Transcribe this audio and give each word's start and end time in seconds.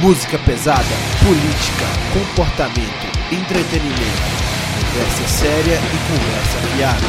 Música 0.00 0.38
pesada, 0.38 0.84
política, 1.24 1.84
comportamento, 2.12 3.06
entretenimento, 3.32 3.98
conversa 4.78 5.26
séria 5.26 5.74
e 5.74 5.98
conversa 6.06 6.58
fiada. 6.76 7.06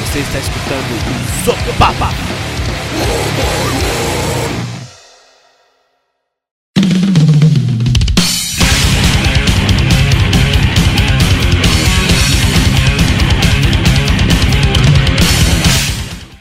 Você 0.00 0.20
está 0.20 0.38
escutando 0.38 0.90
o 1.04 1.44
Soco 1.44 1.78
Papa. 1.78 2.08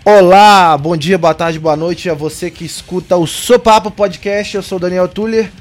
Olá, 0.06 0.78
bom 0.78 0.96
dia, 0.96 1.18
boa 1.18 1.34
tarde, 1.34 1.60
boa 1.60 1.76
noite 1.76 2.10
a 2.10 2.14
você 2.14 2.50
que 2.50 2.64
escuta 2.64 3.18
o 3.18 3.28
Sopapo 3.28 3.92
Podcast. 3.92 4.56
Eu 4.56 4.64
sou 4.64 4.80
Daniel 4.80 5.10
Tuller 5.10 5.52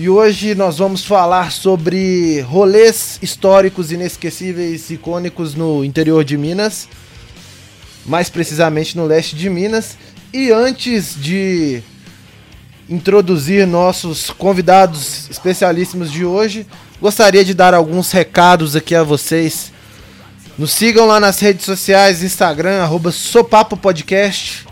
e 0.00 0.08
hoje 0.08 0.54
nós 0.54 0.78
vamos 0.78 1.04
falar 1.04 1.50
sobre 1.50 2.40
rolês 2.42 3.18
históricos 3.20 3.90
inesquecíveis, 3.90 4.88
icônicos 4.90 5.56
no 5.56 5.84
interior 5.84 6.22
de 6.22 6.38
Minas, 6.38 6.88
mais 8.06 8.30
precisamente 8.30 8.96
no 8.96 9.04
leste 9.04 9.34
de 9.34 9.50
Minas. 9.50 9.98
E 10.32 10.52
antes 10.52 11.16
de 11.16 11.82
introduzir 12.88 13.66
nossos 13.66 14.30
convidados 14.30 15.28
especialíssimos 15.30 16.12
de 16.12 16.24
hoje, 16.24 16.64
gostaria 17.00 17.44
de 17.44 17.52
dar 17.52 17.74
alguns 17.74 18.12
recados 18.12 18.76
aqui 18.76 18.94
a 18.94 19.02
vocês 19.02 19.72
nos 20.56 20.70
sigam 20.70 21.06
lá 21.06 21.18
nas 21.18 21.40
redes 21.40 21.64
sociais, 21.64 22.22
Instagram, 22.22 22.82
arroba 22.82 23.10
Sopapo 23.10 23.76
Podcast. 23.76 24.64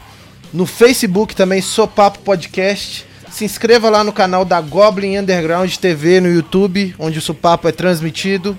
No 0.53 0.67
Facebook 0.67 1.35
também, 1.35 1.61
Sopapo 1.61 2.21
Podcast. 2.21 3.05
Se 3.37 3.45
inscreva 3.45 3.91
lá 3.91 4.03
no 4.03 4.15
canal 4.15 4.47
da 4.47 4.59
Goblin 4.63 5.19
Underground 5.19 5.71
TV 5.77 6.23
no 6.23 6.33
YouTube, 6.33 6.95
onde 6.99 7.19
o 7.19 7.21
Sopapo 7.21 7.69
é 7.69 7.71
transmitido. 7.71 8.59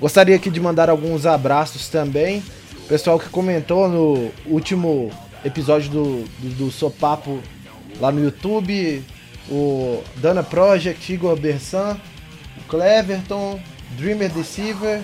Gostaria 0.00 0.34
aqui 0.34 0.48
de 0.48 0.58
mandar 0.58 0.88
alguns 0.88 1.26
abraços 1.26 1.88
também. 1.88 2.42
Pessoal 2.88 3.18
que 3.18 3.28
comentou 3.28 3.90
no 3.90 4.30
último 4.46 5.10
episódio 5.44 5.90
do, 5.90 6.24
do, 6.38 6.48
do 6.54 6.70
Sopapo 6.70 7.40
lá 8.00 8.10
no 8.10 8.24
YouTube. 8.24 9.04
O 9.50 10.02
Dana 10.16 10.42
Project, 10.42 11.12
Igor 11.12 11.38
Bersan, 11.38 12.00
o 12.56 12.68
Cleverton, 12.70 13.60
Dreamer 13.98 14.30
Deceiver, 14.30 15.02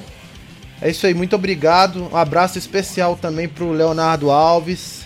é 0.80 0.88
isso 0.88 1.06
aí, 1.06 1.12
muito 1.12 1.36
obrigado. 1.36 2.08
Um 2.10 2.16
abraço 2.16 2.56
especial 2.56 3.14
também 3.14 3.46
pro 3.46 3.72
Leonardo 3.72 4.30
Alves, 4.30 5.03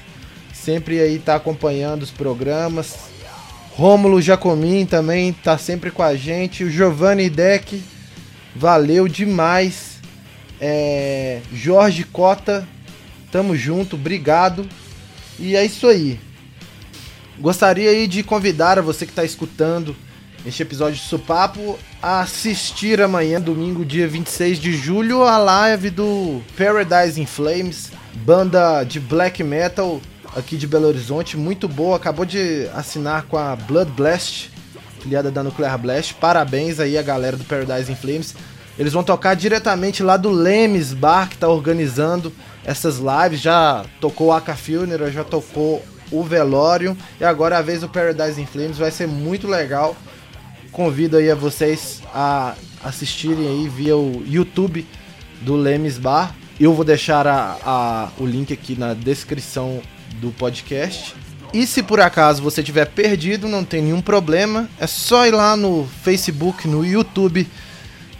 sempre 0.68 1.00
aí 1.00 1.18
tá 1.18 1.34
acompanhando 1.34 2.02
os 2.02 2.10
programas. 2.10 2.94
Rômulo 3.70 4.20
Jacomin 4.20 4.84
também 4.84 5.32
tá 5.32 5.56
sempre 5.56 5.90
com 5.90 6.02
a 6.02 6.14
gente. 6.14 6.62
O 6.62 6.70
Giovanni 6.70 7.30
Deck, 7.30 7.82
valeu 8.54 9.08
demais. 9.08 9.96
É, 10.60 11.40
Jorge 11.50 12.04
Cota, 12.04 12.68
tamo 13.32 13.56
junto, 13.56 13.96
obrigado. 13.96 14.68
E 15.38 15.56
é 15.56 15.64
isso 15.64 15.86
aí. 15.86 16.20
Gostaria 17.38 17.88
aí 17.88 18.06
de 18.06 18.22
convidar 18.22 18.78
a 18.78 18.82
você 18.82 19.06
que 19.06 19.12
está 19.12 19.24
escutando 19.24 19.96
este 20.44 20.62
episódio 20.62 20.96
de 20.96 21.08
Supapo 21.08 21.78
a 22.02 22.20
assistir 22.20 23.00
amanhã, 23.00 23.40
domingo, 23.40 23.86
dia 23.86 24.06
26 24.06 24.58
de 24.58 24.76
julho, 24.76 25.22
a 25.22 25.38
live 25.38 25.88
do 25.88 26.42
Paradise 26.58 27.18
in 27.18 27.24
Flames, 27.24 27.90
banda 28.22 28.84
de 28.84 29.00
black 29.00 29.42
metal 29.42 29.98
aqui 30.36 30.56
de 30.56 30.66
Belo 30.66 30.86
Horizonte, 30.86 31.36
muito 31.36 31.68
boa, 31.68 31.96
acabou 31.96 32.24
de 32.24 32.68
assinar 32.74 33.24
com 33.24 33.36
a 33.36 33.56
Blood 33.56 33.90
Blast, 33.92 34.50
filiada 35.00 35.30
da 35.30 35.42
Nuclear 35.42 35.78
Blast. 35.78 36.14
Parabéns 36.14 36.80
aí 36.80 36.96
a 36.98 37.02
galera 37.02 37.36
do 37.36 37.44
Paradise 37.44 37.90
in 37.90 37.96
Flames. 37.96 38.34
Eles 38.78 38.92
vão 38.92 39.02
tocar 39.02 39.34
diretamente 39.34 40.02
lá 40.02 40.16
do 40.16 40.30
Lemes 40.30 40.92
Bar, 40.92 41.28
que 41.28 41.34
está 41.34 41.48
organizando 41.48 42.32
essas 42.64 42.98
lives. 42.98 43.40
Já 43.40 43.84
tocou 44.00 44.32
a 44.32 44.38
Aka 44.38 44.54
Funeral, 44.54 45.10
já 45.10 45.24
tocou 45.24 45.84
o 46.12 46.22
Velório. 46.22 46.96
E 47.20 47.24
agora 47.24 47.58
a 47.58 47.62
vez 47.62 47.80
do 47.80 47.88
Paradise 47.88 48.40
in 48.40 48.46
Flames 48.46 48.78
vai 48.78 48.90
ser 48.90 49.08
muito 49.08 49.48
legal 49.48 49.96
convido 50.70 51.16
aí 51.16 51.30
a 51.30 51.34
vocês 51.34 52.02
a 52.14 52.54
assistirem 52.84 53.48
aí 53.48 53.68
via 53.68 53.96
o 53.96 54.22
YouTube 54.24 54.86
do 55.40 55.56
Lemes 55.56 55.98
Bar. 55.98 56.34
Eu 56.60 56.72
vou 56.72 56.84
deixar 56.84 57.26
a, 57.26 57.56
a, 57.64 58.08
o 58.18 58.26
link 58.26 58.52
aqui 58.52 58.78
na 58.78 58.94
descrição 58.94 59.80
do 60.16 60.30
podcast. 60.32 61.14
E 61.52 61.66
se 61.66 61.82
por 61.82 62.00
acaso 62.00 62.42
você 62.42 62.62
tiver 62.62 62.86
perdido, 62.86 63.48
não 63.48 63.64
tem 63.64 63.82
nenhum 63.82 64.02
problema, 64.02 64.68
é 64.78 64.86
só 64.86 65.26
ir 65.26 65.30
lá 65.30 65.56
no 65.56 65.88
Facebook, 66.02 66.68
no 66.68 66.84
YouTube 66.84 67.48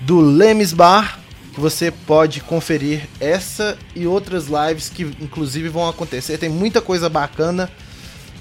do 0.00 0.20
Lemes 0.20 0.72
Bar, 0.72 1.18
que 1.52 1.60
você 1.60 1.90
pode 1.90 2.40
conferir 2.40 3.02
essa 3.20 3.76
e 3.94 4.06
outras 4.06 4.46
lives 4.46 4.88
que 4.88 5.02
inclusive 5.20 5.68
vão 5.68 5.88
acontecer. 5.88 6.38
Tem 6.38 6.48
muita 6.48 6.80
coisa 6.80 7.08
bacana 7.08 7.70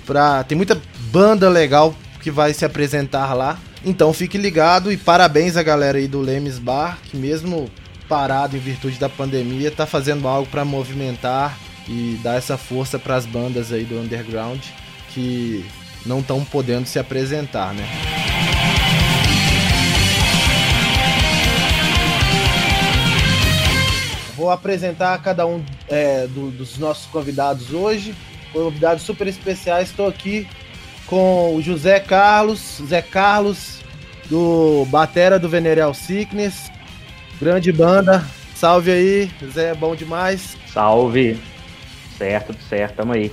pra, 0.05 0.43
tem 0.43 0.55
muita 0.55 0.81
banda 1.11 1.49
legal 1.49 1.93
que 2.21 2.31
vai 2.31 2.53
se 2.53 2.63
apresentar 2.63 3.33
lá. 3.33 3.59
Então 3.83 4.13
fique 4.13 4.37
ligado 4.37 4.91
e 4.91 4.97
parabéns 4.97 5.57
a 5.57 5.63
galera 5.63 5.97
aí 5.97 6.07
do 6.07 6.21
Lemes 6.21 6.59
Bar, 6.59 6.97
que 7.03 7.17
mesmo 7.17 7.69
parado 8.07 8.55
em 8.55 8.59
virtude 8.59 8.97
da 8.97 9.09
pandemia, 9.09 9.69
tá 9.69 9.85
fazendo 9.85 10.27
algo 10.27 10.49
para 10.49 10.63
movimentar 10.63 11.57
e 11.87 12.19
dar 12.21 12.35
essa 12.35 12.57
força 12.57 12.99
para 12.99 13.15
as 13.15 13.25
bandas 13.25 13.71
aí 13.71 13.83
do 13.83 13.99
underground 13.99 14.61
que 15.13 15.65
não 16.05 16.19
estão 16.19 16.43
podendo 16.43 16.85
se 16.85 16.99
apresentar, 16.99 17.73
né? 17.73 17.87
Vou 24.35 24.51
apresentar 24.51 25.17
cada 25.23 25.47
um 25.47 25.63
é, 25.89 26.27
do, 26.27 26.51
dos 26.51 26.77
nossos 26.77 27.07
convidados 27.07 27.73
hoje. 27.73 28.13
Convidados 28.53 29.03
super 29.03 29.27
especiais. 29.27 29.89
Estou 29.89 30.07
aqui 30.07 30.47
com 31.07 31.55
o 31.55 31.61
José 31.61 31.99
Carlos, 31.99 32.79
Zé 32.85 33.01
Carlos, 33.01 33.79
do 34.29 34.85
Batera 34.85 35.39
do 35.39 35.49
Venereal 35.49 35.93
Sickness. 35.93 36.71
Grande 37.39 37.71
banda. 37.71 38.23
Salve 38.55 38.91
aí, 38.91 39.31
Zé, 39.51 39.73
bom 39.73 39.95
demais. 39.95 40.55
Salve. 40.71 41.39
Certo, 42.17 42.55
certo, 42.69 42.95
tamo 42.95 43.13
aí. 43.13 43.31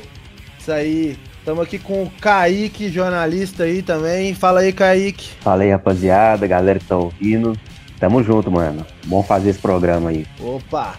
Isso 0.59 0.73
aí. 0.73 1.17
Tamo 1.45 1.61
aqui 1.61 1.79
com 1.79 2.05
o 2.05 2.11
Kaique, 2.21 2.89
jornalista 2.89 3.65
aí 3.65 3.83
também. 3.83 4.35
Fala 4.35 4.61
aí, 4.61 4.73
Kaique. 4.73 5.31
Fala 5.41 5.63
aí, 5.63 5.71
rapaziada, 5.71 6.47
galera 6.47 6.79
que 6.79 6.87
tá 6.87 6.97
ouvindo. 6.97 7.59
Tamo 8.01 8.23
junto, 8.23 8.51
mano. 8.51 8.85
Bom 9.07 9.23
fazer 9.23 9.51
esse 9.51 9.59
programa 9.59 10.11
aí. 10.11 10.27
Opa! 10.41 10.95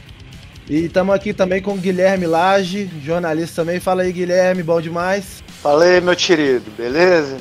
E 0.69 0.89
tamo 0.89 1.11
aqui 1.11 1.33
também 1.33 1.61
com 1.61 1.73
o 1.73 1.77
Guilherme 1.77 2.25
Lage, 2.25 2.89
jornalista 3.03 3.61
também. 3.61 3.79
Fala 3.79 4.03
aí, 4.03 4.11
Guilherme, 4.11 4.63
bom 4.63 4.81
demais. 4.81 5.43
Fala 5.61 5.83
aí, 5.85 6.01
meu 6.01 6.15
querido, 6.15 6.71
beleza? 6.77 7.37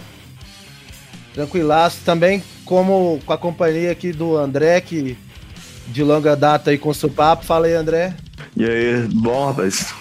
Tranquilaço. 1.33 2.01
Também 2.05 2.43
como 2.65 3.21
com 3.25 3.33
a 3.33 3.39
companhia 3.39 3.91
aqui 3.93 4.13
do 4.13 4.37
André, 4.37 4.81
que 4.81 5.17
de 5.89 6.03
longa 6.03 6.35
data 6.35 6.71
aí 6.71 6.79
com 6.79 6.89
o 6.89 6.95
seu 6.95 7.11
papo. 7.11 7.45
Fala 7.45 7.67
aí, 7.67 7.75
André. 7.75 8.15
E 8.57 8.65
aí, 8.65 9.09
bom, 9.13 9.47
rapaz? 9.47 9.95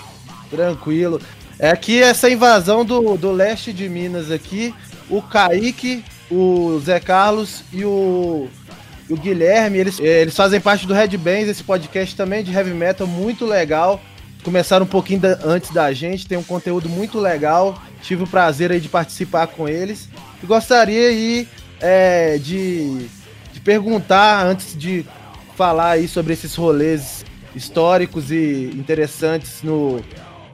Tranquilo. 0.56 1.20
É 1.60 1.70
aqui 1.70 2.02
essa 2.02 2.30
invasão 2.30 2.84
do, 2.84 3.18
do 3.18 3.32
leste 3.32 3.74
de 3.74 3.88
Minas 3.90 4.32
aqui. 4.32 4.74
O 5.10 5.22
Kaique, 5.22 6.04
o 6.30 6.80
Zé 6.80 7.00
Carlos 7.00 7.64
e 7.72 7.84
o, 7.86 8.48
o 9.10 9.16
Guilherme, 9.16 9.78
eles, 9.78 10.00
eles 10.00 10.36
fazem 10.36 10.60
parte 10.60 10.88
do 10.88 10.94
Red 10.94 11.18
Bands, 11.18 11.50
esse 11.50 11.64
podcast 11.64 12.16
também 12.16 12.44
de 12.44 12.52
heavy 12.52 12.74
metal 12.74 13.06
muito 13.06 13.46
legal 13.46 14.02
começaram 14.44 14.86
um 14.86 14.90
pouquinho 14.90 15.22
da, 15.22 15.40
antes 15.44 15.72
da 15.72 15.92
gente, 15.94 16.28
tem 16.28 16.38
um 16.38 16.44
conteúdo 16.44 16.90
muito 16.90 17.20
legal. 17.20 17.82
Tive 18.02 18.24
o 18.24 18.28
prazer 18.28 18.72
aí 18.72 18.80
de 18.80 18.90
participar 18.90 19.48
com 19.48 19.68
eles. 19.68 20.10
E 20.44 20.46
gostaria 20.46 21.08
aí 21.08 21.48
é, 21.80 22.38
de, 22.38 23.08
de 23.54 23.60
perguntar, 23.62 24.46
antes 24.46 24.78
de 24.78 25.06
falar 25.56 25.92
aí 25.92 26.08
sobre 26.08 26.34
esses 26.34 26.54
rolês 26.54 27.26
históricos 27.56 28.32
e 28.32 28.72
interessantes 28.76 29.64
no, 29.64 30.04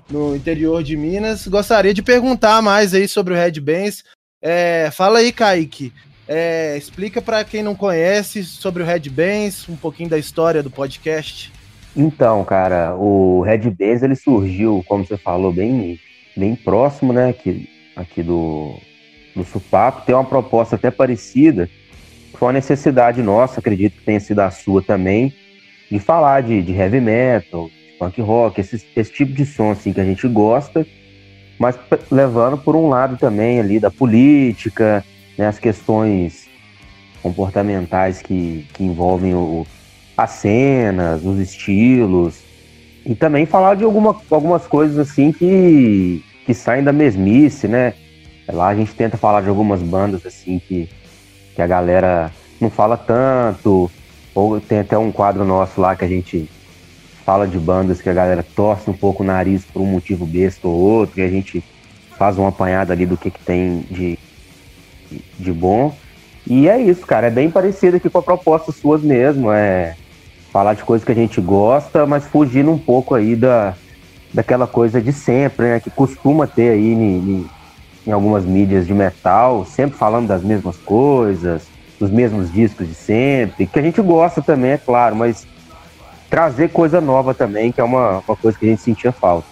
no 0.10 0.36
interior 0.36 0.84
de 0.84 0.98
Minas, 0.98 1.48
gostaria 1.48 1.94
de 1.94 2.02
perguntar 2.02 2.62
mais 2.62 2.94
aí 2.94 3.08
sobre 3.08 3.34
o 3.34 3.38
Red 3.38 3.60
Bands. 3.60 4.04
É, 4.42 4.90
fala 4.92 5.20
aí, 5.20 5.32
Kaique. 5.32 5.94
É, 6.28 6.78
explica 6.78 7.22
para 7.22 7.44
quem 7.44 7.64
não 7.64 7.76
conhece 7.76 8.44
sobre 8.44 8.84
o 8.84 8.86
Red 8.86 9.10
Bands, 9.10 9.68
um 9.68 9.76
pouquinho 9.76 10.10
da 10.10 10.18
história 10.18 10.62
do 10.62 10.70
podcast. 10.70 11.52
Então, 11.96 12.44
cara, 12.46 12.96
o 12.96 13.42
Red 13.42 13.70
Base 13.72 14.06
ele 14.06 14.16
surgiu, 14.16 14.84
como 14.88 15.06
você 15.06 15.18
falou, 15.18 15.52
bem, 15.52 16.00
bem 16.38 16.56
próximo, 16.56 17.12
né, 17.12 17.30
aqui, 17.30 17.68
aqui 17.96 18.22
do, 18.22 18.76
do 19.36 19.44
Supapo. 19.44 20.06
Tem 20.06 20.14
uma 20.14 20.24
proposta 20.24 20.76
até 20.76 20.92
parecida, 20.92 21.70
foi 22.36 22.48
uma 22.48 22.54
necessidade 22.54 23.22
nossa, 23.22 23.60
acredito 23.60 23.98
que 23.98 24.06
tenha 24.06 24.20
sido 24.20 24.40
a 24.40 24.52
sua 24.52 24.82
também, 24.84 25.34
de 25.92 26.00
falar 26.00 26.42
de, 26.42 26.62
de 26.62 26.74
heavy 26.74 27.02
metal, 27.02 27.70
punk 28.00 28.22
rock, 28.22 28.62
esse, 28.62 28.84
esse 28.96 29.12
tipo 29.12 29.34
de 29.34 29.46
som 29.46 29.72
assim 29.72 29.92
que 29.92 30.00
a 30.00 30.06
gente 30.06 30.28
gosta, 30.28 30.88
mas 31.60 31.78
levando 32.10 32.58
por 32.58 32.76
um 32.76 32.88
lado 32.88 33.18
também 33.18 33.60
ali 33.60 33.80
da 33.80 33.92
política 33.92 35.04
né, 35.38 35.48
as 35.48 35.60
questões 35.60 36.50
comportamentais 37.22 38.22
que, 38.22 38.66
que 38.74 38.84
envolvem 38.84 39.34
o, 39.36 39.68
as 40.18 40.32
cenas, 40.32 41.24
os 41.24 41.40
estilos, 41.40 42.42
e 43.06 43.16
também 43.16 43.46
falar 43.46 43.76
de 43.76 43.84
alguma, 43.84 44.16
algumas 44.30 44.68
coisas 44.68 44.98
assim 44.98 45.32
que, 45.32 46.24
que 46.46 46.54
saem 46.54 46.84
da 46.84 46.92
mesmice, 46.92 47.68
né? 47.68 47.94
Lá 48.52 48.68
a 48.68 48.76
gente 48.76 48.94
tenta 48.94 49.16
falar 49.16 49.42
de 49.42 49.50
algumas 49.50 49.82
bandas 49.82 50.26
assim 50.26 50.60
que, 50.60 50.90
que 51.56 51.62
a 51.62 51.68
galera 51.68 52.32
não 52.60 52.70
fala 52.70 52.98
tanto, 52.98 53.90
ou 54.36 54.60
tem 54.60 54.80
até 54.80 54.98
um 54.98 55.12
quadro 55.12 55.46
nosso 55.46 55.80
lá 55.80 55.96
que 55.96 56.04
a 56.04 56.08
gente 56.08 56.50
fala 57.30 57.48
de 57.48 57.60
bandas 57.60 58.02
que 58.02 58.10
a 58.10 58.14
galera 58.14 58.44
torce 58.56 58.90
um 58.90 58.94
pouco 58.94 59.22
o 59.22 59.26
nariz 59.26 59.64
por 59.64 59.84
um 59.84 59.86
motivo 59.86 60.26
besta 60.26 60.68
ou 60.68 60.74
outro, 60.74 61.20
e 61.20 61.24
a 61.24 61.30
gente 61.30 61.64
faz 62.18 62.40
uma 62.40 62.50
apanhada 62.50 62.92
ali 62.92 63.06
do 63.06 63.16
que, 63.16 63.30
que 63.30 63.40
tem 63.40 63.86
de, 63.88 64.18
de 65.38 65.54
bom. 65.54 65.96
E 66.48 66.68
é 66.68 66.82
isso, 66.82 67.06
cara. 67.06 67.28
É 67.28 67.30
bem 67.30 67.52
parecido 67.52 67.98
aqui 67.98 68.10
com 68.10 68.18
a 68.18 68.24
proposta 68.24 68.72
suas 68.72 69.04
mesmo. 69.04 69.52
É 69.52 69.96
falar 70.52 70.74
de 70.74 70.84
coisas 70.84 71.06
que 71.06 71.12
a 71.12 71.16
gente 71.16 71.40
gosta, 71.40 72.04
mas 72.08 72.26
fugindo 72.26 72.72
um 72.72 72.80
pouco 72.80 73.14
aí 73.14 73.36
da, 73.36 73.76
daquela 74.34 74.66
coisa 74.66 75.00
de 75.00 75.14
sempre, 75.14 75.68
né? 75.68 75.80
Que 75.80 75.92
costuma 75.92 76.48
ter 76.48 76.72
aí 76.72 76.94
em, 76.94 77.46
em 78.08 78.12
algumas 78.12 78.44
mídias 78.44 78.88
de 78.88 78.94
metal, 78.96 79.68
sempre 79.68 79.96
falando 80.00 80.26
das 80.28 80.42
mesmas 80.42 80.78
coisas, 80.78 81.68
dos 82.00 82.10
mesmos 82.10 82.52
discos 82.52 82.88
de 82.88 82.96
sempre, 82.96 83.68
que 83.68 83.78
a 83.78 83.84
gente 83.84 84.02
gosta 84.02 84.42
também, 84.42 84.72
é 84.72 84.78
claro, 84.80 85.16
mas 85.16 85.46
trazer 86.30 86.70
coisa 86.70 87.02
nova 87.02 87.34
também, 87.34 87.72
que 87.72 87.82
é 87.82 87.84
uma, 87.84 88.20
uma 88.28 88.36
coisa 88.36 88.58
que 88.58 88.66
a 88.66 88.70
gente 88.70 88.82
sentia 88.82 89.12
falta. 89.12 89.48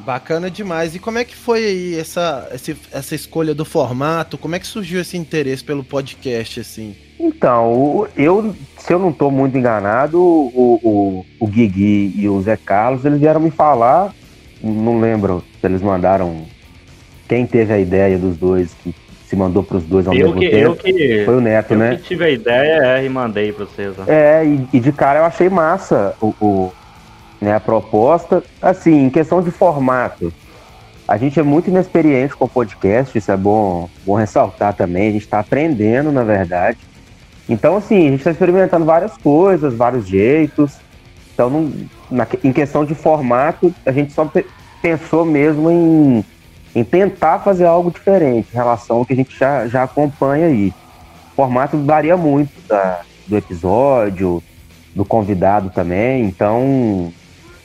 Bacana 0.00 0.48
demais. 0.48 0.94
E 0.94 1.00
como 1.00 1.18
é 1.18 1.24
que 1.24 1.34
foi 1.34 1.64
aí 1.64 1.98
essa, 1.98 2.48
essa 2.92 3.14
escolha 3.14 3.54
do 3.54 3.64
formato? 3.64 4.38
Como 4.38 4.54
é 4.54 4.58
que 4.60 4.66
surgiu 4.66 5.00
esse 5.00 5.16
interesse 5.16 5.64
pelo 5.64 5.82
podcast, 5.82 6.60
assim? 6.60 6.94
Então, 7.18 8.06
eu, 8.16 8.54
se 8.78 8.92
eu 8.92 9.00
não 9.00 9.10
estou 9.10 9.32
muito 9.32 9.58
enganado, 9.58 10.20
o, 10.20 10.80
o, 10.82 11.26
o 11.40 11.46
Guigui 11.48 12.14
e 12.16 12.28
o 12.28 12.40
Zé 12.40 12.56
Carlos, 12.56 13.04
eles 13.04 13.18
vieram 13.18 13.40
me 13.40 13.50
falar, 13.50 14.14
não 14.62 15.00
lembro 15.00 15.42
se 15.60 15.66
eles 15.66 15.82
mandaram 15.82 16.46
quem 17.28 17.44
teve 17.44 17.72
a 17.72 17.78
ideia 17.78 18.16
dos 18.16 18.36
dois, 18.36 18.74
que 18.74 18.94
se 19.26 19.34
mandou 19.34 19.62
para 19.62 19.76
os 19.76 19.84
dois 19.84 20.06
ao 20.06 20.14
eu 20.14 20.28
mesmo 20.28 20.40
que, 20.40 20.50
tempo. 20.50 20.76
Que, 20.76 21.24
foi 21.24 21.36
o 21.36 21.40
Neto, 21.40 21.72
eu 21.72 21.78
né? 21.78 21.94
Eu 21.94 21.98
tive 21.98 22.24
a 22.24 22.30
ideia 22.30 22.98
é, 22.98 23.04
e 23.04 23.08
mandei 23.08 23.52
para 23.52 23.64
vocês. 23.64 23.96
Né? 23.96 24.04
É, 24.06 24.44
e, 24.44 24.68
e, 24.72 24.80
de 24.80 24.92
cara 24.92 25.18
eu 25.20 25.24
achei 25.24 25.48
massa 25.48 26.14
o, 26.20 26.34
o 26.40 26.72
né, 27.40 27.54
a 27.54 27.60
proposta. 27.60 28.42
Assim, 28.62 29.04
em 29.06 29.10
questão 29.10 29.42
de 29.42 29.50
formato, 29.50 30.32
a 31.08 31.16
gente 31.16 31.40
é 31.40 31.42
muito 31.42 31.68
inexperiente 31.68 32.36
com 32.36 32.44
o 32.44 32.48
podcast, 32.48 33.16
isso 33.18 33.30
é 33.30 33.36
bom, 33.36 33.90
bom 34.04 34.14
ressaltar 34.14 34.74
também. 34.74 35.08
A 35.08 35.12
gente 35.12 35.24
está 35.24 35.40
aprendendo, 35.40 36.12
na 36.12 36.22
verdade. 36.22 36.78
Então, 37.48 37.76
assim, 37.76 38.06
a 38.06 38.10
gente 38.10 38.18
está 38.18 38.30
experimentando 38.30 38.84
várias 38.84 39.16
coisas, 39.16 39.74
vários 39.74 40.06
jeitos. 40.06 40.76
Então, 41.34 41.50
não, 41.50 41.72
na, 42.10 42.26
em 42.44 42.52
questão 42.52 42.84
de 42.84 42.94
formato, 42.94 43.74
a 43.84 43.90
gente 43.90 44.12
só 44.12 44.30
pensou 44.80 45.24
mesmo 45.24 45.70
em, 45.70 46.24
em 46.76 46.84
tentar 46.84 47.38
fazer 47.38 47.64
algo 47.64 47.90
diferente 47.90 48.48
em 48.52 48.54
relação 48.54 48.98
ao 48.98 49.06
que 49.06 49.14
a 49.14 49.16
gente 49.16 49.34
já, 49.34 49.66
já 49.66 49.84
acompanha 49.84 50.48
aí. 50.48 50.74
O 51.32 51.36
formato 51.36 51.82
varia 51.82 52.18
muito 52.18 52.52
da, 52.68 53.00
do 53.26 53.34
episódio, 53.34 54.42
do 54.94 55.02
convidado 55.02 55.70
também. 55.70 56.24
Então, 56.24 57.10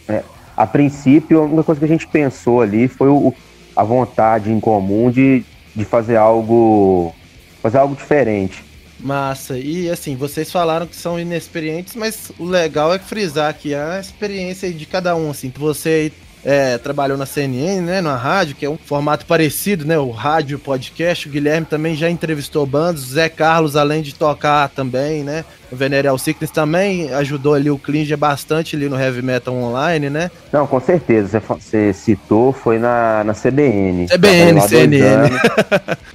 é, 0.07 0.23
a 0.55 0.65
princípio, 0.65 1.41
a 1.41 1.43
única 1.43 1.63
coisa 1.63 1.79
que 1.79 1.83
a 1.83 1.89
gente 1.89 2.07
pensou 2.07 2.61
ali 2.61 2.87
foi 2.87 3.09
o, 3.09 3.33
a 3.75 3.83
vontade 3.83 4.49
em 4.49 4.61
comum 4.61 5.11
de, 5.11 5.43
de 5.75 5.83
fazer 5.83 6.15
algo 6.15 7.13
fazer 7.61 7.79
algo 7.79 7.95
diferente. 7.95 8.63
Massa. 8.97 9.57
E 9.57 9.89
assim, 9.89 10.15
vocês 10.15 10.49
falaram 10.49 10.87
que 10.87 10.95
são 10.95 11.19
inexperientes, 11.19 11.95
mas 11.97 12.31
o 12.39 12.45
legal 12.45 12.93
é 12.93 12.99
frisar 12.99 13.53
que 13.53 13.75
a 13.75 13.99
experiência 13.99 14.71
de 14.71 14.85
cada 14.85 15.17
um, 15.17 15.31
assim, 15.31 15.51
você 15.53 16.13
é, 16.43 16.77
trabalhou 16.77 17.17
na 17.17 17.25
CNN, 17.25 17.81
né, 17.81 18.01
na 18.01 18.15
rádio, 18.15 18.55
que 18.55 18.65
é 18.65 18.69
um 18.69 18.77
formato 18.77 19.25
parecido, 19.25 19.85
né, 19.85 19.97
o 19.97 20.09
rádio 20.09 20.57
podcast. 20.57 21.27
O 21.27 21.31
Guilherme 21.31 21.65
também 21.65 21.95
já 21.95 22.09
entrevistou 22.09 22.65
bandas. 22.65 23.03
O 23.03 23.13
Zé 23.13 23.29
Carlos, 23.29 23.75
além 23.75 24.01
de 24.01 24.15
tocar 24.15 24.69
também, 24.69 25.23
né, 25.23 25.45
o 25.71 25.75
Venereal 25.75 26.17
Sickness 26.17 26.51
também 26.51 27.13
ajudou 27.13 27.53
ali 27.53 27.69
o 27.69 27.77
Klinger 27.77 28.17
bastante 28.17 28.75
ali 28.75 28.89
no 28.89 28.99
Heavy 28.99 29.21
Metal 29.21 29.53
Online, 29.53 30.09
né? 30.09 30.29
Não, 30.51 30.67
com 30.67 30.79
certeza. 30.81 31.39
Você 31.39 31.93
citou, 31.93 32.51
foi 32.51 32.77
na, 32.77 33.23
na 33.23 33.33
CBN. 33.33 34.07
CBN, 34.07 34.61
CNN. 34.67 35.29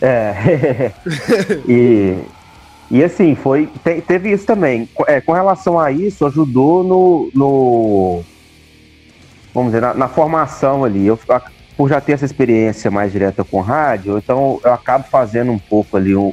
é. 0.03 0.93
e, 1.67 2.19
e 2.91 3.03
assim, 3.03 3.35
foi, 3.35 3.69
te, 3.83 4.03
teve 4.03 4.31
isso 4.31 4.45
também. 4.45 4.87
É, 5.07 5.23
com 5.23 5.33
relação 5.33 5.81
a 5.81 5.91
isso, 5.91 6.27
ajudou 6.27 6.85
no, 6.85 7.31
no 7.35 8.25
vamos 9.57 9.73
dizer, 9.73 9.81
na, 9.81 9.95
na 9.95 10.09
formação 10.09 10.85
ali. 10.85 11.07
Eu, 11.07 11.19
por 11.77 11.89
já 11.89 11.99
ter 11.99 12.13
essa 12.13 12.27
experiência 12.27 12.91
mais 12.91 13.11
direta 13.11 13.43
com 13.43 13.61
rádio, 13.61 14.19
então 14.19 14.61
eu 14.63 14.73
acabo 14.73 15.05
fazendo 15.11 15.51
um 15.51 15.59
pouco 15.59 15.97
ali, 15.97 16.15
um, 16.15 16.33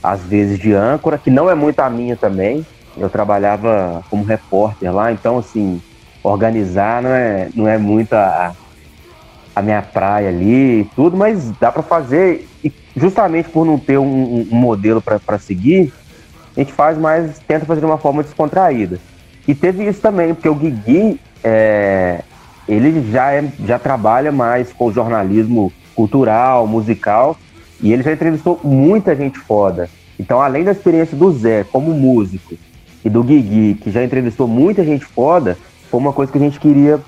às 0.00 0.22
vezes, 0.22 0.56
de 0.58 0.72
âncora, 0.72 1.18
que 1.18 1.30
não 1.30 1.50
é 1.50 1.54
muito 1.54 1.80
a 1.80 1.90
minha 1.90 2.16
também. 2.16 2.64
Eu 2.96 3.10
trabalhava 3.10 4.04
como 4.08 4.22
repórter 4.22 4.94
lá, 4.94 5.10
então, 5.10 5.38
assim, 5.38 5.82
organizar 6.22 7.02
não 7.02 7.10
é, 7.10 7.48
não 7.54 7.68
é 7.68 7.76
muito 7.76 8.12
a, 8.12 8.52
a 9.54 9.62
minha 9.62 9.82
praia 9.82 10.28
ali 10.28 10.80
e 10.80 10.84
tudo, 10.94 11.16
mas 11.16 11.50
dá 11.60 11.72
para 11.72 11.82
fazer. 11.82 12.48
E 12.62 12.72
justamente 12.96 13.48
por 13.48 13.66
não 13.66 13.78
ter 13.78 13.98
um, 13.98 14.46
um 14.50 14.56
modelo 14.56 15.02
para 15.02 15.38
seguir, 15.38 15.92
a 16.56 16.60
gente 16.60 16.72
faz 16.72 16.96
mais, 16.96 17.40
tenta 17.40 17.66
fazer 17.66 17.80
de 17.80 17.86
uma 17.86 17.98
forma 17.98 18.22
descontraída. 18.22 19.00
E 19.46 19.54
teve 19.54 19.88
isso 19.88 20.00
também, 20.00 20.34
porque 20.34 20.48
o 20.48 20.54
Guigui, 20.54 21.18
é, 21.42 22.22
ele 22.68 23.10
já, 23.10 23.32
é, 23.32 23.44
já 23.64 23.78
trabalha 23.78 24.30
mais 24.30 24.72
com 24.72 24.92
jornalismo 24.92 25.72
cultural, 25.94 26.66
musical, 26.66 27.36
e 27.80 27.92
ele 27.92 28.02
já 28.02 28.12
entrevistou 28.12 28.60
muita 28.62 29.16
gente 29.16 29.38
foda. 29.38 29.88
Então, 30.18 30.40
além 30.40 30.64
da 30.64 30.72
experiência 30.72 31.16
do 31.16 31.30
Zé 31.32 31.64
como 31.64 31.92
músico 31.92 32.54
e 33.04 33.08
do 33.08 33.22
Guigui, 33.22 33.74
que 33.74 33.90
já 33.90 34.04
entrevistou 34.04 34.46
muita 34.48 34.84
gente 34.84 35.04
foda, 35.04 35.56
foi 35.90 36.00
uma 36.00 36.12
coisa 36.12 36.30
que 36.30 36.38
a 36.38 36.40
gente 36.40 36.58
queria 36.58 37.00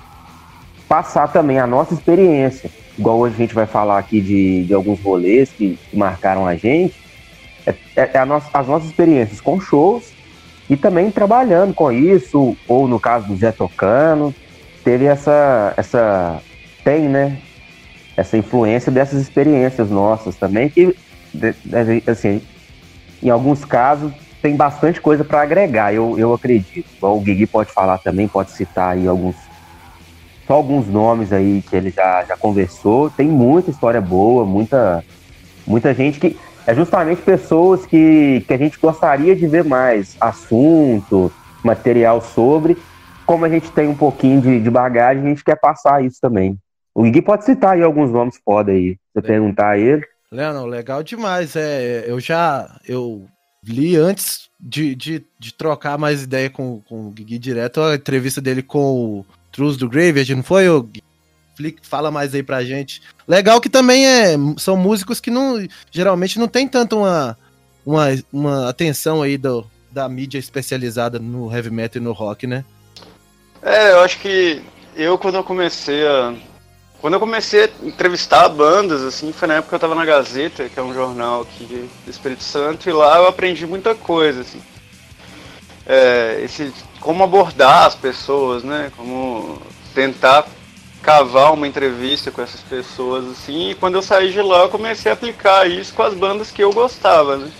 passar 0.87 1.27
também 1.27 1.59
a 1.59 1.67
nossa 1.67 1.93
experiência. 1.93 2.69
Igual 2.97 3.19
hoje 3.19 3.35
a 3.35 3.37
gente 3.37 3.53
vai 3.53 3.65
falar 3.65 3.97
aqui 3.97 4.19
de, 4.19 4.63
de 4.63 4.73
alguns 4.73 5.01
rolês 5.01 5.49
que, 5.49 5.77
que 5.89 5.97
marcaram 5.97 6.47
a 6.47 6.55
gente. 6.55 6.95
É, 7.65 7.75
é, 7.95 8.09
é 8.13 8.25
nossa, 8.25 8.49
as 8.53 8.67
nossas 8.67 8.89
experiências 8.89 9.39
com 9.39 9.59
shows 9.59 10.11
e 10.71 10.77
também 10.77 11.11
trabalhando 11.11 11.73
com 11.73 11.91
isso, 11.91 12.55
ou 12.65 12.87
no 12.87 12.97
caso 12.97 13.27
do 13.27 13.35
Zé 13.35 13.51
tocando, 13.51 14.33
teve 14.85 15.03
essa, 15.03 15.73
essa 15.75 16.41
tem, 16.81 17.09
né, 17.09 17.37
essa 18.15 18.37
influência 18.37 18.89
dessas 18.89 19.21
experiências 19.21 19.89
nossas 19.91 20.37
também, 20.37 20.69
que, 20.69 20.95
assim, 22.07 22.41
em 23.21 23.29
alguns 23.29 23.65
casos 23.65 24.13
tem 24.41 24.55
bastante 24.55 25.01
coisa 25.01 25.25
para 25.25 25.41
agregar, 25.41 25.93
eu, 25.93 26.17
eu 26.17 26.33
acredito. 26.33 26.87
O 27.01 27.19
Guigui 27.19 27.47
pode 27.47 27.69
falar 27.73 27.97
também, 27.97 28.29
pode 28.29 28.51
citar 28.51 28.93
aí 28.93 29.05
alguns, 29.05 29.35
só 30.47 30.53
alguns 30.53 30.87
nomes 30.87 31.33
aí 31.33 31.61
que 31.69 31.75
ele 31.75 31.91
já, 31.91 32.23
já 32.23 32.37
conversou. 32.37 33.09
Tem 33.09 33.27
muita 33.27 33.69
história 33.69 33.99
boa, 33.99 34.45
muita, 34.45 35.03
muita 35.67 35.93
gente 35.93 36.17
que, 36.17 36.39
é 36.71 36.75
justamente 36.75 37.21
pessoas 37.21 37.85
que, 37.85 38.45
que 38.47 38.53
a 38.53 38.57
gente 38.57 38.79
gostaria 38.79 39.35
de 39.35 39.45
ver 39.45 39.65
mais 39.65 40.15
assunto, 40.21 41.29
material 41.61 42.21
sobre. 42.21 42.77
Como 43.25 43.43
a 43.43 43.49
gente 43.49 43.69
tem 43.71 43.89
um 43.89 43.95
pouquinho 43.95 44.39
de, 44.39 44.57
de 44.61 44.69
bagagem, 44.69 45.21
a 45.21 45.27
gente 45.27 45.43
quer 45.43 45.59
passar 45.59 46.03
isso 46.03 46.17
também. 46.21 46.57
O 46.95 47.03
Gui 47.03 47.21
pode 47.21 47.43
citar 47.43 47.73
aí 47.73 47.83
alguns 47.83 48.09
nomes 48.09 48.39
foda 48.43 48.71
aí, 48.71 48.97
você 49.13 49.21
perguntar 49.21 49.71
a 49.71 49.77
ele. 49.77 50.05
Leandro, 50.31 50.65
legal 50.65 51.03
demais. 51.03 51.57
É, 51.57 52.05
eu 52.07 52.21
já 52.21 52.79
eu 52.87 53.25
li 53.65 53.97
antes 53.97 54.49
de, 54.57 54.95
de, 54.95 55.25
de 55.37 55.53
trocar 55.53 55.97
mais 55.97 56.23
ideia 56.23 56.49
com, 56.49 56.81
com 56.87 57.07
o 57.07 57.11
Gui 57.11 57.37
direto 57.37 57.81
a 57.81 57.95
entrevista 57.95 58.39
dele 58.39 58.63
com 58.63 59.19
o 59.19 59.25
Truth 59.51 59.77
do 59.77 59.89
Graveyard, 59.89 60.35
não 60.35 60.43
foi, 60.43 60.69
o 60.69 60.87
Gui? 61.59 61.75
fala 61.81 62.11
mais 62.11 62.33
aí 62.33 62.43
pra 62.43 62.63
gente. 62.63 63.01
Legal 63.27 63.59
que 63.61 63.69
também 63.69 64.05
é, 64.05 64.35
são 64.57 64.75
músicos 64.75 65.19
que 65.19 65.31
não 65.31 65.65
geralmente 65.91 66.39
não 66.39 66.47
tem 66.47 66.67
tanto 66.67 66.97
uma, 66.97 67.37
uma, 67.85 68.07
uma 68.31 68.69
atenção 68.69 69.21
aí 69.21 69.37
do, 69.37 69.65
da 69.91 70.07
mídia 70.07 70.37
especializada 70.37 71.19
no 71.19 71.53
heavy 71.53 71.69
metal 71.69 72.01
e 72.01 72.05
no 72.05 72.11
rock, 72.13 72.47
né? 72.47 72.63
É, 73.61 73.91
eu 73.91 73.99
acho 74.01 74.19
que 74.19 74.61
eu 74.95 75.17
quando 75.17 75.35
eu 75.35 75.43
comecei 75.43 76.05
a 76.07 76.33
quando 77.01 77.15
eu 77.15 77.19
comecei 77.19 77.63
a 77.63 77.69
entrevistar 77.81 78.47
bandas, 78.47 79.01
assim, 79.01 79.33
foi 79.33 79.47
na 79.47 79.55
época 79.55 79.69
que 79.69 79.75
eu 79.75 79.79
tava 79.79 79.95
na 79.95 80.05
Gazeta, 80.05 80.69
que 80.69 80.79
é 80.79 80.83
um 80.83 80.93
jornal 80.93 81.41
aqui 81.41 81.89
do 82.05 82.11
Espírito 82.11 82.43
Santo, 82.43 82.87
e 82.87 82.93
lá 82.93 83.17
eu 83.17 83.27
aprendi 83.27 83.65
muita 83.65 83.95
coisa, 83.95 84.41
assim. 84.41 84.61
É, 85.83 86.39
esse, 86.43 86.71
como 86.99 87.23
abordar 87.23 87.87
as 87.87 87.95
pessoas, 87.95 88.63
né? 88.63 88.91
Como 88.95 89.59
tentar 89.95 90.45
cavar 91.01 91.53
uma 91.53 91.67
entrevista 91.67 92.31
com 92.31 92.41
essas 92.41 92.61
pessoas, 92.61 93.25
assim, 93.31 93.71
e 93.71 93.75
quando 93.75 93.95
eu 93.95 94.01
saí 94.01 94.31
de 94.31 94.41
lá 94.41 94.59
eu 94.59 94.69
comecei 94.69 95.11
a 95.11 95.13
aplicar 95.13 95.69
isso 95.69 95.93
com 95.93 96.03
as 96.03 96.13
bandas 96.13 96.51
que 96.51 96.63
eu 96.63 96.71
gostava, 96.71 97.37
né? 97.37 97.51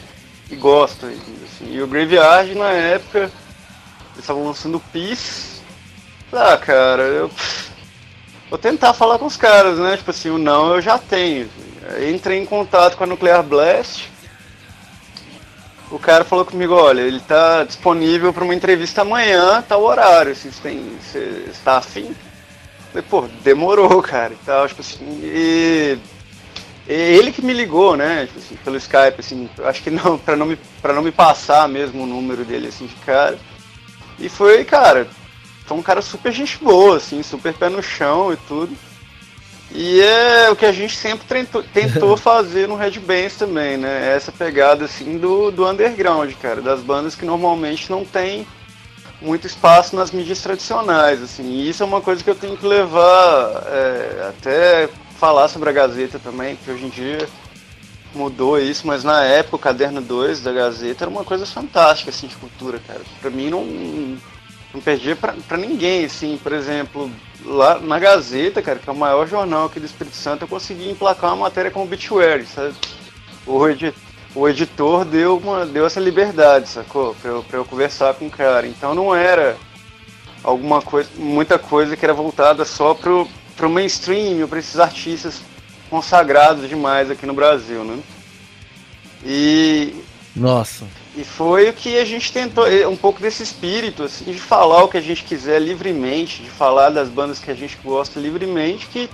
E 0.49 0.55
gosto 0.55 1.05
assim. 1.05 1.73
E 1.73 1.81
o 1.81 1.87
Graveyard 1.87 2.53
na 2.55 2.71
época, 2.71 3.19
eles 3.19 4.19
estavam 4.19 4.45
lançando 4.45 4.79
Peace. 4.91 5.61
Ah, 6.31 6.57
cara, 6.57 7.03
eu. 7.03 7.31
Vou 8.49 8.59
tentar 8.59 8.93
falar 8.93 9.17
com 9.17 9.25
os 9.25 9.37
caras, 9.37 9.77
né? 9.79 9.95
Tipo 9.95 10.11
assim, 10.11 10.29
o 10.29 10.37
não 10.37 10.75
eu 10.75 10.81
já 10.81 10.97
tenho. 10.97 11.49
Entrei 12.13 12.37
em 12.39 12.45
contato 12.45 12.97
com 12.97 13.03
a 13.03 13.07
Nuclear 13.07 13.43
Blast. 13.43 14.09
O 15.89 15.99
cara 15.99 16.23
falou 16.23 16.45
comigo, 16.45 16.73
olha, 16.73 17.01
ele 17.01 17.19
tá 17.19 17.63
disponível 17.63 18.33
para 18.33 18.45
uma 18.45 18.55
entrevista 18.55 19.01
amanhã, 19.01 19.63
o 19.71 19.75
horário, 19.75 20.31
assim, 20.31 20.49
você, 20.49 20.69
você 21.01 21.45
está 21.49 21.77
afim? 21.77 22.15
Falei, 22.91 23.07
pô, 23.09 23.27
demorou, 23.41 24.01
cara, 24.01 24.33
e 24.33 24.45
tal, 24.45 24.67
tipo 24.67 24.81
assim, 24.81 24.97
e, 25.23 25.97
e 26.87 26.93
ele 26.93 27.31
que 27.31 27.41
me 27.41 27.53
ligou, 27.53 27.95
né, 27.95 28.25
tipo 28.25 28.39
assim, 28.39 28.55
pelo 28.57 28.75
Skype, 28.75 29.19
assim, 29.19 29.49
acho 29.63 29.81
que 29.81 29.89
não, 29.89 30.17
pra 30.19 30.35
não, 30.35 30.45
me, 30.45 30.57
pra 30.81 30.93
não 30.93 31.01
me 31.01 31.11
passar 31.11 31.69
mesmo 31.69 32.03
o 32.03 32.07
número 32.07 32.43
dele, 32.43 32.67
assim, 32.67 32.87
de 32.87 32.95
cara. 32.95 33.39
E 34.19 34.27
foi, 34.27 34.65
cara, 34.65 35.07
foi 35.65 35.77
um 35.77 35.81
cara 35.81 36.01
super 36.01 36.33
gente 36.33 36.57
boa, 36.61 36.97
assim, 36.97 37.23
super 37.23 37.53
pé 37.53 37.69
no 37.69 37.81
chão 37.81 38.33
e 38.33 38.37
tudo. 38.37 38.75
E 39.73 40.01
é 40.01 40.49
o 40.49 40.55
que 40.55 40.65
a 40.65 40.71
gente 40.73 40.97
sempre 40.97 41.25
tentou, 41.25 41.63
tentou 41.73 42.17
fazer 42.17 42.67
no 42.67 42.75
Red 42.75 42.99
Bands 42.99 43.37
também, 43.37 43.77
né? 43.77 44.13
Essa 44.13 44.31
pegada 44.31 44.83
assim 44.83 45.17
do, 45.17 45.49
do 45.49 45.65
underground, 45.65 46.33
cara, 46.41 46.61
das 46.61 46.81
bandas 46.81 47.15
que 47.15 47.25
normalmente 47.25 47.89
não 47.89 48.03
tem 48.03 48.45
muito 49.21 49.45
espaço 49.45 49.95
nas 49.95 50.11
mídias 50.11 50.41
tradicionais, 50.41 51.21
assim. 51.21 51.43
E 51.43 51.69
isso 51.69 51.83
é 51.83 51.85
uma 51.85 52.01
coisa 52.01 52.23
que 52.23 52.29
eu 52.29 52.35
tenho 52.35 52.57
que 52.57 52.65
levar 52.65 53.63
é, 53.67 54.27
até 54.29 54.89
falar 55.17 55.47
sobre 55.47 55.69
a 55.69 55.73
Gazeta 55.73 56.17
também, 56.17 56.55
que 56.55 56.71
hoje 56.71 56.85
em 56.85 56.89
dia 56.89 57.29
mudou 58.13 58.59
isso, 58.59 58.85
mas 58.85 59.03
na 59.03 59.23
época 59.23 59.55
o 59.55 59.59
caderno 59.59 60.01
2 60.01 60.41
da 60.41 60.51
Gazeta 60.51 61.05
era 61.05 61.11
uma 61.11 61.23
coisa 61.23 61.45
fantástica 61.45 62.09
assim 62.09 62.27
de 62.27 62.35
cultura, 62.35 62.79
cara. 62.85 63.01
Para 63.21 63.29
mim 63.29 63.49
não 63.49 64.17
não 64.73 64.79
perdia 64.79 65.15
para 65.15 65.57
ninguém, 65.57 66.05
assim, 66.05 66.39
por 66.41 66.53
exemplo, 66.53 67.11
lá 67.45 67.77
na 67.79 67.99
Gazeta, 67.99 68.61
cara, 68.61 68.79
que 68.79 68.89
é 68.89 68.93
o 68.93 68.95
maior 68.95 69.27
jornal 69.27 69.65
aqui 69.65 69.79
do 69.79 69.85
Espírito 69.85 70.15
Santo, 70.15 70.43
eu 70.43 70.47
consegui 70.47 70.89
emplacar 70.89 71.31
uma 71.31 71.43
matéria 71.43 71.69
com 71.69 71.83
obituary, 71.83 72.45
sabe? 72.45 72.73
O, 73.45 73.67
edi 73.67 73.93
o 74.33 74.47
editor 74.47 75.05
deu, 75.05 75.37
uma, 75.37 75.65
deu 75.65 75.85
essa 75.85 75.99
liberdade, 75.99 76.69
sacou? 76.69 77.15
Pra 77.15 77.31
eu, 77.31 77.43
pra 77.43 77.57
eu 77.57 77.65
conversar 77.65 78.13
com 78.13 78.27
o 78.27 78.31
cara. 78.31 78.67
Então 78.67 78.95
não 78.95 79.13
era 79.13 79.57
alguma 80.43 80.81
coisa, 80.81 81.09
muita 81.17 81.59
coisa 81.59 81.95
que 81.97 82.05
era 82.05 82.13
voltada 82.13 82.65
só 82.65 82.93
pro, 82.93 83.27
pro 83.55 83.69
mainstream, 83.69 84.47
para 84.47 84.59
esses 84.59 84.79
artistas 84.79 85.41
consagrados 85.89 86.69
demais 86.69 87.11
aqui 87.11 87.25
no 87.25 87.33
Brasil, 87.33 87.83
né? 87.83 87.99
E. 89.25 89.93
Nossa. 90.35 90.87
E 91.15 91.25
foi 91.25 91.69
o 91.69 91.73
que 91.73 91.97
a 91.97 92.05
gente 92.05 92.31
tentou, 92.31 92.65
um 92.89 92.95
pouco 92.95 93.21
desse 93.21 93.43
espírito, 93.43 94.03
assim, 94.03 94.31
de 94.31 94.39
falar 94.39 94.83
o 94.83 94.87
que 94.87 94.97
a 94.97 95.01
gente 95.01 95.25
quiser 95.25 95.59
livremente, 95.59 96.41
de 96.41 96.49
falar 96.49 96.89
das 96.89 97.09
bandas 97.09 97.37
que 97.37 97.51
a 97.51 97.53
gente 97.53 97.77
gosta 97.83 98.17
livremente, 98.17 98.87
que, 98.87 99.09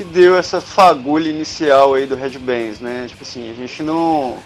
que 0.00 0.04
deu 0.04 0.34
essa 0.34 0.62
fagulha 0.62 1.28
inicial 1.28 1.92
aí 1.92 2.06
do 2.06 2.16
Red 2.16 2.38
Bands, 2.38 2.80
né? 2.80 3.04
Tipo 3.06 3.22
assim, 3.22 3.50
a 3.50 3.54
gente 3.54 3.82
não. 3.82 4.38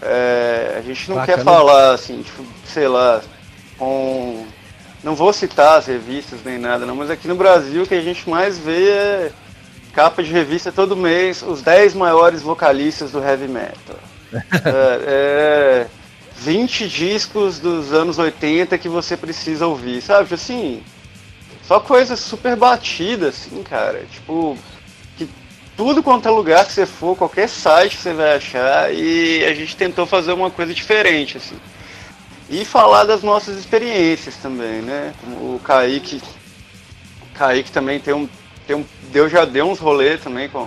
É, 0.00 0.76
a 0.78 0.80
gente 0.80 1.08
não 1.08 1.16
Bacana. 1.16 1.38
quer 1.38 1.44
falar, 1.44 1.92
assim, 1.92 2.22
tipo, 2.22 2.44
sei 2.64 2.86
lá, 2.86 3.20
com. 3.76 4.46
Não 5.02 5.16
vou 5.16 5.32
citar 5.32 5.78
as 5.78 5.86
revistas 5.86 6.38
nem 6.44 6.56
nada, 6.56 6.86
não, 6.86 6.94
mas 6.94 7.10
aqui 7.10 7.26
no 7.26 7.34
Brasil 7.34 7.82
o 7.82 7.86
que 7.86 7.94
a 7.94 8.00
gente 8.00 8.30
mais 8.30 8.58
vê 8.58 8.90
é 8.90 9.32
capa 9.92 10.22
de 10.22 10.30
revista 10.30 10.70
todo 10.70 10.96
mês, 10.96 11.42
os 11.42 11.60
10 11.60 11.94
maiores 11.94 12.40
vocalistas 12.40 13.10
do 13.10 13.22
heavy 13.22 13.48
metal 13.48 13.96
é, 14.32 15.86
é, 15.86 15.86
20 16.36 16.88
discos 16.88 17.58
dos 17.58 17.92
anos 17.92 18.18
80 18.18 18.76
que 18.78 18.88
você 18.88 19.16
precisa 19.16 19.66
ouvir, 19.66 20.00
sabe? 20.00 20.34
Assim, 20.34 20.82
só 21.68 21.78
coisa 21.78 22.16
super 22.16 22.56
batida, 22.56 23.28
assim, 23.28 23.62
cara. 23.62 24.06
Tipo, 24.10 24.56
que 25.18 25.28
tudo 25.76 26.02
quanto 26.02 26.26
é 26.26 26.30
lugar 26.30 26.64
que 26.64 26.72
você 26.72 26.86
for, 26.86 27.14
qualquer 27.14 27.46
site 27.46 27.94
que 27.94 28.02
você 28.02 28.14
vai 28.14 28.36
achar, 28.36 28.90
e 28.94 29.44
a 29.44 29.52
gente 29.52 29.76
tentou 29.76 30.06
fazer 30.06 30.32
uma 30.32 30.50
coisa 30.50 30.72
diferente, 30.72 31.36
assim. 31.36 31.56
E 32.48 32.64
falar 32.64 33.04
das 33.04 33.22
nossas 33.22 33.58
experiências 33.58 34.36
também, 34.36 34.80
né? 34.80 35.12
O 35.26 35.60
Kaique. 35.62 36.22
Kaique 37.34 37.70
também 37.70 38.00
tem 38.00 38.14
um. 38.14 38.26
Tem 38.66 38.74
um 38.74 38.84
deu, 39.12 39.28
já 39.28 39.44
deu 39.44 39.66
uns 39.68 39.78
rolês 39.78 40.22
também 40.22 40.48
com, 40.48 40.66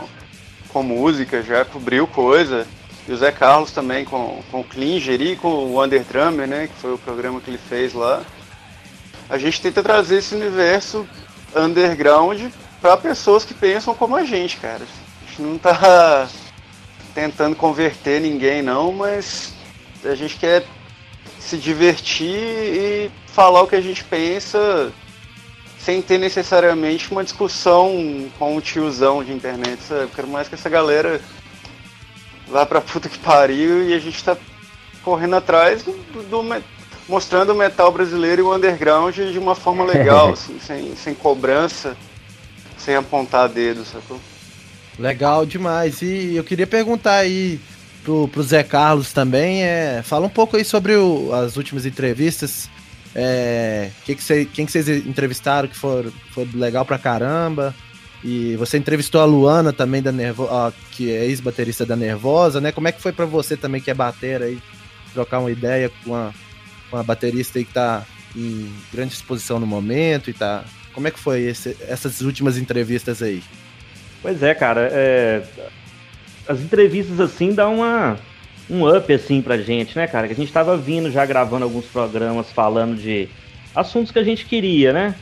com 0.69 0.83
música, 0.83 1.41
já 1.41 1.65
cobriu 1.65 2.05
coisa. 2.05 2.67
E 3.07 3.11
o 3.11 3.17
Zé 3.17 3.31
Carlos 3.31 3.71
também 3.71 4.05
com, 4.05 4.43
com 4.51 4.59
o 4.59 4.63
Klinger 4.63 5.19
e 5.19 5.35
com 5.35 5.47
o 5.47 5.83
Underdrummer, 5.83 6.47
né? 6.47 6.67
Que 6.67 6.79
foi 6.79 6.93
o 6.93 6.99
programa 6.99 7.41
que 7.41 7.49
ele 7.49 7.57
fez 7.57 7.95
lá. 7.95 8.21
A 9.31 9.37
gente 9.37 9.61
tenta 9.61 9.81
trazer 9.81 10.17
esse 10.17 10.35
universo 10.35 11.07
underground 11.55 12.51
para 12.81 12.97
pessoas 12.97 13.45
que 13.45 13.53
pensam 13.53 13.95
como 13.95 14.17
a 14.17 14.25
gente, 14.25 14.57
cara. 14.57 14.83
A 14.83 15.25
gente 15.25 15.41
não 15.41 15.57
tá 15.57 16.27
tentando 17.15 17.55
converter 17.55 18.19
ninguém 18.19 18.61
não, 18.61 18.91
mas 18.91 19.53
a 20.03 20.15
gente 20.15 20.35
quer 20.35 20.65
se 21.39 21.57
divertir 21.57 22.35
e 22.35 23.11
falar 23.27 23.61
o 23.61 23.67
que 23.67 23.75
a 23.77 23.81
gente 23.81 24.03
pensa 24.03 24.91
sem 25.79 26.01
ter 26.01 26.17
necessariamente 26.17 27.09
uma 27.09 27.23
discussão 27.23 28.29
com 28.37 28.57
um 28.57 28.59
tiozão 28.59 29.23
de 29.23 29.31
internet, 29.31 29.81
sabe? 29.81 30.01
Eu 30.01 30.09
quero 30.09 30.27
mais 30.27 30.49
que 30.49 30.55
essa 30.55 30.69
galera 30.69 31.21
vai 32.49 32.65
pra 32.65 32.81
puta 32.81 33.07
que 33.07 33.17
pariu 33.17 33.87
e 33.87 33.93
a 33.93 33.99
gente 33.99 34.21
tá 34.21 34.35
correndo 35.01 35.37
atrás 35.37 35.83
do, 35.83 35.93
do, 36.29 36.43
mostrando 37.07 37.51
o 37.51 37.55
metal 37.55 37.91
brasileiro 37.91 38.41
e 38.41 38.43
o 38.43 38.55
underground 38.55 39.15
de 39.15 39.39
uma 39.39 39.55
forma 39.55 39.83
legal, 39.83 40.31
assim, 40.33 40.59
sem, 40.59 40.95
sem 40.95 41.13
cobrança, 41.13 41.95
sem 42.77 42.95
apontar 42.95 43.49
dedo, 43.49 43.85
sacou? 43.85 44.19
Legal 44.97 45.45
demais. 45.45 46.01
E 46.01 46.35
eu 46.35 46.43
queria 46.43 46.67
perguntar 46.67 47.15
aí 47.17 47.59
pro, 48.03 48.27
pro 48.27 48.43
Zé 48.43 48.63
Carlos 48.63 49.13
também, 49.13 49.63
é, 49.63 50.01
fala 50.03 50.25
um 50.25 50.29
pouco 50.29 50.57
aí 50.57 50.65
sobre 50.65 50.95
o, 50.95 51.33
as 51.33 51.57
últimas 51.57 51.85
entrevistas. 51.85 52.69
É, 53.13 53.89
que 54.05 54.15
que 54.15 54.23
cê, 54.23 54.45
quem 54.45 54.65
que 54.65 54.71
vocês 54.71 54.87
entrevistaram 54.87 55.67
que 55.67 55.75
foi, 55.75 56.11
foi 56.31 56.47
legal 56.53 56.85
pra 56.85 56.97
caramba? 56.97 57.75
E 58.23 58.55
você 58.55 58.77
entrevistou 58.77 59.19
a 59.19 59.25
Luana 59.25 59.73
também 59.73 60.01
da 60.01 60.11
Nervosa, 60.11 60.73
que 60.91 61.11
é 61.11 61.25
ex-baterista 61.25 61.85
da 61.85 61.95
Nervosa, 61.95 62.61
né? 62.61 62.71
Como 62.71 62.87
é 62.87 62.91
que 62.91 63.01
foi 63.01 63.11
para 63.11 63.25
você 63.25 63.57
também 63.57 63.81
que 63.81 63.89
é 63.89 63.93
batera 63.93 64.45
aí 64.45 64.59
trocar 65.13 65.39
uma 65.39 65.51
ideia 65.51 65.89
com 65.89 66.11
uma, 66.11 66.33
uma 66.91 67.03
baterista 67.03 67.59
aí 67.59 67.65
que 67.65 67.73
tá 67.73 68.05
em 68.35 68.71
grande 68.91 69.13
exposição 69.13 69.59
no 69.59 69.67
momento 69.67 70.29
e 70.29 70.33
tá. 70.33 70.63
Como 70.93 71.07
é 71.07 71.11
que 71.11 71.19
foi 71.19 71.41
esse, 71.43 71.77
essas 71.87 72.21
últimas 72.21 72.57
entrevistas 72.57 73.21
aí? 73.21 73.41
Pois 74.21 74.43
é, 74.43 74.53
cara, 74.53 74.89
é... 74.91 75.41
as 76.47 76.59
entrevistas 76.59 77.19
assim 77.19 77.53
dão 77.53 77.75
uma 77.77 78.19
um 78.69 78.87
up 78.87 79.11
assim 79.11 79.41
pra 79.41 79.57
gente, 79.57 79.97
né, 79.97 80.07
cara? 80.07 80.27
Que 80.27 80.33
a 80.33 80.35
gente 80.35 80.51
tava 80.51 80.77
vindo 80.77 81.11
já 81.11 81.25
gravando 81.25 81.65
alguns 81.65 81.85
programas 81.85 82.51
falando 82.51 82.95
de 82.95 83.27
assuntos 83.75 84.11
que 84.11 84.19
a 84.19 84.23
gente 84.23 84.45
queria, 84.45 84.93
né? 84.93 85.15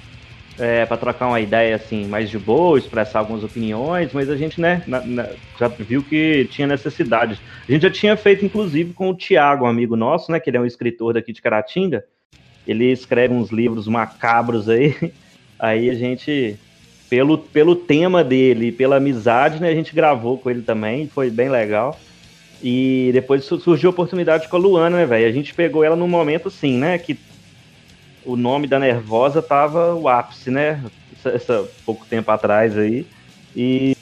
É, 0.60 0.86
para 0.86 0.98
trocar 0.98 1.28
uma 1.28 1.39
ideia 1.39 1.75
assim 1.75 2.06
mais 2.06 2.30
de 2.30 2.38
boa, 2.38 2.78
expressar 2.78 3.20
algumas 3.20 3.44
opiniões, 3.44 4.12
mas 4.13 4.30
a 4.30 4.36
gente 4.36 4.60
né, 4.60 4.84
na, 4.86 5.00
na, 5.01 5.30
já 5.58 5.68
viu 5.70 6.04
que 6.04 6.48
tinha 6.51 6.68
necessidade. 6.68 7.39
A 7.68 7.72
gente 7.72 7.82
já 7.84 7.89
tinha 7.89 8.18
feito, 8.18 8.46
inclusive, 8.46 8.94
com 8.94 9.10
o 9.10 9.16
Tiago, 9.16 9.66
um 9.66 9.70
amigo 9.70 9.96
nosso, 9.96 10.32
né, 10.32 10.39
que 10.39 10.50
ele 10.50 10.58
é 10.58 10.62
um 10.62 10.66
escritor 10.66 11.13
daqui 11.13 11.32
de 11.32 11.42
Caratinga. 11.42 12.04
Ele 12.68 12.92
escreve 12.92 13.34
uns 13.34 13.50
livros 13.50 13.88
macabros 13.88 14.68
aí. 14.68 14.96
Aí 15.58 15.89
a 15.89 15.94
gente, 15.94 16.58
pelo, 17.10 17.38
pelo 17.38 17.75
tema 17.75 18.24
dele, 18.24 18.72
pela 18.72 18.96
amizade, 18.96 19.62
né, 19.62 19.68
a 19.68 19.75
gente 19.75 19.94
gravou 19.94 20.38
com 20.38 20.50
ele 20.50 20.62
também, 20.62 21.06
foi 21.06 21.30
bem 21.30 21.50
legal. 21.50 22.00
E 22.63 23.10
depois 23.12 23.44
surgiu 23.44 23.89
a 23.89 23.92
oportunidade 23.92 24.48
com 24.48 24.56
a 24.56 24.60
Luana, 24.60 24.96
né, 24.96 25.06
velho? 25.06 25.28
A 25.28 25.32
gente 25.32 25.54
pegou 25.54 25.84
ela 25.84 25.98
num 25.98 26.08
momento 26.08 26.48
assim, 26.48 26.78
né, 26.78 26.98
que 26.98 27.18
o 28.29 28.36
nome 28.36 28.67
da 28.67 28.77
Nervosa 28.77 29.41
tava 29.41 29.95
o 29.95 30.07
ápice, 30.07 30.51
né? 30.51 30.83
Essa, 31.17 31.29
essa 31.29 31.67
pouco 31.83 32.05
tempo 32.05 32.29
atrás 32.29 32.77
aí. 32.77 33.05
E, 33.55 33.98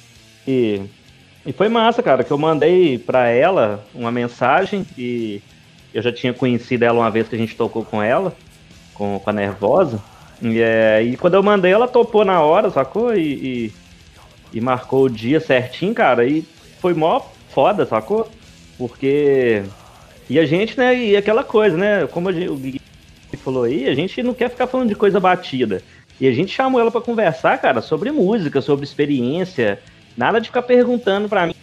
e, 0.46 0.82
e, 1.46 1.54
foi 1.54 1.70
massa, 1.70 2.04
cara, 2.04 2.24
que 2.26 2.32
eu 2.32 2.38
mandei 2.38 2.98
para 2.98 3.30
ela 3.30 3.86
uma 3.96 4.12
mensagem 4.12 4.86
e 4.98 5.42
eu 5.94 6.02
já 6.02 6.12
tinha 6.12 6.34
conhecido 6.34 6.84
ela 6.84 7.00
uma 7.00 7.10
vez 7.10 7.30
que 7.30 7.36
a 7.36 7.40
gente 7.40 7.56
tocou 7.56 7.86
com 7.86 8.04
ela, 8.04 8.36
com, 8.94 9.18
com 9.18 9.30
a 9.30 9.34
Nervosa. 9.34 10.02
E, 10.42 10.60
é, 10.60 11.02
e 11.02 11.16
quando 11.16 11.36
eu 11.36 11.44
mandei, 11.44 11.72
ela 11.72 11.88
topou 11.88 12.26
na 12.26 12.42
hora, 12.42 12.70
sacou? 12.70 13.16
E, 13.16 13.22
e, 13.22 13.74
e 14.54 14.62
marcou 14.62 15.06
o 15.06 15.10
dia 15.10 15.40
certinho, 15.40 15.94
cara. 15.94 16.26
E 16.26 16.42
foi 16.82 16.94
mó 16.94 17.22
foda, 17.50 17.86
sacou? 17.86 18.30
Porque. 18.78 19.64
E 20.30 20.38
a 20.38 20.46
gente, 20.46 20.78
né, 20.78 20.94
e 20.94 21.16
aquela 21.16 21.44
coisa, 21.46 21.78
né? 21.78 22.06
Como 22.08 22.28
a 22.28 22.34
gente, 23.38 23.44
falou 23.44 23.64
aí, 23.64 23.88
a 23.88 23.94
gente 23.94 24.22
não 24.24 24.34
quer 24.34 24.50
ficar 24.50 24.68
falando 24.68 24.90
de 24.90 24.96
coisa 24.96 25.20
batida. 25.20 25.82
E 26.20 26.28
a 26.28 26.32
gente 26.32 26.52
chamou 26.52 26.82
ela 26.82 26.92
para 26.92 27.02
conversar, 27.02 27.58
cara, 27.60 27.82
sobre 27.82 28.12
música, 28.12 28.60
sobre 28.60 28.84
experiência. 28.86 29.80
Nada 30.18 30.42
de 30.42 30.48
ficar 30.48 30.64
perguntando 30.64 31.30
para 31.30 31.46
mim 31.46 31.56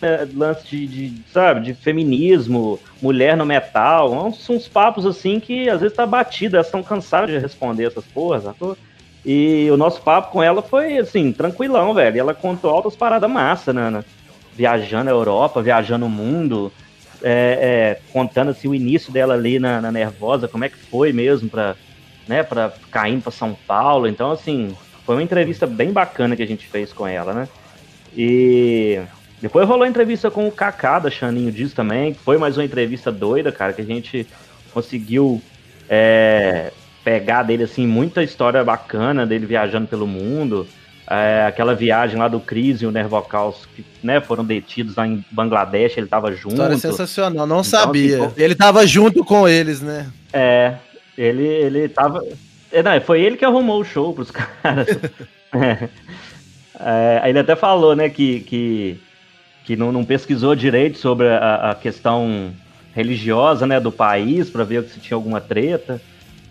né, 0.00 0.26
lance 0.34 0.66
de, 0.66 0.86
de, 0.86 1.22
sabe, 1.30 1.60
de 1.60 1.74
feminismo, 1.74 2.80
mulher 3.00 3.36
no 3.36 3.44
metal. 3.44 4.12
Uns, 4.12 4.48
uns 4.48 4.66
papos 4.66 5.04
assim 5.04 5.38
que 5.38 5.68
às 5.68 5.80
vezes 5.80 5.96
tá 5.96 6.06
batido, 6.06 6.56
elas 6.56 6.66
estão 6.66 6.82
cansadas 6.82 7.30
de 7.30 7.38
responder 7.38 7.86
essas 7.86 8.04
porras, 8.06 8.44
sacou? 8.44 8.76
E 9.24 9.68
o 9.70 9.76
nosso 9.76 10.00
papo 10.00 10.32
com 10.32 10.42
ela 10.42 10.62
foi 10.62 10.98
assim, 10.98 11.30
tranquilão, 11.30 11.94
velho. 11.94 12.18
Ela 12.18 12.34
contou 12.34 12.70
altas 12.70 12.96
paradas 12.96 13.30
massa, 13.30 13.72
né? 13.72 13.90
né? 13.90 14.04
Viajando 14.54 15.10
a 15.10 15.12
Europa, 15.12 15.62
viajando 15.62 16.06
o 16.06 16.10
mundo, 16.10 16.72
é, 17.22 17.98
é, 17.98 18.00
contando 18.12 18.50
assim, 18.50 18.68
o 18.68 18.74
início 18.74 19.12
dela 19.12 19.34
ali 19.34 19.58
na, 19.58 19.80
na, 19.80 19.92
Nervosa, 19.92 20.48
como 20.48 20.64
é 20.64 20.68
que 20.68 20.76
foi 20.76 21.12
mesmo 21.12 21.48
pra, 21.48 21.76
né, 22.26 22.42
pra 22.42 22.72
indo 23.08 23.22
pra 23.22 23.32
São 23.32 23.56
Paulo. 23.66 24.06
Então, 24.06 24.30
assim, 24.30 24.76
foi 25.04 25.16
uma 25.16 25.22
entrevista 25.22 25.66
bem 25.66 25.92
bacana 25.92 26.36
que 26.36 26.42
a 26.42 26.46
gente 26.46 26.66
fez 26.66 26.92
com 26.92 27.06
ela, 27.06 27.32
né? 27.32 27.48
E 28.16 29.00
depois 29.40 29.66
rolou 29.66 29.84
a 29.84 29.88
entrevista 29.88 30.30
com 30.30 30.46
o 30.46 30.52
Kaká 30.52 30.98
da 30.98 31.10
Xaninho 31.10 31.50
disso 31.50 31.74
também, 31.74 32.14
foi 32.14 32.38
mais 32.38 32.56
uma 32.56 32.64
entrevista 32.64 33.10
doida, 33.10 33.50
cara, 33.50 33.72
que 33.72 33.82
a 33.82 33.86
gente 33.86 34.26
conseguiu 34.72 35.42
é, 35.88 36.72
pegar 37.04 37.42
dele, 37.42 37.64
assim, 37.64 37.86
muita 37.86 38.22
história 38.22 38.62
bacana 38.62 39.26
dele 39.26 39.46
viajando 39.46 39.88
pelo 39.88 40.06
mundo. 40.06 40.66
É, 41.14 41.44
aquela 41.46 41.74
viagem 41.74 42.16
lá 42.16 42.26
do 42.26 42.40
Cris 42.40 42.80
e 42.80 42.86
o 42.86 42.90
Nervocaus, 42.90 43.66
que 43.76 43.84
né, 44.02 44.20
foram 44.20 44.44
detidos 44.44 44.96
lá 44.96 45.06
em 45.06 45.22
Bangladesh, 45.30 45.98
ele 45.98 46.06
tava 46.06 46.32
junto. 46.32 46.54
História 46.54 46.78
sensacional, 46.78 47.46
não 47.46 47.56
então, 47.56 47.64
sabia. 47.64 48.26
Assim, 48.26 48.34
ele 48.38 48.54
tava 48.54 48.86
junto 48.86 49.22
com 49.22 49.46
eles, 49.46 49.82
né? 49.82 50.10
É, 50.32 50.74
ele, 51.18 51.44
ele 51.44 51.88
tava. 51.88 52.24
É, 52.70 52.82
não, 52.82 52.98
foi 53.02 53.20
ele 53.20 53.36
que 53.36 53.44
arrumou 53.44 53.80
o 53.80 53.84
show 53.84 54.14
pros 54.14 54.30
caras. 54.32 54.88
é. 55.52 55.88
É, 56.80 57.28
ele 57.28 57.38
até 57.38 57.54
falou, 57.54 57.94
né, 57.94 58.08
que, 58.08 58.40
que, 58.40 59.00
que 59.64 59.76
não, 59.76 59.92
não 59.92 60.04
pesquisou 60.04 60.54
direito 60.54 60.98
sobre 60.98 61.28
a, 61.28 61.70
a 61.70 61.74
questão 61.74 62.52
religiosa, 62.94 63.66
né, 63.66 63.78
do 63.78 63.92
país, 63.92 64.50
para 64.50 64.64
ver 64.64 64.84
se 64.84 64.98
tinha 64.98 65.16
alguma 65.16 65.40
treta. 65.40 66.00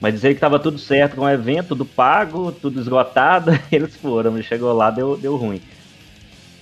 Mas 0.01 0.15
dizer 0.15 0.29
que 0.29 0.35
estava 0.35 0.57
tudo 0.57 0.79
certo 0.79 1.15
com 1.15 1.21
o 1.21 1.29
evento, 1.29 1.69
tudo 1.69 1.85
pago, 1.85 2.51
tudo 2.51 2.81
esgotado, 2.81 3.51
eles 3.71 3.95
foram, 3.95 4.41
chegou 4.41 4.73
lá, 4.73 4.89
deu, 4.89 5.15
deu 5.15 5.37
ruim. 5.37 5.61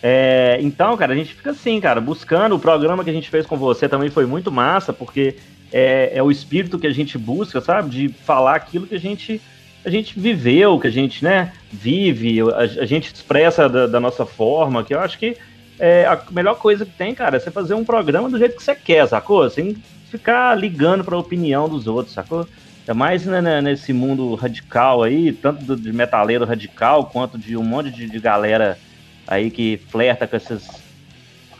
É, 0.03 0.57
então, 0.61 0.95
cara, 0.97 1.13
a 1.13 1.15
gente 1.15 1.33
fica 1.33 1.51
assim, 1.51 1.79
cara, 1.79 2.01
buscando. 2.01 2.55
O 2.55 2.59
programa 2.59 3.03
que 3.03 3.09
a 3.09 3.13
gente 3.13 3.29
fez 3.29 3.45
com 3.45 3.55
você 3.55 3.87
também 3.87 4.09
foi 4.09 4.25
muito 4.25 4.51
massa, 4.51 4.91
porque 4.91 5.37
é, 5.71 6.11
é 6.13 6.21
o 6.21 6.29
espírito 6.29 6.77
que 6.77 6.87
a 6.87 6.93
gente 6.93 7.17
busca, 7.17 7.61
sabe? 7.61 7.89
De 7.89 8.09
falar 8.09 8.55
aquilo 8.55 8.85
que 8.85 8.95
a 8.95 8.99
gente, 8.99 9.41
a 9.85 9.89
gente 9.89 10.19
viveu, 10.19 10.77
que 10.77 10.87
a 10.87 10.91
gente, 10.91 11.23
né, 11.23 11.53
vive, 11.71 12.41
a, 12.41 12.57
a 12.57 12.85
gente 12.85 13.13
expressa 13.13 13.69
da, 13.69 13.87
da, 13.87 13.99
nossa 14.01 14.25
forma, 14.25 14.83
que 14.83 14.93
eu 14.93 14.99
acho 14.99 15.17
que 15.17 15.37
é, 15.79 16.05
a 16.05 16.21
melhor 16.31 16.55
coisa 16.55 16.85
que 16.85 16.91
tem, 16.91 17.15
cara, 17.15 17.37
é 17.37 17.39
você 17.39 17.49
fazer 17.49 17.73
um 17.73 17.85
programa 17.85 18.29
do 18.29 18.37
jeito 18.37 18.57
que 18.57 18.63
você 18.63 18.75
quer, 18.75 19.07
sacou? 19.07 19.49
Sem 19.49 19.77
ficar 20.09 20.55
ligando 20.55 21.03
para 21.05 21.15
a 21.15 21.19
opinião 21.19 21.69
dos 21.69 21.87
outros, 21.87 22.13
sacou? 22.13 22.45
É 22.89 22.93
mais 22.93 23.23
né, 23.23 23.39
né, 23.39 23.61
nesse 23.61 23.93
mundo 23.93 24.33
radical 24.33 25.03
aí, 25.03 25.31
tanto 25.31 25.75
de 25.75 25.93
metaleiro 25.93 26.43
radical, 26.43 27.05
quanto 27.05 27.37
de 27.37 27.55
um 27.55 27.61
monte 27.61 27.91
de, 27.91 28.09
de 28.09 28.19
galera 28.19 28.79
aí 29.27 29.51
que 29.51 29.79
flerta 29.91 30.25
com 30.25 30.35
esses, 30.35 30.67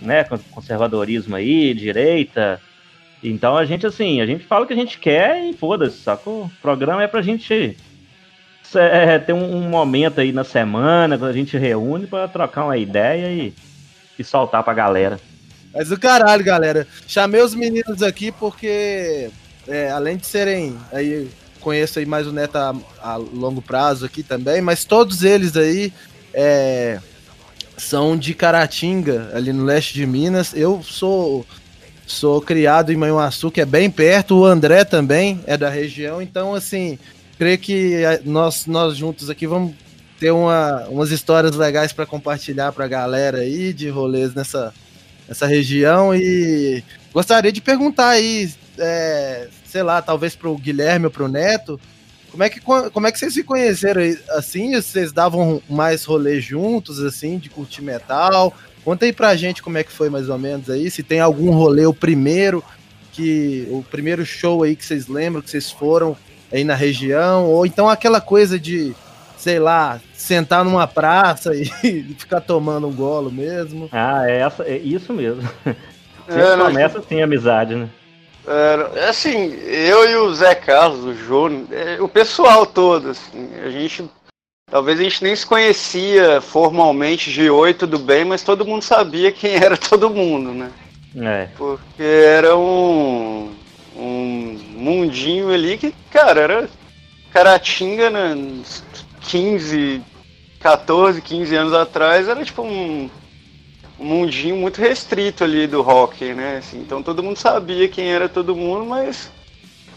né, 0.02 0.24
conservadorismo 0.24 1.36
aí, 1.36 1.72
direita. 1.76 2.60
Então 3.24 3.56
a 3.56 3.64
gente, 3.64 3.86
assim, 3.86 4.22
a 4.22 4.26
gente 4.26 4.44
fala 4.44 4.66
o 4.66 4.68
que 4.68 4.74
a 4.74 4.76
gente 4.76 4.98
quer 4.98 5.46
e 5.46 5.54
foda-se, 5.54 6.00
sacou? 6.00 6.46
O 6.46 6.52
programa 6.64 7.04
é 7.04 7.08
pra 7.08 7.22
gente 7.22 7.78
é, 8.74 9.20
ter 9.20 9.34
um, 9.34 9.56
um, 9.56 9.70
momento 9.70 10.22
aí 10.22 10.32
na 10.32 10.44
semana, 10.44 11.16
quando 11.16 11.30
a 11.30 11.34
gente 11.34 11.56
reúne 11.60 12.08
para 12.08 12.28
trocar 12.28 12.64
uma 12.64 12.78
ideia 12.78 13.32
e, 13.32 13.54
e 14.18 14.24
soltar 14.24 14.64
pra 14.64 14.74
galera. 14.74 15.20
Mas 15.76 15.92
o 15.92 16.00
caralho, 16.00 16.44
galera. 16.44 16.88
Chamei 17.08 17.44
os 17.44 17.54
meninos 17.54 18.02
aqui 18.02 18.32
porque 18.32 19.30
é, 19.70 19.92
além 19.92 20.18
de 20.18 20.26
serem 20.26 20.76
aí 20.92 21.30
conheço 21.60 22.00
aí 22.00 22.06
mais 22.06 22.26
o 22.26 22.32
Neto 22.32 22.58
a, 22.58 22.76
a, 23.02 23.16
longo 23.18 23.62
prazo 23.62 24.06
aqui 24.06 24.24
também, 24.24 24.62
mas 24.62 24.86
todos 24.86 25.24
eles 25.24 25.56
aí 25.56 25.94
é, 26.34 27.00
são 27.78 28.18
de 28.18 28.34
Caratinga, 28.34 29.32
ali 29.34 29.54
no 29.54 29.64
leste 29.64 29.94
de 29.94 30.06
Minas. 30.06 30.54
Eu 30.54 30.82
sou 30.84 31.46
sou 32.08 32.42
criado 32.42 32.92
em 32.92 32.96
Manhuaçu, 32.96 33.52
que 33.52 33.62
é 33.62 33.66
bem 33.66 33.90
perto. 33.90 34.40
O 34.40 34.46
André 34.46 34.84
também 34.84 35.42
é 35.46 35.56
da 35.56 35.70
região, 35.70 36.22
então 36.22 36.56
assim, 36.56 36.98
creio 37.38 37.58
que 37.58 38.02
nós 38.26 38.66
nós 38.66 38.98
juntos 38.98 39.30
aqui 39.30 39.46
vamos 39.46 39.76
ter 40.20 40.32
uma, 40.32 40.86
umas 40.90 41.12
histórias 41.12 41.56
legais 41.56 41.94
para 41.94 42.06
compartilhar 42.06 42.72
para 42.72 42.86
a 42.86 42.90
galera 42.90 43.40
aí 43.40 43.72
de 43.72 43.90
rolês 43.90 44.34
nessa, 44.34 44.74
nessa 45.28 45.48
região 45.48 46.14
e 46.14 46.84
gostaria 47.14 47.52
de 47.52 47.62
perguntar 47.62 48.10
aí 48.10 48.52
é, 48.78 49.48
sei 49.70 49.84
lá, 49.84 50.02
talvez 50.02 50.36
pro 50.36 50.58
Guilherme 50.58 51.06
ou 51.06 51.12
pro 51.12 51.28
Neto, 51.28 51.80
como 52.32 52.44
é 52.44 52.50
que, 52.50 52.60
como 52.60 53.08
é 53.08 53.12
que 53.12 53.20
vocês 53.20 53.34
se 53.34 53.44
conheceram 53.44 54.02
assim? 54.32 54.76
Vocês 54.76 55.12
davam 55.12 55.62
mais 55.70 56.06
rolê 56.06 56.40
juntos, 56.40 57.00
assim, 57.00 57.38
de 57.38 57.50
curtir 57.50 57.82
metal? 57.82 58.54
Conta 58.84 59.06
aí 59.06 59.14
pra 59.14 59.36
gente 59.36 59.62
como 59.62 59.78
é 59.78 59.84
que 59.84 59.92
foi 59.92 60.10
mais 60.10 60.30
ou 60.30 60.38
menos 60.38 60.70
aí, 60.70 60.90
se 60.90 61.04
tem 61.04 61.20
algum 61.20 61.52
rolê, 61.52 61.86
o 61.86 61.94
primeiro, 61.94 62.64
que 63.12 63.68
o 63.70 63.84
primeiro 63.84 64.26
show 64.26 64.64
aí 64.64 64.76
que 64.76 64.86
vocês 64.86 65.08
lembram, 65.08 65.42
que 65.42 65.50
vocês 65.50 65.72
foram 65.72 66.16
aí 66.52 66.64
na 66.64 66.76
região, 66.76 67.46
ou 67.46 67.66
então 67.66 67.90
aquela 67.90 68.22
coisa 68.22 68.60
de, 68.60 68.96
sei 69.38 69.60
lá, 69.60 70.00
sentar 70.14 70.64
numa 70.64 70.88
praça 70.88 71.52
e 71.84 72.16
ficar 72.18 72.42
tomando 72.42 72.88
um 72.88 72.94
golo 72.94 73.32
mesmo. 73.32 73.90
Ah, 73.92 74.24
é, 74.30 74.40
essa, 74.40 74.64
é 74.64 74.78
isso 74.78 75.14
mesmo. 75.14 75.42
Sempre 76.28 76.42
é, 76.42 76.58
começa 76.58 77.00
assim 77.00 77.22
a 77.22 77.24
amizade, 77.24 77.76
né? 77.76 77.90
É, 78.48 79.10
assim, 79.10 79.54
eu 79.66 80.10
e 80.10 80.16
o 80.16 80.34
Zé 80.34 80.56
Carlos, 80.56 81.04
o 81.04 81.14
João, 81.14 81.68
é, 81.72 82.02
o 82.02 82.08
pessoal 82.08 82.66
todo, 82.66 83.10
assim, 83.10 83.50
a 83.64 83.70
gente. 83.70 84.10
Talvez 84.70 85.00
a 85.00 85.04
gente 85.04 85.24
nem 85.24 85.36
se 85.36 85.46
conhecia 85.46 86.40
formalmente 86.42 87.32
de 87.32 87.50
oi, 87.50 87.74
tudo 87.74 87.98
bem, 87.98 88.24
mas 88.24 88.44
todo 88.44 88.66
mundo 88.66 88.84
sabia 88.84 89.32
quem 89.32 89.56
era 89.56 89.76
todo 89.78 90.12
mundo, 90.12 90.52
né? 90.52 90.72
É. 91.16 91.50
Porque 91.58 92.04
era 92.04 92.56
um, 92.56 93.52
um 93.96 94.60
mundinho 94.76 95.52
ali 95.52 95.76
que, 95.76 95.92
cara, 96.12 96.42
era 96.42 96.70
Caratinga, 97.34 98.10
né? 98.12 98.36
15, 99.22 100.02
14, 100.60 101.22
15 101.22 101.56
anos 101.56 101.74
atrás, 101.74 102.28
era 102.28 102.44
tipo 102.44 102.62
um 102.62 103.10
um 104.00 104.06
mundinho 104.06 104.56
muito 104.56 104.80
restrito 104.80 105.44
ali 105.44 105.68
do 105.68 105.82
rock, 105.82 106.34
né? 106.34 106.58
Assim, 106.58 106.80
então 106.80 107.04
todo 107.04 107.22
mundo 107.22 107.38
sabia 107.38 107.88
quem 107.88 108.12
era 108.12 108.30
todo 108.30 108.56
mundo, 108.56 108.86
mas 108.86 109.30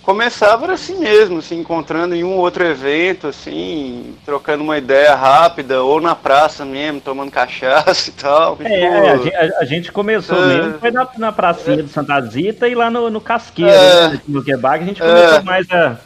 começava 0.03 0.73
assim 0.73 0.99
mesmo, 0.99 1.41
se 1.41 1.55
encontrando 1.55 2.15
em 2.15 2.25
um 2.25 2.37
outro 2.37 2.65
evento, 2.65 3.29
assim, 3.29 4.15
trocando 4.25 4.65
uma 4.65 4.77
ideia 4.77 5.15
rápida, 5.15 5.83
ou 5.83 6.01
na 6.01 6.15
praça 6.15 6.65
mesmo, 6.65 7.01
tomando 7.01 7.31
cachaça 7.31 8.11
e 8.11 8.13
tal. 8.13 8.59
É, 8.61 9.19
tipo, 9.19 9.37
a, 9.37 9.61
a, 9.61 9.65
gente 9.65 9.93
começou 9.93 10.43
é, 10.43 10.47
mesmo, 10.47 10.79
foi 10.79 10.91
na, 10.91 11.09
na 11.17 11.33
pracinha 11.33 11.79
é, 11.79 11.83
do 11.83 11.89
Santa 11.89 12.21
Zita 12.23 12.69
e 12.69 12.75
lá 12.75 12.91
no, 12.91 13.09
no 13.09 13.21
Casqueiro, 13.21 13.71
é, 13.71 14.09
né, 14.11 14.21
no 14.27 14.43
Quebec, 14.43 14.83
a 14.83 14.87
gente 14.87 15.01
começou 15.01 15.39
é. 15.39 15.43
mais 15.43 15.71
a 15.71 15.99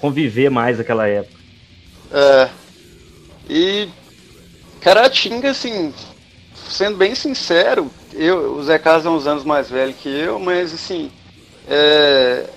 conviver 0.00 0.48
mais 0.48 0.78
naquela 0.78 1.08
época. 1.08 1.36
É. 2.12 2.48
E 3.50 3.88
Caratinga, 4.80 5.50
assim, 5.50 5.92
sendo 6.68 6.96
bem 6.96 7.14
sincero, 7.14 7.90
eu, 8.12 8.56
o 8.56 8.62
Zé 8.62 8.78
Carlos 8.78 9.06
é 9.06 9.10
uns 9.10 9.26
anos 9.26 9.44
mais 9.44 9.70
velho 9.70 9.94
que 9.94 10.08
eu, 10.08 10.38
mas 10.38 10.72
assim, 10.72 11.10
é, 11.68 12.48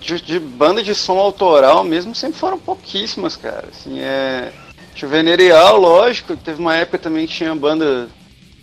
de, 0.00 0.20
de, 0.20 0.38
banda 0.38 0.82
de 0.82 0.94
som 0.94 1.18
autoral 1.18 1.84
mesmo 1.84 2.14
sempre 2.14 2.38
foram 2.38 2.58
pouquíssimas, 2.58 3.36
cara. 3.36 3.68
Assim, 3.70 4.00
é, 4.00 4.52
Juvenerial, 4.94 5.78
lógico, 5.78 6.36
teve 6.36 6.60
uma 6.60 6.76
época 6.76 6.98
também 6.98 7.26
que 7.26 7.34
tinha 7.34 7.52
a 7.52 7.56
banda 7.56 8.08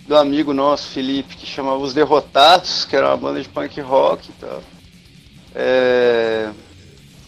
do 0.07 0.15
amigo 0.15 0.53
nosso, 0.53 0.89
Felipe, 0.89 1.35
que 1.35 1.45
chamava 1.45 1.77
Os 1.77 1.93
Derrotados, 1.93 2.85
que 2.85 2.95
era 2.95 3.07
uma 3.07 3.17
banda 3.17 3.41
de 3.41 3.49
punk 3.49 3.79
rock 3.81 4.29
e 4.29 4.33
tal. 4.33 4.63
É, 5.53 6.49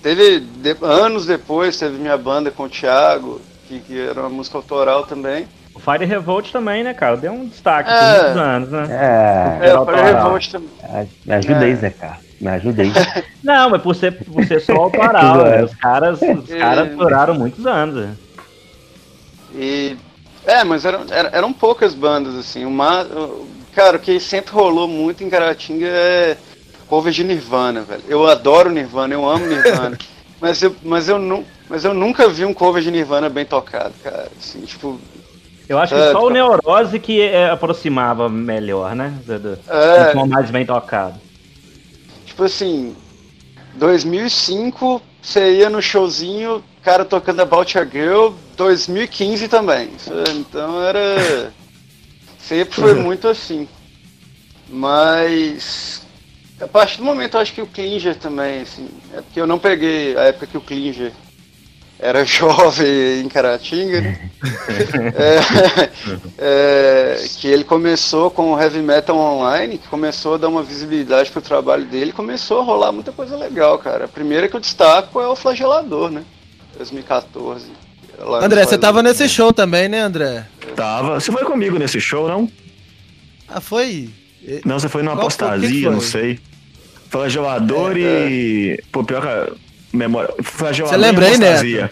teve, 0.01 0.39
de, 0.39 0.77
anos 0.81 1.25
depois, 1.25 1.77
teve 1.77 1.97
minha 1.97 2.17
banda 2.17 2.51
com 2.51 2.63
o 2.63 2.69
Thiago, 2.69 3.41
que, 3.67 3.79
que 3.79 3.99
era 3.99 4.21
uma 4.21 4.29
música 4.29 4.57
autoral 4.57 5.05
também. 5.05 5.47
O 5.79 5.91
Fire 5.91 6.05
Revolt 6.05 6.51
também, 6.51 6.83
né, 6.83 6.93
cara? 6.93 7.15
Deu 7.15 7.31
um 7.31 7.47
destaque 7.47 7.89
é. 7.89 7.95
por 7.95 8.21
muitos 8.21 8.37
anos, 8.37 8.69
né? 8.69 8.87
É, 9.61 9.69
é 9.69 9.79
o 9.79 9.85
Fire 9.85 10.01
Revolt 10.01 10.51
também. 10.51 10.69
É, 10.83 11.07
me 11.25 11.33
ajuda 11.33 11.59
aí, 11.59 11.71
é. 11.71 11.75
Zé, 11.75 11.89
cara. 11.89 12.17
Me 12.41 12.47
ajuda 12.49 12.81
aí. 12.83 12.91
Não, 13.41 13.69
mas 13.69 13.81
por 13.81 13.95
ser, 13.95 14.11
por 14.11 14.45
ser 14.45 14.59
só 14.59 14.73
autoral, 14.75 15.37
né? 15.45 15.63
Os 15.63 15.73
caras, 15.75 16.19
os 16.21 16.49
caras 16.49 16.89
duraram 16.97 17.33
muitos 17.33 17.65
anos. 17.65 17.95
Né? 17.95 18.15
E. 19.55 19.97
É, 20.45 20.63
mas 20.65 20.83
eram, 20.83 21.05
eram 21.09 21.53
poucas 21.53 21.93
bandas, 21.93 22.35
assim. 22.35 22.65
Uma, 22.65 23.07
cara, 23.73 23.95
o 23.95 23.99
que 23.99 24.19
sempre 24.19 24.51
rolou 24.51 24.87
muito 24.87 25.23
em 25.23 25.29
Caratinga 25.29 25.87
é 25.87 26.37
cover 26.87 27.13
de 27.13 27.23
Nirvana, 27.23 27.81
velho. 27.81 28.03
Eu 28.07 28.27
adoro 28.27 28.69
Nirvana, 28.69 29.13
eu 29.13 29.29
amo 29.29 29.45
Nirvana. 29.45 29.97
mas 30.41 30.61
eu, 30.61 30.75
mas 30.83 31.07
eu 31.07 31.17
não 31.19 31.45
Mas 31.69 31.85
eu 31.85 31.93
nunca 31.93 32.27
vi 32.27 32.43
um 32.43 32.53
cover 32.53 32.81
de 32.81 32.91
Nirvana 32.91 33.29
bem 33.29 33.45
tocado, 33.45 33.93
cara. 34.03 34.27
Assim, 34.37 34.59
tipo. 34.61 34.99
Eu 35.69 35.77
acho 35.77 35.93
que 35.93 36.01
É, 36.01 36.11
só 36.11 36.23
o 36.23 36.27
tá. 36.27 36.33
Neurose 36.33 36.99
que 36.99 37.21
é, 37.21 37.47
aproximava 37.47 38.27
melhor, 38.27 38.95
né? 38.95 39.13
Do, 39.23 39.39
do, 39.39 39.59
É. 39.69 40.25
mais 40.25 40.49
bem 40.49 40.65
tocado. 40.65 41.19
Tipo 42.25 42.43
assim, 42.45 42.95
2005, 43.75 44.99
você 45.21 45.57
ia 45.57 45.69
no 45.69 45.79
showzinho, 45.79 46.63
cara 46.81 47.05
tocando 47.05 47.41
About 47.41 47.77
Your 47.77 47.87
Girl, 47.87 48.29
2015 48.57 49.47
também. 49.47 49.91
Então 50.39 50.81
era. 50.81 51.53
Sempre 52.39 52.73
foi 52.73 52.93
muito 52.95 53.27
assim. 53.27 53.67
Mas. 54.67 56.01
A 56.59 56.67
partir 56.67 56.97
do 56.97 57.03
momento, 57.03 57.35
eu 57.35 57.41
acho 57.41 57.53
que 57.53 57.61
o 57.61 57.67
Klinger 57.67 58.15
também, 58.17 58.61
assim. 58.61 58.89
É 59.13 59.21
porque 59.21 59.39
eu 59.39 59.47
não 59.47 59.59
peguei 59.59 60.17
a 60.17 60.23
época 60.23 60.47
que 60.47 60.57
o 60.57 60.61
Klinger 60.61 61.13
era 61.99 62.23
jovem 62.25 63.21
em 63.21 63.27
Caratinga, 63.27 64.01
né? 64.01 64.19
É, 65.15 65.89
é, 66.37 67.27
que 67.37 67.47
ele 67.47 67.63
começou 67.65 68.31
com 68.31 68.53
o 68.53 68.59
Heavy 68.59 68.81
Metal 68.81 69.17
Online, 69.17 69.77
que 69.77 69.87
começou 69.89 70.35
a 70.35 70.37
dar 70.37 70.47
uma 70.47 70.63
visibilidade 70.63 71.29
pro 71.29 71.41
trabalho 71.41 71.83
dele, 71.85 72.13
começou 72.13 72.61
a 72.61 72.63
rolar 72.63 72.91
muita 72.93 73.11
coisa 73.11 73.35
legal, 73.35 73.77
cara. 73.79 74.05
A 74.05 74.07
primeira 74.07 74.47
que 74.47 74.55
eu 74.55 74.59
destaco 74.59 75.19
é 75.19 75.27
o 75.27 75.35
Flagelador, 75.35 76.09
né? 76.09 76.23
2014. 76.77 77.65
lá 78.19 78.39
no 78.39 78.45
André, 78.45 78.63
você 78.63 78.77
tava 78.77 79.03
nesse 79.03 79.27
show 79.27 79.51
também, 79.51 79.89
né, 79.89 79.99
André? 79.99 80.45
Tava. 80.75 81.19
Você 81.19 81.31
foi 81.31 81.43
comigo 81.43 81.77
nesse 81.77 81.99
show, 81.99 82.27
não? 82.29 82.49
Ah, 83.47 83.59
foi? 83.59 84.09
Não, 84.63 84.79
você 84.79 84.87
foi 84.87 85.03
numa 85.03 85.15
Qual 85.15 85.23
apostasia, 85.27 85.87
foi? 85.87 85.91
não 85.93 86.01
sei. 86.01 86.39
Flagelador 87.09 87.97
e. 87.97 88.81
Pô, 88.91 89.03
pior 89.03 89.21
que. 89.21 89.68
Memória. 89.93 90.33
Flagelador 90.43 90.93
Você 90.93 90.97
lembra 91.05 91.25
e 91.25 91.29
aí, 91.29 91.33
apostasia. 91.35 91.91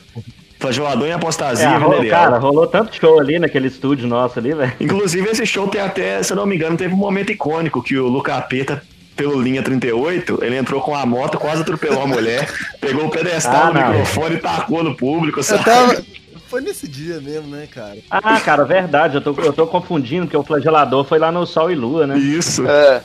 Flagelador 0.60 1.08
e 1.08 1.12
apostasia, 1.12 1.68
É, 1.68 1.78
ro- 1.78 1.90
Venerial. 1.92 2.20
cara, 2.24 2.38
rolou 2.40 2.66
tanto 2.68 2.96
show 2.96 3.20
ali 3.20 3.38
naquele 3.40 3.68
estúdio 3.68 4.08
nosso 4.08 4.40
ali, 4.40 4.54
velho. 4.54 4.74
Inclusive, 4.80 5.30
esse 5.30 5.46
show 5.46 5.68
tem 5.68 5.82
até, 5.82 6.22
se 6.24 6.34
eu 6.34 6.38
não 6.38 6.46
me 6.46 6.56
engano, 6.56 6.76
teve 6.78 6.94
um 6.94 6.98
momento 6.98 7.32
icônico 7.32 7.82
que 7.84 7.98
o 7.98 8.08
Luca 8.08 8.40
Peta, 8.42 8.82
pelo 9.16 9.40
linha 9.42 9.62
38, 9.62 10.40
ele 10.44 10.56
entrou 10.58 10.82
com 10.82 10.96
a 10.96 11.06
moto, 11.06 11.38
quase 11.38 11.62
atropelou 11.62 12.02
a 12.04 12.08
mulher, 12.08 12.50
pegou 12.82 13.06
o 13.06 13.10
pedestal 13.10 13.66
Ah, 13.68 13.72
do 13.72 13.74
não. 13.80 13.88
microfone 13.90 14.36
e 14.36 14.40
tacou 14.40 14.84
no 14.84 14.96
público, 14.96 15.44
sabe? 15.44 15.64
tava. 15.64 16.04
Foi 16.48 16.62
nesse 16.62 16.88
dia 16.88 17.20
mesmo, 17.20 17.50
né, 17.50 17.68
cara? 17.70 17.98
Ah, 18.10 18.40
cara, 18.40 18.64
verdade, 18.64 19.16
eu 19.18 19.22
tô, 19.22 19.36
eu 19.42 19.52
tô 19.52 19.68
confundindo, 19.68 20.26
porque 20.26 20.38
o 20.38 20.44
flagelador 20.44 21.04
foi 21.04 21.20
lá 21.20 21.30
no 21.32 21.46
Sol 21.46 21.70
e 21.70 21.76
Lua, 21.76 22.08
né? 22.08 22.18
Isso. 22.18 22.66
É, 22.66 23.02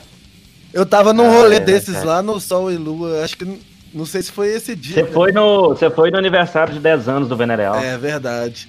Eu 0.73 0.85
tava 0.85 1.11
num 1.13 1.29
rolê 1.29 1.57
é, 1.57 1.59
desses 1.59 1.95
é. 1.97 2.03
lá 2.05 2.21
no 2.23 2.39
Sol 2.39 2.71
e 2.71 2.77
Lua. 2.77 3.21
Acho 3.23 3.37
que. 3.37 3.59
Não 3.93 4.05
sei 4.05 4.21
se 4.21 4.31
foi 4.31 4.47
esse 4.47 4.75
dia. 4.75 4.95
Você 4.95 5.03
né? 5.03 5.09
foi 5.11 5.31
no, 5.31 5.69
você 5.69 5.89
foi 5.89 6.09
no 6.09 6.17
aniversário 6.17 6.73
de 6.73 6.79
10 6.79 7.07
anos 7.07 7.29
do 7.29 7.35
Venereal. 7.35 7.75
É 7.75 7.97
verdade. 7.97 8.67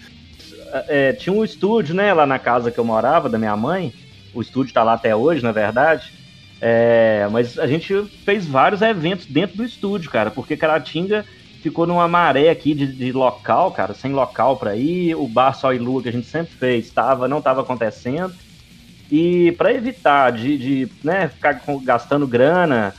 É, 0.88 1.12
tinha 1.12 1.32
um 1.32 1.44
estúdio, 1.44 1.94
né, 1.94 2.12
lá 2.12 2.26
na 2.26 2.38
casa 2.38 2.70
que 2.70 2.78
eu 2.78 2.84
morava, 2.84 3.28
da 3.28 3.38
minha 3.38 3.56
mãe. 3.56 3.92
O 4.34 4.42
estúdio 4.42 4.74
tá 4.74 4.82
lá 4.82 4.94
até 4.94 5.14
hoje, 5.14 5.42
na 5.42 5.52
verdade. 5.52 6.12
É, 6.60 7.28
mas 7.30 7.58
a 7.58 7.66
gente 7.66 8.04
fez 8.24 8.46
vários 8.46 8.82
eventos 8.82 9.26
dentro 9.26 9.56
do 9.56 9.64
estúdio, 9.64 10.10
cara, 10.10 10.30
porque 10.30 10.56
Caratinga 10.56 11.24
ficou 11.62 11.87
numa 11.87 12.06
maré 12.06 12.50
aqui 12.50 12.74
de, 12.74 12.87
de 12.87 13.12
local, 13.12 13.70
cara, 13.70 13.94
sem 13.94 14.12
local 14.12 14.56
pra 14.56 14.76
ir. 14.76 15.14
O 15.14 15.26
bar 15.26 15.54
Sol 15.54 15.72
e 15.72 15.78
Lua 15.78 16.02
que 16.02 16.08
a 16.08 16.12
gente 16.12 16.26
sempre 16.26 16.54
fez, 16.54 16.90
tava, 16.90 17.28
não 17.28 17.40
tava 17.40 17.62
acontecendo. 17.62 18.34
E 19.10 19.52
para 19.52 19.72
evitar 19.72 20.32
de, 20.32 20.58
de 20.58 20.88
né, 21.02 21.28
ficar 21.28 21.62
gastando 21.82 22.26
grana, 22.26 22.94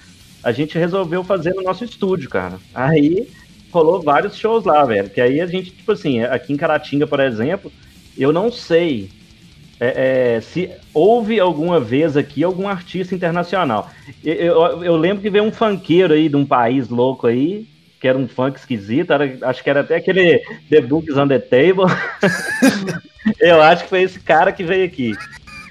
a 0.46 0.52
gente 0.52 0.78
resolveu 0.78 1.24
fazer 1.24 1.54
no 1.56 1.64
nosso 1.64 1.84
estúdio, 1.84 2.30
cara. 2.30 2.60
Aí 2.74 3.28
rolou 3.72 4.02
vários 4.02 4.38
shows 4.38 4.64
lá, 4.64 4.86
velho. 4.86 5.10
Que 5.10 5.20
aí 5.20 5.42
a 5.42 5.48
gente, 5.48 5.72
tipo 5.72 5.92
assim, 5.92 6.22
aqui 6.22 6.54
em 6.54 6.58
Caratinga, 6.58 7.08
por 7.08 7.20
exemplo, 7.20 7.72
eu 8.18 8.32
não 8.32 8.52
sei 8.52 9.10
é, 9.80 10.36
é, 10.38 10.42
se 10.42 10.70
houve 10.94 11.38
alguma 11.40 11.80
vez 11.82 12.16
aqui 12.16 12.44
algum 12.44 12.68
artista 12.68 13.14
internacional. 13.16 13.90
Eu, 14.24 14.34
eu- 14.36 14.84
eu 14.84 14.96
lembro 14.96 15.22
que 15.24 15.30
veio 15.30 15.44
um 15.44 15.52
funkeiro 15.52 16.14
aí 16.14 16.30
de 16.30 16.36
um 16.38 16.46
país 16.46 16.88
louco 16.88 17.28
aí, 17.28 17.68
que 18.00 18.08
era 18.08 18.18
um 18.18 18.28
funk 18.28 18.58
esquisito, 18.58 19.12
era- 19.12 19.38
acho 19.50 19.64
que 19.64 19.70
era 19.70 19.82
até 19.82 19.96
aquele 19.98 20.40
The 20.70 20.80
Books 20.80 21.18
on 21.18 21.28
the 21.28 21.40
Table. 21.40 21.92
eu 23.42 23.62
acho 23.62 23.84
que 23.84 23.90
foi 23.90 24.04
esse 24.04 24.20
cara 24.20 24.52
que 24.52 24.64
veio 24.64 24.86
aqui. 24.86 25.14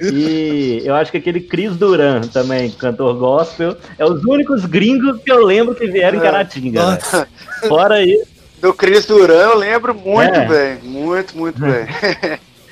E 0.00 0.82
eu 0.84 0.94
acho 0.94 1.10
que 1.10 1.18
aquele 1.18 1.40
Chris 1.40 1.76
Duran 1.76 2.22
também, 2.22 2.70
cantor 2.70 3.14
gospel, 3.16 3.76
é 3.98 4.04
os 4.04 4.24
únicos 4.24 4.64
gringos 4.64 5.20
que 5.22 5.30
eu 5.30 5.44
lembro 5.44 5.74
que 5.74 5.86
vieram 5.86 6.18
em 6.18 6.20
Caratinga. 6.22 6.82
Nossa. 6.82 7.18
velho. 7.18 7.68
Fora 7.68 8.02
isso. 8.02 8.26
do 8.60 8.72
Cris 8.74 9.06
Duran 9.06 9.34
eu 9.34 9.58
lembro 9.58 9.94
muito 9.94 10.34
É. 10.34 10.46
bem. 10.46 10.90
Muito, 10.90 11.36
muito 11.36 11.60
bem. 11.60 11.86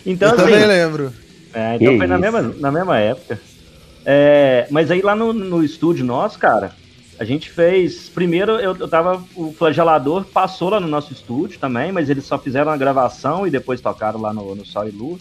Então, 0.04 0.30
eu 0.30 0.34
assim, 0.34 0.44
também 0.44 0.66
lembro. 0.66 1.12
É, 1.54 1.76
então 1.76 1.92
Que 1.92 1.98
foi 1.98 2.06
na 2.06 2.18
mesma, 2.18 2.42
na 2.42 2.72
mesma 2.72 2.98
época. 2.98 3.38
É, 4.04 4.66
mas 4.70 4.90
aí 4.90 5.00
lá 5.00 5.14
no, 5.14 5.32
no 5.32 5.62
estúdio 5.62 6.04
nosso, 6.04 6.38
cara, 6.38 6.72
a 7.18 7.24
gente 7.24 7.48
fez. 7.50 8.08
Primeiro 8.08 8.52
eu, 8.52 8.76
eu 8.76 8.88
tava. 8.88 9.22
O 9.36 9.52
flagelador 9.52 10.24
passou 10.24 10.70
lá 10.70 10.80
no 10.80 10.88
nosso 10.88 11.12
estúdio 11.12 11.58
também, 11.60 11.92
mas 11.92 12.10
eles 12.10 12.24
só 12.24 12.36
fizeram 12.36 12.72
a 12.72 12.76
gravação 12.76 13.46
e 13.46 13.50
depois 13.50 13.80
tocaram 13.80 14.20
lá 14.20 14.32
no, 14.32 14.54
no 14.56 14.66
Sol 14.66 14.88
e 14.88 14.90
Lua. 14.90 15.18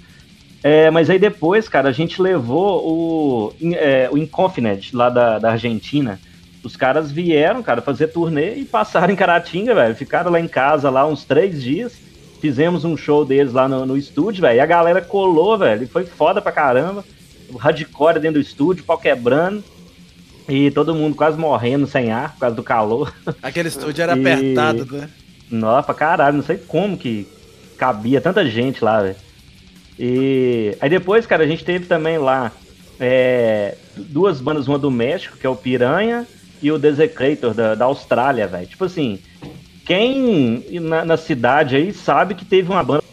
É, 0.63 0.91
mas 0.91 1.09
aí 1.09 1.17
depois, 1.17 1.67
cara, 1.67 1.89
a 1.89 1.91
gente 1.91 2.21
levou 2.21 2.87
o, 2.87 3.53
é, 3.73 4.07
o 4.11 4.17
Inconfinite 4.17 4.95
lá 4.95 5.09
da, 5.09 5.39
da 5.39 5.51
Argentina. 5.51 6.19
Os 6.63 6.75
caras 6.75 7.11
vieram, 7.11 7.63
cara, 7.63 7.81
fazer 7.81 8.07
turnê 8.07 8.55
e 8.55 8.65
passaram 8.65 9.11
em 9.11 9.15
Caratinga, 9.15 9.73
velho. 9.73 9.95
Ficaram 9.95 10.29
lá 10.31 10.39
em 10.39 10.47
casa 10.47 10.89
lá 10.91 11.05
uns 11.07 11.25
três 11.25 11.61
dias. 11.63 11.93
Fizemos 12.39 12.85
um 12.85 12.95
show 12.95 13.25
deles 13.25 13.53
lá 13.53 13.67
no, 13.67 13.85
no 13.85 13.97
estúdio, 13.97 14.41
velho. 14.41 14.57
E 14.57 14.59
a 14.59 14.65
galera 14.65 15.01
colou, 15.01 15.57
velho. 15.57 15.83
E 15.83 15.87
foi 15.87 16.05
foda 16.05 16.39
pra 16.41 16.51
caramba. 16.51 17.03
O 17.49 17.57
hardcore 17.57 18.19
dentro 18.19 18.39
do 18.39 18.45
estúdio, 18.45 18.83
pau 18.83 18.97
quebrando. 18.99 19.63
E 20.47 20.69
todo 20.69 20.93
mundo 20.93 21.15
quase 21.15 21.37
morrendo 21.39 21.87
sem 21.87 22.11
ar 22.11 22.33
por 22.33 22.39
causa 22.41 22.55
do 22.55 22.63
calor. 22.63 23.11
Aquele 23.41 23.67
estúdio 23.69 24.03
era 24.03 24.15
E- 24.15 24.19
apertado, 24.19 24.85
né? 24.91 25.09
Nossa, 25.49 25.83
pra 25.87 25.95
caralho, 25.95 26.37
não 26.37 26.43
sei 26.43 26.57
como 26.57 26.97
que 26.97 27.27
cabia 27.77 28.21
tanta 28.21 28.45
gente 28.45 28.83
lá, 28.83 29.01
velho. 29.01 29.15
E 30.03 30.75
aí 30.81 30.89
depois, 30.89 31.27
cara, 31.27 31.43
a 31.43 31.47
gente 31.47 31.63
teve 31.63 31.85
também 31.85 32.17
lá 32.17 32.51
é, 32.99 33.75
duas 33.95 34.41
bandas, 34.41 34.67
uma 34.67 34.79
do 34.79 34.89
México, 34.89 35.37
que 35.37 35.45
é 35.45 35.49
o 35.49 35.55
Piranha, 35.55 36.25
e 36.59 36.71
o 36.71 36.79
Desecrator 36.79 37.53
da, 37.53 37.75
da 37.75 37.85
Austrália, 37.85 38.47
velho. 38.47 38.65
Tipo 38.65 38.85
assim, 38.85 39.19
quem 39.85 40.65
na, 40.81 41.05
na 41.05 41.17
cidade 41.17 41.75
aí 41.75 41.93
sabe 41.93 42.33
que 42.33 42.43
teve 42.43 42.71
uma 42.71 42.83
banda 42.83 43.03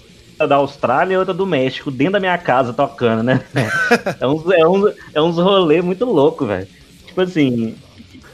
da 0.49 0.57
Austrália 0.57 1.13
e 1.13 1.19
outra 1.19 1.35
do 1.35 1.45
México 1.45 1.91
dentro 1.91 2.15
da 2.15 2.21
minha 2.21 2.39
casa 2.39 2.73
tocando, 2.73 3.23
né? 3.23 3.43
É 4.19 4.27
uns, 4.27 4.51
é 4.51 4.67
uns, 4.67 4.95
é 5.13 5.21
uns 5.21 5.37
rolê 5.37 5.83
muito 5.83 6.07
louco, 6.07 6.47
velho. 6.47 6.67
Tipo 7.07 7.21
assim, 7.21 7.75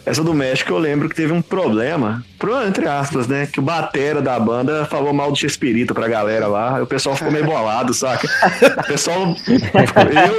Essa 0.07 0.23
do 0.23 0.35
México 0.35 0.71
eu 0.71 0.79
lembro 0.79 1.09
que 1.09 1.14
teve 1.14 1.33
um 1.33 1.40
problema, 1.40 2.23
pro- 2.38 2.62
entre 2.67 2.87
aspas, 2.87 3.27
né? 3.27 3.47
Que 3.51 3.59
o 3.59 3.62
batera 3.62 4.21
da 4.21 4.38
banda 4.38 4.85
falou 4.85 5.14
mal 5.14 5.31
do 5.33 5.38
Chespirito 5.38 5.95
pra 5.95 6.07
galera 6.09 6.47
lá, 6.47 6.83
o 6.83 6.87
pessoal 6.87 7.17
ficou 7.17 7.33
meio 7.33 7.47
bolado, 7.47 7.95
saca? 7.95 8.29
O 8.81 8.87
pessoal. 8.87 9.35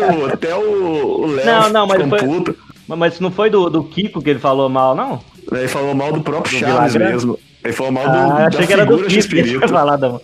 Eu, 0.10 0.28
até 0.28 0.54
o 0.54 1.26
Léo 1.26 1.46
Não, 1.46 1.70
não, 1.70 1.88
mas 1.88 2.02
ficou 2.04 2.20
foi- 2.20 2.28
puto. 2.28 2.56
mas- 2.88 3.00
mas 3.00 3.20
não 3.20 3.32
foi 3.32 3.50
do, 3.50 3.70
do 3.70 3.84
Kiko 3.84 4.22
que 4.22 4.30
ele 4.30 4.40
falou 4.40 4.70
mal, 4.70 4.94
não? 4.96 5.20
Ele 5.52 5.68
falou 5.68 5.96
mal 5.96 6.12
do 6.14 6.22
próprio 6.22 6.60
Do 6.60 6.66
Chaves 6.66 6.96
mesmo. 6.96 7.40
Ele 7.64 7.74
falou 7.74 7.92
mal 7.92 8.04
do, 8.10 8.18
Ah, 8.18 8.50
da 8.50 8.62
figura 8.62 9.10
Chespirito. 9.10 9.68
falado. 9.68 10.22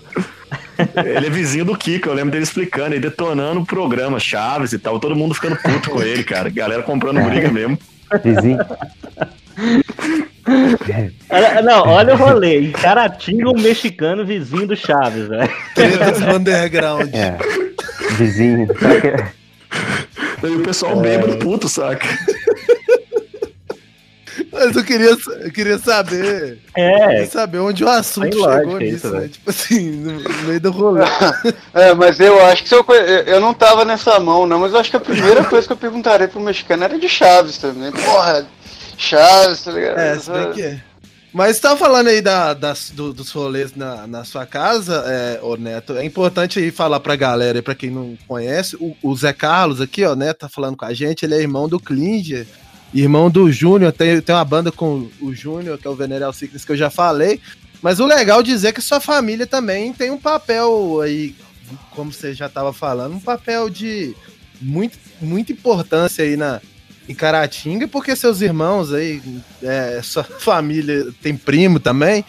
Ele 1.04 1.28
é 1.28 1.30
vizinho 1.30 1.66
do 1.66 1.76
Kiko, 1.76 2.10
eu 2.10 2.14
lembro 2.14 2.32
dele 2.32 2.44
explicando, 2.44 2.94
ele 2.96 3.00
detonando 3.02 3.62
o 3.62 3.66
programa, 3.66 4.20
Chaves 4.20 4.74
e 4.74 4.80
tal, 4.80 5.00
todo 5.00 5.16
mundo 5.16 5.34
ficando 5.34 5.56
puto 5.56 5.90
com 5.92 6.02
ele, 6.02 6.24
cara. 6.24 6.50
Galera 6.50 6.82
comprando 6.84 7.22
briga 7.24 7.50
mesmo. 7.52 7.78
Vizinho. 8.24 8.60
Olha- 11.30 11.62
Não, 11.62 11.88
olha 11.88 12.14
o 12.14 12.18
rolê. 12.18 12.60
Em 12.62 12.72
Caratinga, 12.72 13.50
um 13.50 13.62
mexicano 13.62 14.26
vizinho 14.26 14.68
do 14.68 14.76
Chaves, 14.76 15.28
velho. 15.28 15.50
Tretas 15.76 16.22
underground. 16.22 17.10
É. 17.14 17.38
Vizinho. 18.16 18.68
Saca? 18.80 19.34
E 20.44 20.48
o 20.48 20.64
pessoal 20.64 20.98
É. 21.00 21.02
bêbado 21.02 21.38
puto, 21.38 21.70
saca? 21.70 22.08
Mas 24.52 24.76
eu 24.76 24.84
queria, 24.84 25.10
eu 25.12 25.52
queria 25.52 25.78
saber. 25.78 26.60
É, 26.76 27.08
queria 27.08 27.26
saber 27.28 27.60
onde 27.60 27.84
o 27.84 27.90
assunto 27.90 28.38
chegou 28.38 28.78
nisso, 28.80 28.96
isso, 29.08 29.10
né? 29.12 29.28
Tipo 29.30 29.50
assim, 29.50 29.92
no, 29.92 30.20
no 30.22 30.44
meio 30.44 30.60
do 30.60 30.72
rolê. 30.72 31.02
É, 31.74 31.94
mas 31.94 32.20
eu 32.20 32.44
acho 32.46 32.64
que 32.64 32.70
se 32.70 32.76
eu, 32.76 32.86
eu 33.26 33.40
não 33.40 33.54
tava 33.54 33.86
nessa 33.86 34.20
mão, 34.20 34.46
não, 34.46 34.60
mas 34.60 34.74
eu 34.74 34.80
acho 34.80 34.90
que 34.92 34.98
a 34.98 35.02
primeira 35.02 35.44
coisa 35.46 35.66
que 35.66 35.74
eu 35.74 35.78
perguntaria 35.78 36.28
pro 36.28 36.40
mexicano 36.42 36.84
era 36.84 37.00
de 37.00 37.08
Chaves 37.08 37.58
também. 37.58 37.92
Porra, 37.92 38.46
Chaves, 38.98 39.64
tá 39.64 39.72
ligado? 39.72 39.98
É, 40.00 40.20
se 40.20 40.30
bem 40.32 40.52
que 40.52 40.62
é. 40.62 40.82
Mas 41.34 41.56
você 41.56 41.62
tava 41.62 41.78
falando 41.78 42.08
aí 42.08 42.20
da, 42.22 42.54
das, 42.54 42.90
do- 42.90 43.14
dos 43.14 43.32
rolês 43.32 43.74
na, 43.74 44.06
na 44.06 44.26
sua 44.26 44.46
casa, 44.46 45.02
é, 45.08 45.40
ô 45.42 45.56
Neto. 45.56 45.96
É 45.96 46.04
importante 46.04 46.60
aí 46.60 46.72
falar 46.72 47.00
pra 47.00 47.16
galera, 47.16 47.58
e 47.58 47.62
pra 47.62 47.74
quem 47.74 47.90
não 47.90 48.18
conhece, 48.28 48.76
o, 48.76 48.94
o 49.02 49.16
Zé 49.16 49.32
Carlos 49.32 49.80
aqui, 49.80 50.04
ó, 50.04 50.14
né, 50.14 50.34
tá 50.34 50.50
falando 50.50 50.76
com 50.76 50.84
a 50.84 50.94
gente, 50.94 51.24
ele 51.24 51.36
é 51.36 51.40
irmão 51.40 51.70
do 51.70 51.80
Klinger, 51.80 52.46
irmão 52.94 53.30
do 53.30 53.52
Júnior, 53.52 53.92
tem, 53.92 54.22
tem 54.22 54.36
uma 54.36 54.46
banda 54.46 54.72
com 54.72 55.10
o 55.22 55.34
Júnior, 55.34 55.78
que 55.78 55.88
é 55.88 55.90
o 55.90 55.96
Venereal 55.96 56.34
Sickness, 56.34 56.66
que 56.66 56.72
eu 56.72 56.78
já 56.78 56.90
falei. 56.90 57.40
Mas 57.82 58.00
o 58.00 58.06
legal 58.06 58.44
dizer 58.44 58.70
é 58.70 58.72
que 58.72 58.82
sua 58.82 59.00
família 59.00 59.48
também 59.48 59.92
tem 59.92 60.12
um 60.12 60.18
papel 60.18 61.02
aí, 61.02 61.36
como 61.92 62.12
você 62.12 62.34
já 62.34 62.46
estava 62.46 62.72
falando, 62.72 63.16
um 63.16 63.20
papel 63.20 63.70
de 63.70 64.16
muito, 64.62 64.98
muita 65.20 65.52
importância 65.52 66.24
aí 66.24 66.38
na, 66.38 66.62
em 67.10 67.16
Caratinga, 67.16 67.88
porque 67.88 68.16
seus 68.16 68.42
irmãos 68.42 68.94
aí, 68.94 69.22
é, 69.64 70.00
sua 70.04 70.24
família 70.40 71.08
tem 71.22 71.36
primo 71.36 71.80
também. 71.80 72.24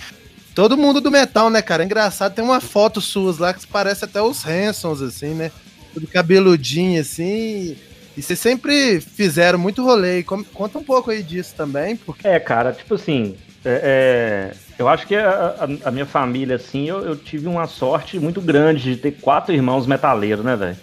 Todo 0.55 0.77
mundo 0.77 1.01
do 1.01 1.11
metal, 1.11 1.49
né, 1.51 1.63
cara? 1.63 1.83
É 1.83 1.87
engraçado, 1.87 2.35
tem 2.35 2.45
uma 2.45 2.61
foto 2.61 3.01
suas 3.01 3.39
lá 3.39 3.55
que 3.55 3.67
parece 3.67 4.05
até 4.05 4.21
os 4.21 4.45
Hansons, 4.47 5.01
assim, 5.01 5.35
né? 5.35 5.51
Tudo 5.95 6.07
cabeludinho, 6.07 7.01
assim. 7.01 7.77
E 8.17 8.23
vocês 8.23 8.39
sempre 8.39 9.01
fizeram 9.01 9.59
muito 9.59 9.83
rolê. 9.83 10.23
Conta 10.23 10.79
um 10.79 10.85
pouco 10.85 11.11
aí 11.11 11.23
disso 11.23 11.55
também, 11.57 11.97
porque... 11.97 12.27
É, 12.27 12.39
cara, 12.39 12.73
tipo 12.73 12.95
assim, 12.95 13.37
é, 13.65 14.51
é, 14.53 14.57
eu 14.79 14.89
acho 14.89 15.07
que 15.07 15.15
a, 15.15 15.55
a, 15.85 15.89
a 15.89 15.91
minha 15.91 16.05
família, 16.07 16.57
assim, 16.57 16.89
eu, 16.89 17.05
eu, 17.05 17.17
tive 17.17 17.47
uma 17.47 17.67
sorte 17.67 18.19
muito 18.19 18.41
grande 18.41 18.95
de 18.95 18.97
ter 18.97 19.13
quatro 19.13 19.55
irmãos 19.55 19.87
metaleiros, 19.87 20.45
né, 20.45 20.57
velho? 20.57 20.77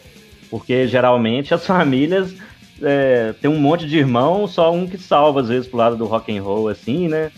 Porque 0.49 0.87
geralmente 0.87 1.53
as 1.53 1.65
famílias 1.67 2.33
é, 2.81 3.33
tem 3.41 3.49
um 3.49 3.59
monte 3.59 3.85
de 3.85 3.97
irmão, 3.97 4.47
só 4.47 4.73
um 4.73 4.87
que 4.87 4.97
salva, 4.97 5.41
às 5.41 5.49
vezes, 5.49 5.67
pro 5.67 5.77
lado 5.77 5.95
do 5.97 6.05
rock 6.05 6.35
and 6.35 6.41
roll, 6.41 6.69
assim, 6.69 7.07
né? 7.07 7.31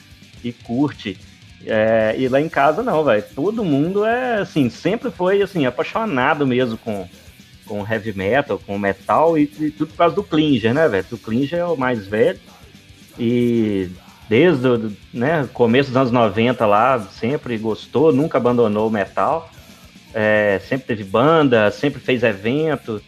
E 0.43 0.51
curte. 0.51 1.17
É, 1.65 2.15
e 2.17 2.27
lá 2.27 2.39
em 2.39 2.49
casa 2.49 2.81
não, 2.81 3.03
velho. 3.03 3.23
Todo 3.35 3.63
mundo 3.63 4.05
é 4.05 4.39
assim, 4.39 4.69
sempre 4.69 5.11
foi 5.11 5.41
assim, 5.41 5.65
apaixonado 5.65 6.45
mesmo 6.45 6.77
com, 6.77 7.07
com 7.71 7.87
heavy 7.89 8.11
metal, 8.11 8.59
com 8.59 8.77
metal 8.77 9.37
e, 9.37 9.43
e 9.43 9.71
tudo 9.71 9.91
por 9.91 9.97
causa 9.97 10.13
do 10.13 10.23
Klinger, 10.23 10.73
né, 10.73 10.89
velho? 10.89 11.05
O 11.09 11.17
Klinger 11.17 11.59
é 11.59 11.65
o 11.65 11.77
mais 11.77 12.05
velho. 12.05 12.37
E 13.17 13.89
desde 14.27 14.67
o 14.67 14.91
né, 15.13 15.47
começo 15.53 15.89
dos 15.89 15.95
anos 15.95 16.11
90 16.11 16.65
lá, 16.65 16.99
sempre 16.99 17.57
gostou, 17.57 18.11
nunca 18.11 18.37
abandonou 18.37 18.89
o 18.89 18.91
metal. 18.91 19.49
É, 20.13 20.59
sempre 20.67 20.87
teve 20.87 21.05
banda, 21.05 21.71
sempre 21.71 22.01
fez 22.01 22.23
evento. 22.23 23.01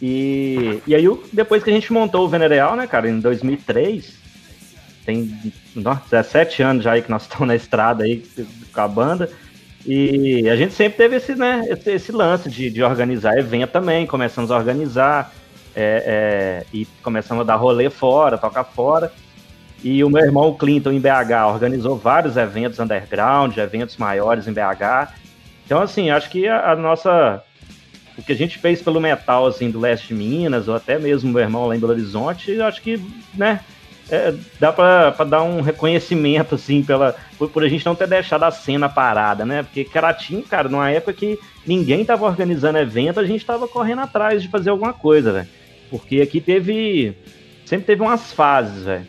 E, 0.00 0.82
e 0.84 0.96
aí, 0.96 1.04
depois 1.32 1.62
que 1.62 1.70
a 1.70 1.72
gente 1.72 1.92
montou 1.92 2.24
o 2.24 2.28
Venereal, 2.28 2.74
né, 2.74 2.88
cara, 2.88 3.08
em 3.08 3.20
2003, 3.20 4.18
tem 5.06 5.52
nossa, 5.76 6.02
17 6.10 6.62
anos 6.64 6.82
já 6.82 6.92
aí 6.92 7.02
que 7.02 7.10
nós 7.10 7.22
estamos 7.30 7.46
na 7.46 7.54
estrada 7.54 8.02
aí 8.02 8.24
com 8.72 8.80
a 8.80 8.88
banda. 8.88 9.30
E 9.84 10.48
a 10.48 10.54
gente 10.54 10.74
sempre 10.74 10.96
teve 10.98 11.16
esse, 11.16 11.34
né, 11.34 11.66
esse, 11.86 12.12
lance 12.12 12.48
de, 12.48 12.70
de 12.70 12.82
organizar 12.82 13.36
evento 13.36 13.70
também. 13.70 14.06
Começamos 14.06 14.50
a 14.50 14.56
organizar 14.56 15.32
é, 15.74 16.62
é, 16.64 16.66
e 16.72 16.86
começamos 17.02 17.42
a 17.42 17.44
dar 17.44 17.56
rolê 17.56 17.90
fora, 17.90 18.38
tocar 18.38 18.64
fora. 18.64 19.12
E 19.82 20.04
o 20.04 20.10
meu 20.10 20.24
irmão 20.24 20.48
o 20.48 20.54
Clinton 20.56 20.92
em 20.92 21.00
BH 21.00 21.46
organizou 21.48 21.96
vários 21.96 22.36
eventos 22.36 22.78
underground, 22.78 23.56
eventos 23.56 23.96
maiores 23.96 24.46
em 24.46 24.52
BH. 24.52 25.12
Então, 25.66 25.82
assim, 25.82 26.10
acho 26.10 26.30
que 26.30 26.46
a, 26.46 26.72
a 26.72 26.76
nossa. 26.76 27.42
O 28.16 28.22
que 28.22 28.32
a 28.32 28.36
gente 28.36 28.58
fez 28.58 28.82
pelo 28.82 29.00
metal, 29.00 29.46
assim, 29.46 29.70
do 29.70 29.80
leste 29.80 30.08
de 30.08 30.14
Minas, 30.14 30.68
ou 30.68 30.76
até 30.76 30.98
mesmo 30.98 31.32
meu 31.32 31.42
irmão 31.42 31.66
lá 31.66 31.74
em 31.74 31.80
Belo 31.80 31.92
Horizonte, 31.92 32.60
acho 32.60 32.82
que, 32.82 33.02
né, 33.34 33.60
é, 34.12 34.34
dá 34.60 34.70
pra, 34.70 35.10
dar 35.24 35.42
um 35.42 35.62
reconhecimento, 35.62 36.54
assim, 36.54 36.82
pela, 36.82 37.16
por, 37.38 37.48
por, 37.48 37.64
a 37.64 37.68
gente 37.68 37.86
não 37.86 37.94
ter 37.94 38.06
deixado 38.06 38.42
a 38.42 38.50
cena 38.50 38.86
parada, 38.86 39.46
né? 39.46 39.62
Porque 39.62 39.84
Caratinho, 39.84 40.42
cara, 40.42 40.68
numa 40.68 40.90
época 40.90 41.14
que 41.14 41.38
ninguém 41.66 42.04
tava 42.04 42.26
organizando 42.26 42.76
evento, 42.76 43.18
a 43.18 43.24
gente 43.24 43.42
tava 43.46 43.66
correndo 43.66 44.02
atrás 44.02 44.42
de 44.42 44.48
fazer 44.48 44.68
alguma 44.68 44.92
coisa, 44.92 45.32
velho. 45.32 45.48
Porque 45.88 46.20
aqui 46.20 46.42
teve. 46.42 47.16
Sempre 47.64 47.86
teve 47.86 48.02
umas 48.02 48.34
fases, 48.34 48.84
velho. 48.84 49.06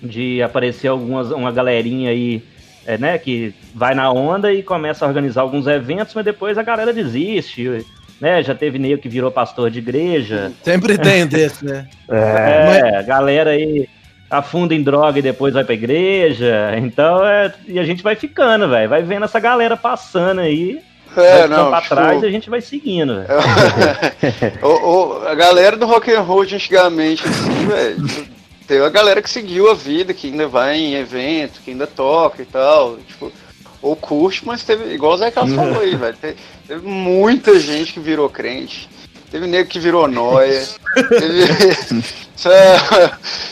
De 0.00 0.40
aparecer 0.40 0.86
algumas, 0.86 1.32
uma 1.32 1.50
galerinha 1.50 2.10
aí, 2.10 2.40
é, 2.86 2.96
né, 2.96 3.18
que 3.18 3.52
vai 3.74 3.96
na 3.96 4.12
onda 4.12 4.52
e 4.52 4.62
começa 4.62 5.04
a 5.04 5.08
organizar 5.08 5.40
alguns 5.40 5.66
eventos, 5.66 6.14
mas 6.14 6.24
depois 6.24 6.56
a 6.56 6.62
galera 6.62 6.92
desiste. 6.92 7.84
Né, 8.20 8.42
já 8.44 8.54
teve 8.54 8.78
meio 8.78 8.96
que 8.96 9.08
virou 9.08 9.30
pastor 9.30 9.70
de 9.70 9.80
igreja. 9.80 10.52
Sempre 10.62 10.96
tem 10.96 11.26
desse, 11.26 11.64
né? 11.64 11.88
É, 12.08 13.00
é, 13.00 13.02
galera 13.02 13.50
aí 13.50 13.88
afunda 14.30 14.74
em 14.74 14.82
droga 14.82 15.18
e 15.18 15.22
depois 15.22 15.54
vai 15.54 15.64
pra 15.64 15.74
igreja. 15.74 16.74
Então, 16.78 17.24
é, 17.26 17.52
e 17.66 17.78
a 17.78 17.84
gente 17.84 18.02
vai 18.02 18.16
ficando, 18.16 18.68
velho. 18.68 18.88
Vai 18.88 19.02
vendo 19.02 19.24
essa 19.24 19.40
galera 19.40 19.76
passando 19.76 20.40
aí. 20.40 20.80
É, 21.16 21.46
não, 21.46 21.70
pra 21.70 21.80
tipo... 21.80 21.94
trás 21.94 22.22
e 22.22 22.26
a 22.26 22.30
gente 22.30 22.50
vai 22.50 22.60
seguindo. 22.60 23.24
o, 24.62 24.66
o, 24.66 25.28
a 25.28 25.34
galera 25.34 25.76
do 25.76 25.86
rock 25.86 26.12
and 26.12 26.20
roll 26.20 26.44
de 26.44 26.56
antigamente, 26.56 27.26
assim, 27.26 27.66
velho. 27.66 28.28
Tem 28.66 28.80
a 28.80 28.88
galera 28.90 29.22
que 29.22 29.30
seguiu 29.30 29.70
a 29.70 29.74
vida, 29.74 30.12
que 30.12 30.26
ainda 30.26 30.48
vai 30.48 30.76
em 30.76 30.94
evento, 30.94 31.60
que 31.64 31.70
ainda 31.70 31.86
toca 31.86 32.42
e 32.42 32.44
tal. 32.44 32.96
Tipo, 32.98 33.32
ou 33.80 33.94
curte, 33.94 34.44
mas 34.44 34.64
teve, 34.64 34.92
igual 34.92 35.12
o 35.12 35.16
Zé 35.16 35.30
Carlos 35.30 35.54
falou 35.56 35.80
aí, 35.80 35.94
velho. 35.94 36.16
Teve, 36.20 36.36
teve, 36.66 36.86
muita 36.86 37.58
gente 37.58 37.92
que 37.92 38.00
virou 38.00 38.28
crente. 38.28 38.88
Teve 39.36 39.46
nego 39.46 39.68
que 39.68 39.78
virou 39.78 40.08
noia. 40.08 40.66
teve, 40.96 42.02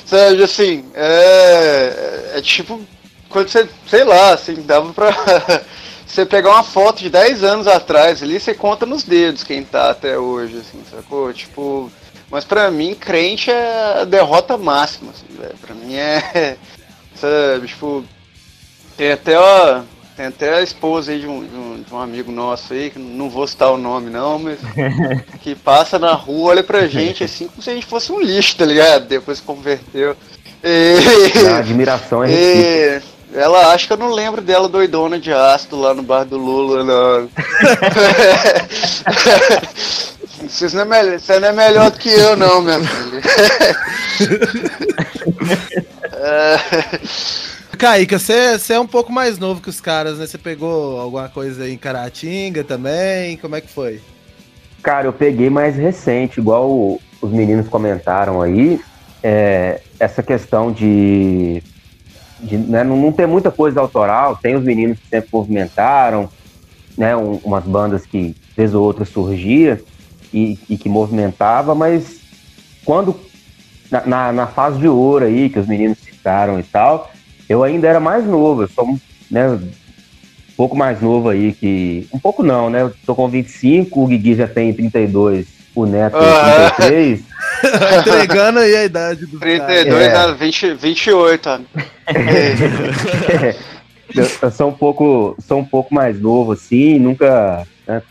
Sérgio, 0.06 0.44
assim, 0.44 0.82
é, 0.94 2.32
é 2.36 2.40
tipo, 2.40 2.80
quando 3.28 3.50
você, 3.50 3.68
sei 3.86 4.02
lá, 4.02 4.32
assim, 4.32 4.62
dava 4.62 4.94
pra 4.94 5.10
você 6.06 6.24
pegar 6.24 6.52
uma 6.52 6.62
foto 6.62 7.00
de 7.00 7.10
10 7.10 7.44
anos 7.44 7.66
atrás 7.66 8.22
ali, 8.22 8.40
você 8.40 8.54
conta 8.54 8.86
nos 8.86 9.02
dedos 9.02 9.44
quem 9.44 9.62
tá 9.62 9.90
até 9.90 10.18
hoje, 10.18 10.56
assim, 10.56 10.82
sacou? 10.90 11.30
Tipo, 11.34 11.92
mas 12.30 12.46
pra 12.46 12.70
mim, 12.70 12.94
crente 12.94 13.50
é 13.50 14.00
a 14.00 14.04
derrota 14.04 14.56
máxima, 14.56 15.10
assim, 15.10 15.26
velho. 15.38 15.58
Pra 15.60 15.74
mim 15.74 15.96
é, 15.96 16.56
sabe, 17.14 17.66
tipo, 17.66 18.02
tem 18.96 19.12
até, 19.12 19.38
ó, 19.38 19.82
tem 20.16 20.26
até 20.26 20.54
a 20.54 20.62
esposa 20.62 21.10
aí 21.10 21.20
de 21.20 21.26
um, 21.26 21.44
de 21.44 21.56
um, 21.56 21.82
de 21.82 21.94
um, 21.94 21.98
amigo 21.98 22.30
nosso 22.30 22.72
aí, 22.72 22.90
que 22.90 22.98
não 22.98 23.28
vou 23.28 23.46
citar 23.46 23.72
o 23.72 23.76
nome 23.76 24.10
não, 24.10 24.38
mas 24.38 24.58
que 25.42 25.54
passa 25.54 25.98
na 25.98 26.12
rua, 26.12 26.50
olha 26.50 26.62
pra 26.62 26.86
gente 26.86 27.24
assim 27.24 27.48
como 27.48 27.60
se 27.60 27.70
a 27.70 27.74
gente 27.74 27.86
fosse 27.86 28.12
um 28.12 28.20
lixo, 28.20 28.56
tá 28.56 28.64
ligado? 28.64 29.06
Depois 29.06 29.40
converteu. 29.40 30.16
E, 30.62 31.48
a 31.48 31.58
admiração 31.58 32.22
é 32.24 32.30
e, 32.32 33.02
Ela 33.34 33.74
acha 33.74 33.86
que 33.86 33.92
eu 33.92 33.96
não 33.96 34.12
lembro 34.12 34.40
dela 34.40 34.68
doidona 34.68 35.18
de 35.18 35.32
ácido 35.32 35.80
lá 35.80 35.92
no 35.92 36.02
bar 36.02 36.24
do 36.24 36.38
Lula, 36.38 36.84
não. 36.84 37.28
Você 40.48 40.68
não, 40.76 40.82
é 40.82 40.84
melhor, 40.84 41.18
você 41.18 41.40
não 41.40 41.48
é 41.48 41.52
melhor 41.52 41.90
do 41.90 41.98
que 41.98 42.10
eu, 42.10 42.36
não, 42.36 42.60
minha 42.60 42.78
filha. 42.78 43.22
é... 46.12 46.60
Kaique, 47.84 48.18
você, 48.18 48.58
você 48.58 48.72
é 48.72 48.80
um 48.80 48.86
pouco 48.86 49.12
mais 49.12 49.38
novo 49.38 49.60
que 49.60 49.68
os 49.68 49.78
caras, 49.78 50.18
né? 50.18 50.26
Você 50.26 50.38
pegou 50.38 50.98
alguma 50.98 51.28
coisa 51.28 51.68
em 51.68 51.76
Caratinga 51.76 52.64
também? 52.64 53.36
Como 53.36 53.56
é 53.56 53.60
que 53.60 53.68
foi? 53.68 54.00
Cara, 54.82 55.06
eu 55.06 55.12
peguei 55.12 55.50
mais 55.50 55.76
recente, 55.76 56.40
igual 56.40 56.98
os 57.20 57.30
meninos 57.30 57.68
comentaram 57.68 58.40
aí. 58.40 58.80
É, 59.22 59.82
essa 60.00 60.22
questão 60.22 60.72
de, 60.72 61.62
de 62.40 62.56
né, 62.56 62.82
não, 62.84 62.96
não 62.96 63.12
ter 63.12 63.26
muita 63.26 63.50
coisa 63.50 63.80
autoral, 63.80 64.38
tem 64.40 64.56
os 64.56 64.64
meninos 64.64 64.98
que 64.98 65.06
sempre 65.06 65.28
movimentaram, 65.30 66.30
né, 66.96 67.14
um, 67.14 67.38
umas 67.44 67.64
bandas 67.64 68.06
que 68.06 68.34
vez 68.56 68.72
ou 68.72 68.82
outra 68.82 69.04
surgia 69.04 69.78
e, 70.32 70.58
e 70.70 70.78
que 70.78 70.88
movimentava, 70.88 71.74
mas 71.74 72.18
quando 72.82 73.14
na, 73.90 74.06
na, 74.06 74.32
na, 74.32 74.46
fase 74.46 74.78
de 74.78 74.88
ouro 74.88 75.26
aí, 75.26 75.50
que 75.50 75.58
os 75.58 75.66
meninos 75.66 75.98
citaram 75.98 76.58
e 76.58 76.62
tal, 76.62 77.12
eu 77.48 77.62
ainda 77.62 77.88
era 77.88 78.00
mais 78.00 78.24
novo, 78.24 78.62
eu 78.62 78.68
sou 78.68 78.98
né, 79.30 79.48
um 79.48 80.56
pouco 80.56 80.76
mais 80.76 81.00
novo 81.00 81.28
aí 81.28 81.52
que. 81.52 82.08
Um 82.12 82.18
pouco 82.18 82.42
não, 82.42 82.70
né? 82.70 82.82
Eu 82.82 82.92
tô 83.04 83.14
com 83.14 83.28
25, 83.28 84.00
o 84.02 84.06
Guigui 84.06 84.34
já 84.34 84.46
tem 84.46 84.72
32, 84.72 85.46
o 85.74 85.86
Neto 85.86 86.16
ah, 86.16 86.70
33. 86.76 87.22
Tá 87.64 87.98
entregando 87.98 88.58
aí 88.58 88.76
a 88.76 88.84
idade 88.84 89.24
do 89.26 89.38
32 89.40 90.12
cara. 90.12 90.32
É. 90.32 90.34
20, 90.34 90.74
28, 90.74 91.48
é. 91.48 91.60
eu, 94.14 94.26
eu, 94.42 94.50
sou 94.50 94.68
um 94.68 94.72
pouco, 94.72 95.34
sou 95.38 95.60
um 95.60 95.64
pouco 95.64 95.94
mais 95.94 96.20
novo, 96.20 96.52
assim, 96.52 96.98
nunca. 96.98 97.66
Né, 97.86 98.02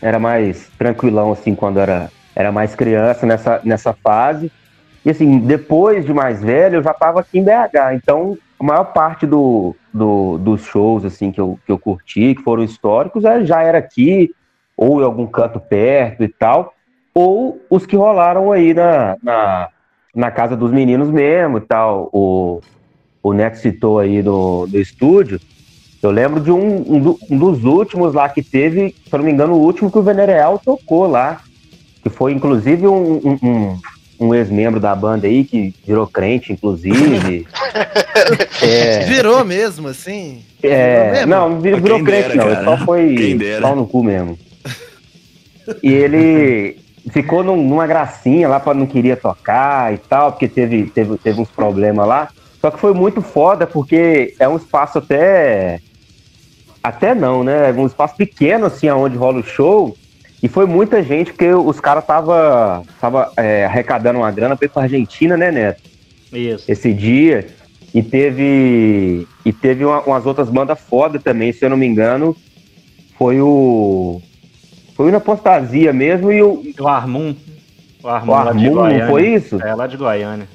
era 0.00 0.18
mais 0.18 0.68
tranquilão, 0.78 1.32
assim, 1.32 1.54
quando 1.54 1.80
era, 1.80 2.10
era 2.36 2.52
mais 2.52 2.74
criança 2.74 3.26
nessa, 3.26 3.60
nessa 3.64 3.92
fase. 3.92 4.52
E 5.04 5.10
assim, 5.10 5.38
depois 5.38 6.04
de 6.04 6.12
mais 6.12 6.42
velho, 6.42 6.76
eu 6.76 6.82
já 6.82 6.92
estava 6.92 7.20
aqui 7.20 7.38
em 7.38 7.44
BH. 7.44 7.94
Então, 7.94 8.38
a 8.58 8.64
maior 8.64 8.84
parte 8.84 9.26
do, 9.26 9.74
do, 9.92 10.38
dos 10.38 10.62
shows 10.62 11.04
assim 11.04 11.30
que 11.30 11.40
eu, 11.40 11.58
que 11.64 11.72
eu 11.72 11.78
curti, 11.78 12.34
que 12.34 12.42
foram 12.42 12.62
históricos, 12.62 13.24
é, 13.24 13.44
já 13.44 13.62
era 13.62 13.78
aqui, 13.78 14.32
ou 14.76 15.00
em 15.00 15.04
algum 15.04 15.26
canto 15.26 15.60
perto 15.60 16.22
e 16.22 16.28
tal, 16.28 16.74
ou 17.14 17.60
os 17.70 17.86
que 17.86 17.96
rolaram 17.96 18.50
aí 18.50 18.74
na, 18.74 19.16
na, 19.22 19.68
na 20.14 20.30
casa 20.30 20.56
dos 20.56 20.70
meninos 20.70 21.10
mesmo 21.10 21.58
e 21.58 21.60
tal. 21.60 22.08
O, 22.12 22.60
o 23.22 23.32
Neto 23.32 23.58
citou 23.58 23.98
aí 23.98 24.22
do, 24.22 24.66
do 24.66 24.78
estúdio. 24.78 25.40
Eu 26.02 26.10
lembro 26.10 26.40
de 26.40 26.50
um, 26.50 26.76
um, 26.76 27.16
um, 27.30 27.38
dos 27.38 27.64
últimos 27.64 28.12
lá 28.12 28.28
que 28.28 28.42
teve, 28.42 28.90
se 28.90 29.14
eu 29.14 29.18
não 29.18 29.24
me 29.24 29.32
engano, 29.32 29.54
o 29.54 29.60
último 29.60 29.90
que 29.90 29.98
o 29.98 30.02
Venereal 30.02 30.58
tocou 30.58 31.06
lá. 31.06 31.40
Que 32.02 32.10
foi 32.10 32.32
inclusive 32.32 32.86
um, 32.86 33.38
um, 33.42 33.78
um 34.18 34.34
ex-membro 34.34 34.80
da 34.80 34.94
banda 34.94 35.26
aí, 35.26 35.44
que 35.44 35.74
virou 35.86 36.06
crente, 36.06 36.52
inclusive. 36.52 37.46
É. 38.62 39.00
Virou 39.00 39.44
mesmo, 39.44 39.88
assim? 39.88 40.42
É, 40.62 41.10
mesmo? 41.12 41.26
não, 41.26 41.60
virou, 41.60 41.80
virou 41.80 42.04
crente, 42.04 42.28
dera, 42.28 42.36
não. 42.36 42.52
Ele 42.52 42.64
só 42.64 42.84
foi 42.84 43.38
pau 43.60 43.76
no 43.76 43.86
cu 43.86 44.02
mesmo. 44.02 44.38
E 45.82 45.92
ele 45.92 46.78
ficou 47.10 47.42
num, 47.42 47.56
numa 47.56 47.86
gracinha 47.86 48.48
lá, 48.48 48.60
para 48.60 48.74
não 48.74 48.86
queria 48.86 49.16
tocar 49.16 49.92
e 49.92 49.98
tal, 49.98 50.32
porque 50.32 50.48
teve, 50.48 50.84
teve, 50.86 51.18
teve 51.18 51.40
uns 51.40 51.50
problemas 51.50 52.06
lá. 52.06 52.28
Só 52.60 52.70
que 52.70 52.80
foi 52.80 52.94
muito 52.94 53.20
foda, 53.20 53.66
porque 53.66 54.34
é 54.38 54.48
um 54.48 54.56
espaço 54.56 54.98
até. 54.98 55.80
Até 56.82 57.14
não, 57.14 57.42
né? 57.42 57.70
É 57.70 57.72
um 57.72 57.86
espaço 57.86 58.16
pequeno, 58.16 58.66
assim, 58.66 58.88
aonde 58.88 59.16
rola 59.16 59.40
o 59.40 59.44
show. 59.44 59.96
E 60.42 60.48
foi 60.48 60.66
muita 60.66 61.02
gente, 61.02 61.32
porque 61.32 61.52
os 61.52 61.80
caras 61.80 62.04
tava, 62.04 62.82
tava 63.00 63.32
é, 63.36 63.64
arrecadando 63.64 64.18
uma 64.18 64.30
grana 64.30 64.56
pra 64.56 64.66
ir 64.66 64.68
pra 64.68 64.82
Argentina, 64.82 65.36
né, 65.36 65.50
Neto? 65.50 65.82
Isso. 66.32 66.70
Esse 66.70 66.92
dia. 66.92 67.46
E 67.94 68.02
teve. 68.02 69.26
E 69.44 69.52
teve 69.52 69.84
uma, 69.84 70.00
umas 70.00 70.26
outras 70.26 70.50
bandas 70.50 70.80
foda 70.80 71.18
também, 71.18 71.52
se 71.52 71.64
eu 71.64 71.70
não 71.70 71.76
me 71.76 71.86
engano. 71.86 72.36
Foi 73.16 73.40
o. 73.40 74.20
Foi 74.96 75.10
na 75.10 75.18
Apostasia 75.18 75.92
mesmo 75.92 76.32
e 76.32 76.42
o. 76.42 76.62
O 76.78 76.88
Armum. 76.88 77.34
O 78.02 78.08
Armum, 78.08 78.72
o 78.72 78.88
não 78.88 79.06
foi 79.08 79.28
isso? 79.34 79.62
É, 79.62 79.74
lá 79.74 79.86
de 79.86 79.96
Goiânia. 79.96 80.46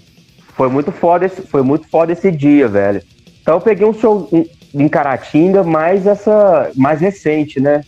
Foi 0.56 0.70
muito 0.70 0.92
foda 0.92 1.26
esse, 1.26 1.42
foi 1.42 1.64
muito 1.64 1.88
foda 1.88 2.12
esse 2.12 2.30
dia, 2.30 2.68
velho. 2.68 3.02
Então 3.42 3.56
eu 3.56 3.62
peguei 3.62 3.88
um 3.88 3.94
show 3.94 4.30
em 4.74 4.88
Caratinga, 4.90 5.64
mais 5.64 6.06
essa. 6.06 6.70
mais 6.76 7.00
recente, 7.00 7.60
né? 7.60 7.82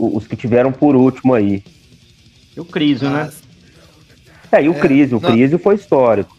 Os 0.00 0.26
que 0.26 0.34
tiveram 0.34 0.72
por 0.72 0.96
último 0.96 1.34
aí. 1.34 1.62
E 2.56 2.60
o 2.60 2.64
Crisio, 2.64 3.10
né? 3.10 3.30
É, 4.50 4.62
e 4.62 4.68
o 4.68 4.72
é, 4.72 4.78
Crisio. 4.78 5.18
O 5.18 5.20
Crisio 5.20 5.58
foi 5.58 5.74
histórico. 5.74 6.34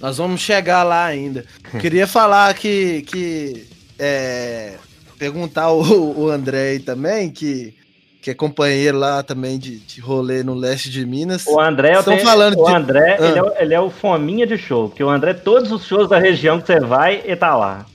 Nós 0.00 0.18
vamos 0.18 0.40
chegar 0.40 0.82
lá 0.82 1.04
ainda. 1.04 1.44
Queria 1.80 2.06
falar 2.06 2.52
que. 2.54 3.02
que 3.02 3.66
é, 3.98 4.74
perguntar 5.16 5.70
o, 5.70 6.22
o 6.22 6.28
André 6.28 6.70
aí 6.70 6.80
também, 6.80 7.30
que, 7.30 7.72
que 8.20 8.32
é 8.32 8.34
companheiro 8.34 8.98
lá 8.98 9.22
também 9.22 9.56
de, 9.56 9.78
de 9.78 10.00
rolê 10.00 10.42
no 10.42 10.54
leste 10.54 10.90
de 10.90 11.06
Minas. 11.06 11.46
O 11.46 11.60
André, 11.60 11.92
Estão 11.92 12.14
tenho, 12.14 12.26
falando 12.26 12.58
o 12.58 12.64
de... 12.64 12.74
André 12.74 13.18
ah. 13.20 13.24
ele, 13.24 13.38
é, 13.38 13.62
ele 13.62 13.74
é 13.74 13.80
o 13.80 13.88
fominha 13.88 14.44
de 14.44 14.58
show, 14.58 14.88
porque 14.88 15.04
o 15.04 15.08
André, 15.08 15.34
todos 15.34 15.70
os 15.70 15.86
shows 15.86 16.08
da 16.08 16.18
região 16.18 16.60
que 16.60 16.66
você 16.66 16.80
vai, 16.80 17.22
ele 17.24 17.36
tá 17.36 17.54
lá. 17.54 17.86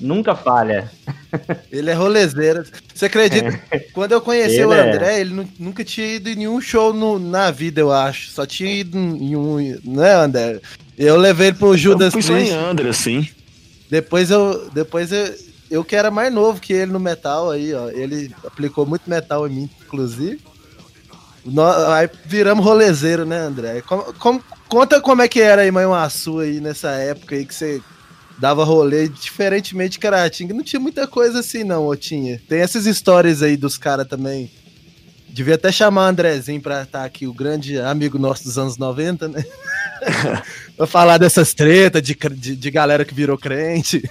Nunca 0.00 0.34
falha. 0.34 0.90
Ele 1.70 1.90
é 1.90 1.94
rolezeiro. 1.94 2.64
Você 2.94 3.06
acredita? 3.06 3.58
Quando 3.92 4.12
eu 4.12 4.20
conheci 4.20 4.56
ele 4.56 4.66
o 4.66 4.72
é. 4.72 4.90
André, 4.90 5.14
é. 5.14 5.20
ele 5.20 5.48
nunca 5.58 5.84
tinha 5.84 6.06
ido 6.06 6.28
em 6.28 6.36
nenhum 6.36 6.60
show 6.60 6.92
no, 6.92 7.18
na 7.18 7.50
vida, 7.50 7.80
eu 7.80 7.90
acho. 7.90 8.30
Só 8.30 8.44
tinha 8.44 8.72
ido 8.72 8.98
em 8.98 9.34
um. 9.36 9.78
Né, 9.84 10.12
André? 10.14 10.60
Eu 10.98 11.16
levei 11.16 11.48
ele 11.48 11.56
pro 11.56 11.76
Judas 11.76 12.14
eu 12.14 12.20
fui 12.20 12.34
Priest. 12.34 12.52
só 12.52 12.58
em 12.58 12.64
André, 12.70 12.92
sim. 12.92 13.28
Depois 13.90 14.30
eu. 14.30 14.70
Depois 14.70 15.12
eu, 15.12 15.34
eu 15.70 15.84
que 15.84 15.96
era 15.96 16.10
mais 16.10 16.32
novo 16.32 16.60
que 16.60 16.72
ele 16.72 16.92
no 16.92 17.00
metal 17.00 17.50
aí, 17.50 17.72
ó. 17.72 17.88
Ele 17.88 18.34
aplicou 18.44 18.84
muito 18.84 19.08
metal 19.08 19.46
em 19.48 19.52
mim, 19.52 19.70
inclusive. 19.84 20.40
aí 21.94 22.10
viramos 22.26 22.64
rolezeiro, 22.64 23.24
né, 23.24 23.38
André? 23.38 23.80
Como, 23.80 24.12
como, 24.14 24.44
conta 24.68 25.00
como 25.00 25.22
é 25.22 25.28
que 25.28 25.40
era 25.40 25.62
aí, 25.62 25.70
mãe, 25.70 25.86
uma 25.86 26.08
sua 26.10 26.42
aí 26.42 26.60
nessa 26.60 26.90
época 26.90 27.34
aí 27.34 27.46
que 27.46 27.54
você 27.54 27.80
dava 28.38 28.64
rolê, 28.64 29.08
diferentemente 29.08 29.92
de 29.92 29.98
Caratinga. 29.98 30.54
Não 30.54 30.62
tinha 30.62 30.80
muita 30.80 31.06
coisa 31.06 31.40
assim, 31.40 31.64
não, 31.64 31.84
ou 31.84 31.96
tinha? 31.96 32.40
Tem 32.48 32.60
essas 32.60 32.86
histórias 32.86 33.42
aí 33.42 33.56
dos 33.56 33.78
caras 33.78 34.06
também. 34.06 34.50
Devia 35.28 35.56
até 35.56 35.70
chamar 35.70 36.06
o 36.06 36.08
Andrezinho 36.08 36.60
pra 36.60 36.82
estar 36.82 37.00
tá 37.00 37.04
aqui, 37.04 37.26
o 37.26 37.34
grande 37.34 37.78
amigo 37.78 38.18
nosso 38.18 38.44
dos 38.44 38.56
anos 38.56 38.78
90, 38.78 39.28
né? 39.28 39.44
pra 40.76 40.86
falar 40.86 41.18
dessas 41.18 41.52
tretas 41.52 42.02
de, 42.02 42.14
de, 42.14 42.56
de, 42.56 42.70
galera 42.70 43.04
que 43.04 43.14
virou 43.14 43.36
crente. 43.36 44.02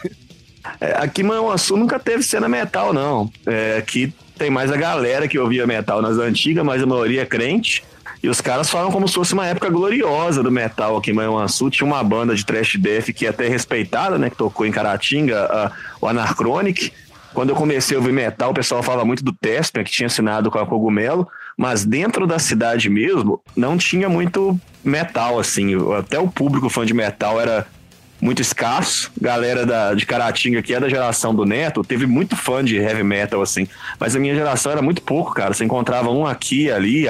É, 0.79 0.93
aqui 0.97 1.21
em 1.21 1.25
Manhuaçu 1.25 1.77
nunca 1.77 1.99
teve 1.99 2.21
cena 2.21 2.47
metal, 2.47 2.93
não. 2.93 3.31
É, 3.45 3.77
aqui 3.77 4.13
tem 4.37 4.49
mais 4.49 4.71
a 4.71 4.77
galera 4.77 5.27
que 5.27 5.39
ouvia 5.39 5.65
metal 5.65 6.01
nas 6.01 6.17
antigas, 6.17 6.63
mas 6.63 6.83
a 6.83 6.85
maioria 6.85 7.21
é 7.21 7.25
crente. 7.25 7.83
E 8.23 8.29
os 8.29 8.41
caras 8.41 8.69
falam 8.69 8.91
como 8.91 9.07
se 9.07 9.13
fosse 9.13 9.33
uma 9.33 9.45
época 9.45 9.69
gloriosa 9.69 10.41
do 10.41 10.51
metal 10.51 10.97
aqui 10.97 11.11
em 11.11 11.13
Manhuaçu. 11.13 11.69
Tinha 11.69 11.85
uma 11.85 12.03
banda 12.03 12.35
de 12.35 12.45
trash 12.45 12.75
death 12.77 13.11
que 13.13 13.25
é 13.25 13.29
até 13.29 13.47
respeitada, 13.47 14.17
né? 14.17 14.29
Que 14.29 14.37
tocou 14.37 14.65
em 14.65 14.71
Caratinga, 14.71 15.45
a, 15.45 15.71
o 16.01 16.07
Anachronic. 16.07 16.91
Quando 17.33 17.49
eu 17.49 17.55
comecei 17.55 17.97
a 17.97 17.99
ouvir 17.99 18.13
metal, 18.13 18.51
o 18.51 18.53
pessoal 18.53 18.81
fala 18.81 19.03
muito 19.03 19.23
do 19.23 19.33
Tesper, 19.33 19.83
que 19.83 19.91
tinha 19.91 20.07
assinado 20.07 20.49
com 20.49 20.57
a 20.57 20.65
Cogumelo, 20.65 21.27
mas 21.57 21.83
dentro 21.83 22.25
da 22.25 22.39
cidade 22.39 22.89
mesmo, 22.89 23.41
não 23.55 23.77
tinha 23.77 24.07
muito 24.07 24.57
metal, 24.83 25.37
assim. 25.37 25.75
Até 25.97 26.17
o 26.17 26.29
público 26.29 26.69
fã 26.69 26.85
de 26.85 26.93
metal 26.93 27.39
era 27.39 27.67
muito 28.21 28.41
escasso. 28.41 29.11
Galera 29.19 29.65
da, 29.65 29.93
de 29.93 30.05
Caratinga, 30.05 30.61
que 30.61 30.73
é 30.73 30.79
da 30.79 30.89
geração 30.89 31.35
do 31.35 31.45
Neto, 31.45 31.83
teve 31.83 32.05
muito 32.05 32.35
fã 32.35 32.63
de 32.63 32.77
heavy 32.77 33.03
metal, 33.03 33.41
assim. 33.41 33.67
Mas 33.99 34.15
a 34.15 34.19
minha 34.19 34.33
geração 34.33 34.71
era 34.71 34.81
muito 34.81 35.01
pouco, 35.01 35.33
cara. 35.33 35.53
Você 35.53 35.65
encontrava 35.65 36.09
um 36.09 36.25
aqui 36.25 36.71
ali. 36.71 37.07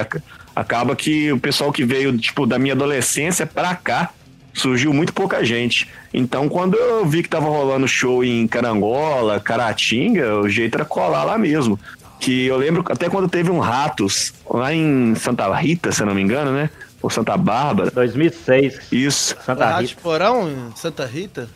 Acaba 0.56 0.96
que 0.96 1.30
o 1.30 1.38
pessoal 1.38 1.70
que 1.70 1.84
veio, 1.84 2.16
tipo, 2.16 2.46
da 2.46 2.58
minha 2.58 2.72
adolescência 2.72 3.46
pra 3.46 3.74
cá, 3.74 4.10
surgiu 4.54 4.90
muito 4.94 5.12
pouca 5.12 5.44
gente. 5.44 5.86
Então, 6.14 6.48
quando 6.48 6.78
eu 6.78 7.04
vi 7.04 7.22
que 7.22 7.28
tava 7.28 7.46
rolando 7.46 7.86
show 7.86 8.24
em 8.24 8.48
Carangola, 8.48 9.38
Caratinga, 9.38 10.40
o 10.40 10.48
jeito 10.48 10.74
era 10.76 10.84
colar 10.86 11.24
lá 11.24 11.36
mesmo. 11.36 11.78
Que 12.18 12.46
eu 12.46 12.56
lembro 12.56 12.82
até 12.88 13.10
quando 13.10 13.28
teve 13.28 13.50
um 13.50 13.58
Ratos 13.58 14.32
lá 14.48 14.72
em 14.72 15.14
Santa 15.14 15.54
Rita, 15.54 15.92
se 15.92 16.00
eu 16.00 16.06
não 16.06 16.14
me 16.14 16.22
engano, 16.22 16.50
né? 16.50 16.70
Ou 17.02 17.10
Santa 17.10 17.36
Bárbara. 17.36 17.90
2006. 17.90 18.90
Isso. 18.90 19.36
Santa 19.44 19.78
Rita. 19.78 20.00
Porão, 20.02 20.72
Santa 20.74 21.04
Rita? 21.04 21.50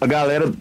A 0.00 0.06
galera 0.06 0.52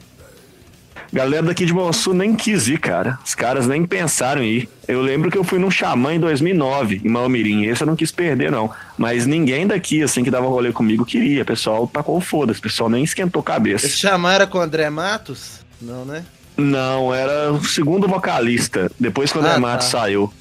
Galera 1.12 1.44
daqui 1.44 1.66
de 1.66 1.74
Monsul 1.74 2.14
nem 2.14 2.36
quis 2.36 2.68
ir, 2.68 2.80
cara. 2.80 3.18
Os 3.26 3.34
caras 3.34 3.68
nem 3.68 3.86
pensaram 3.86 4.44
em 4.44 4.48
ir. 4.48 4.70
Eu 4.88 5.02
lembro 5.02 5.32
que 5.32 5.38
eu 5.38 5.44
fui 5.44 5.60
num 5.60 5.72
xamã 5.72 6.14
em 6.14 6.20
2009, 6.20 7.02
em 7.04 7.10
Malmirim. 7.10 7.66
Esse 7.66 7.84
eu 7.84 7.88
não 7.88 7.96
quis 7.96 8.12
perder, 8.12 8.52
não. 8.52 8.70
Mas 8.98 9.26
ninguém 9.26 9.68
daqui, 9.68 10.04
assim, 10.04 10.24
que 10.24 10.32
dava 10.32 10.48
rolê 10.48 10.72
comigo 10.72 11.06
queria. 11.06 11.44
O 11.44 11.46
pessoal 11.46 11.88
tacou 11.88 12.20
foda-se. 12.20 12.60
O 12.60 12.64
pessoal 12.64 12.90
nem 12.90 13.04
esquentou 13.04 13.42
cabeça. 13.42 13.86
Esse 13.86 13.98
xamã 13.98 14.34
era 14.34 14.48
com 14.48 14.58
o 14.58 14.62
André 14.62 14.90
Matos? 14.90 15.60
Não, 15.82 16.06
né? 16.06 16.26
Não, 16.56 17.14
era 17.14 17.52
o 17.52 17.64
segundo 17.64 18.08
vocalista. 18.08 18.92
Depois 19.00 19.32
que 19.32 19.38
o 19.38 19.42
André 19.42 19.54
ah, 19.56 19.60
Matos 19.60 19.90
tá. 19.92 20.00
saiu. 20.00 20.34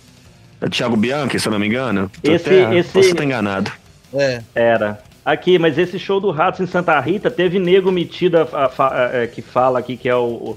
É 0.61 0.69
Thiago 0.69 0.97
Bianchi, 0.97 1.39
se 1.39 1.47
eu 1.47 1.53
não 1.53 1.59
me 1.59 1.67
engano. 1.67 2.11
Esse, 2.23 2.47
até, 2.47 2.79
esse... 2.79 2.91
Posso 2.91 3.09
estar 3.09 3.25
enganado. 3.25 3.71
É. 4.15 4.43
Era. 4.55 4.99
Aqui, 5.27 5.59
mas 5.59 5.77
esse 5.77 5.99
show 5.99 6.21
do 6.21 6.31
Ratos 6.31 6.61
em 6.61 6.69
Santa 6.69 7.01
Rita 7.01 7.29
teve 7.29 7.59
nego 7.59 7.91
metido 7.91 8.39
a, 8.39 8.47
a, 8.53 8.71
a, 8.79 9.11
é, 9.13 9.27
que 9.27 9.43
fala 9.43 9.81
aqui 9.81 9.97
que 9.97 10.09
é 10.09 10.15
o, 10.15 10.57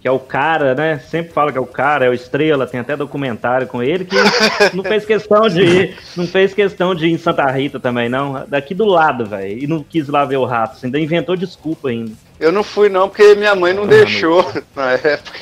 que 0.00 0.06
é 0.06 0.10
o 0.10 0.20
cara, 0.20 0.72
né? 0.72 1.00
Sempre 1.00 1.32
fala 1.32 1.50
que 1.50 1.58
é 1.58 1.60
o 1.60 1.66
cara, 1.66 2.04
é 2.04 2.08
o 2.08 2.14
estrela, 2.14 2.64
tem 2.64 2.78
até 2.78 2.96
documentário 2.96 3.66
com 3.66 3.82
ele 3.82 4.04
que 4.04 4.14
não 4.72 4.84
fez 4.84 5.04
questão 5.04 5.48
de 5.48 5.62
ir, 5.62 5.96
não 6.16 6.28
fez 6.28 6.54
questão 6.54 6.94
de 6.94 7.08
ir 7.08 7.12
em 7.12 7.18
Santa 7.18 7.50
Rita 7.50 7.80
também, 7.80 8.08
não. 8.08 8.44
Daqui 8.46 8.72
do 8.72 8.84
lado, 8.84 9.26
velho. 9.26 9.64
E 9.64 9.66
não 9.66 9.82
quis 9.82 10.08
lá 10.08 10.24
ver 10.24 10.36
o 10.36 10.44
Ratos, 10.44 10.84
ainda 10.84 11.00
inventou 11.00 11.34
desculpa 11.34 11.88
ainda. 11.88 12.12
Eu 12.38 12.52
não 12.52 12.62
fui 12.62 12.88
não, 12.88 13.08
porque 13.08 13.34
minha 13.34 13.56
mãe 13.56 13.74
não 13.74 13.82
ah, 13.82 13.88
deixou 13.88 14.48
na 14.76 14.92
época. 14.92 15.40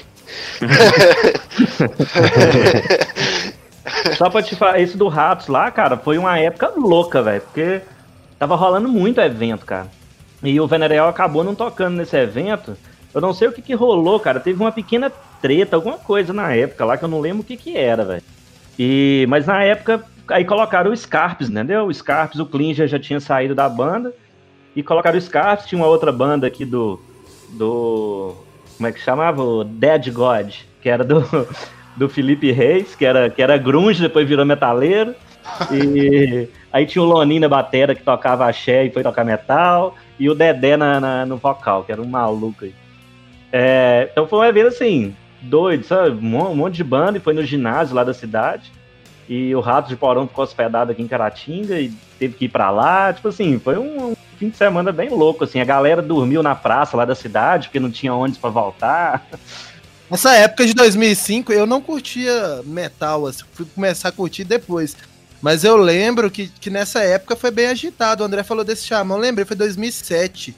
Só 4.17 4.31
pra 4.31 4.43
te 4.43 4.57
falar, 4.57 4.81
esse 4.81 4.97
do 4.97 5.09
Ratos 5.09 5.49
lá, 5.49 5.71
cara, 5.71 5.99
foi 5.99 6.17
uma 6.17 6.39
época 6.39 6.73
louca, 6.75 7.21
velho, 7.21 7.43
porque 7.43 7.83
Tava 8.43 8.57
rolando 8.57 8.89
muito 8.89 9.21
evento, 9.21 9.65
cara. 9.65 9.87
E 10.43 10.61
o 10.61 10.67
Venereal 10.67 11.09
acabou 11.09 11.45
não 11.45 11.55
tocando 11.55 11.95
nesse 11.95 12.17
evento. 12.17 12.77
Eu 13.15 13.21
não 13.21 13.33
sei 13.33 13.47
o 13.47 13.53
que, 13.53 13.63
que 13.63 13.73
rolou, 13.73 14.19
cara. 14.19 14.41
Teve 14.41 14.61
uma 14.61 14.73
pequena 14.73 15.13
treta, 15.41 15.77
alguma 15.77 15.97
coisa 15.97 16.33
na 16.33 16.53
época 16.53 16.85
lá 16.85 16.97
que 16.97 17.05
eu 17.05 17.09
não 17.09 17.21
lembro 17.21 17.43
o 17.43 17.45
que, 17.45 17.57
que 17.57 17.77
era, 17.77 18.05
velho. 18.05 18.23
E 18.77 19.27
mas 19.29 19.47
na 19.47 19.63
época 19.63 20.05
aí 20.27 20.45
colocaram 20.45 20.91
o 20.91 20.97
Scarpes, 20.97 21.49
entendeu? 21.49 21.87
O 21.87 21.95
Scarpes, 21.95 22.41
o 22.41 22.47
Klinger 22.47 22.89
já 22.89 22.99
tinha 22.99 23.21
saído 23.21 23.55
da 23.55 23.69
banda 23.69 24.13
e 24.75 24.83
colocaram 24.83 25.17
o 25.17 25.23
Scarpes, 25.23 25.67
tinha 25.67 25.81
uma 25.81 25.87
outra 25.87 26.11
banda 26.11 26.45
aqui 26.45 26.65
do 26.65 27.01
do 27.51 28.35
como 28.77 28.89
é 28.89 28.91
que 28.91 28.99
chamava? 28.99 29.41
O 29.41 29.63
Dead 29.63 30.11
God, 30.11 30.53
que 30.81 30.89
era 30.89 31.05
do 31.05 31.25
do 31.97 32.09
Felipe 32.09 32.51
Reis, 32.51 32.97
que 32.97 33.05
era 33.05 33.31
que 33.31 33.41
era 33.41 33.57
grunge, 33.57 34.03
depois 34.03 34.27
virou 34.27 34.45
metaleiro. 34.45 35.15
E 35.73 36.49
Aí 36.73 36.87
tinha 36.87 37.03
o 37.03 37.07
Lonin 37.07 37.39
na 37.39 37.49
batera 37.49 37.95
que 37.95 38.03
tocava 38.03 38.49
axé 38.49 38.87
e 38.87 38.91
foi 38.91 39.03
tocar 39.03 39.25
metal. 39.25 39.95
E 40.19 40.31
o 40.31 40.35
Dedé 40.35 40.77
na, 40.77 40.99
na 40.99 41.27
no 41.27 41.37
vocal, 41.37 41.85
que 41.85 41.93
era 41.93 42.01
um 42.01 42.07
maluco 42.07 42.65
aí. 42.65 42.75
É, 43.53 44.09
então 44.11 44.27
foi 44.27 44.39
um 44.39 44.45
evento 44.45 44.69
assim, 44.69 45.15
doido, 45.43 45.85
sabe? 45.85 46.11
Um 46.11 46.55
monte 46.55 46.77
de 46.77 46.85
banda 46.85 47.19
e 47.19 47.21
foi 47.21 47.35
no 47.35 47.45
ginásio 47.45 47.95
lá 47.95 48.03
da 48.03 48.15
cidade. 48.15 48.73
E 49.29 49.55
o 49.55 49.61
Rato 49.61 49.89
de 49.89 49.97
Porão 49.97 50.27
ficou 50.27 50.43
hospedado 50.43 50.93
aqui 50.93 51.03
em 51.03 51.07
Caratinga 51.09 51.79
e 51.79 51.93
teve 52.19 52.35
que 52.35 52.47
ir 52.47 52.49
pra 52.49 52.71
lá. 52.71 53.13
Tipo 53.13 53.29
assim, 53.29 53.59
foi 53.59 53.77
um, 53.77 54.13
um 54.13 54.17
fim 54.39 54.49
de 54.49 54.57
semana 54.57 54.91
bem 54.91 55.11
louco, 55.11 55.45
assim. 55.45 55.61
A 55.61 55.65
galera 55.65 56.01
dormiu 56.01 56.43
na 56.43 56.55
praça 56.55 56.97
lá 56.97 57.05
da 57.05 57.15
cidade, 57.15 57.69
porque 57.69 57.79
não 57.79 57.91
tinha 57.91 58.15
ônibus 58.15 58.39
para 58.39 58.51
voltar. 58.51 59.27
Nessa 60.11 60.35
época 60.35 60.67
de 60.67 60.75
2005, 60.75 61.53
eu 61.53 61.67
não 61.67 61.81
curtia 61.81 62.63
metal, 62.65 63.27
assim, 63.27 63.45
fui 63.53 63.67
começar 63.75 64.09
a 64.09 64.13
curtir 64.13 64.45
depois. 64.45 64.95
Mas 65.43 65.65
eu 65.65 65.77
lembro 65.77 66.31
que, 66.31 66.47
que 66.61 66.71
nessa 66.71 67.01
época 67.03 67.35
foi 67.37 67.51
bem 67.51 67.67
agitado. 67.67 68.23
O 68.23 68.27
André 68.27 68.43
falou 68.45 68.63
desse 68.65 68.87
chamão, 68.87 69.19
lembrei, 69.19 69.45
foi 69.45 69.57
2007. 69.57 70.55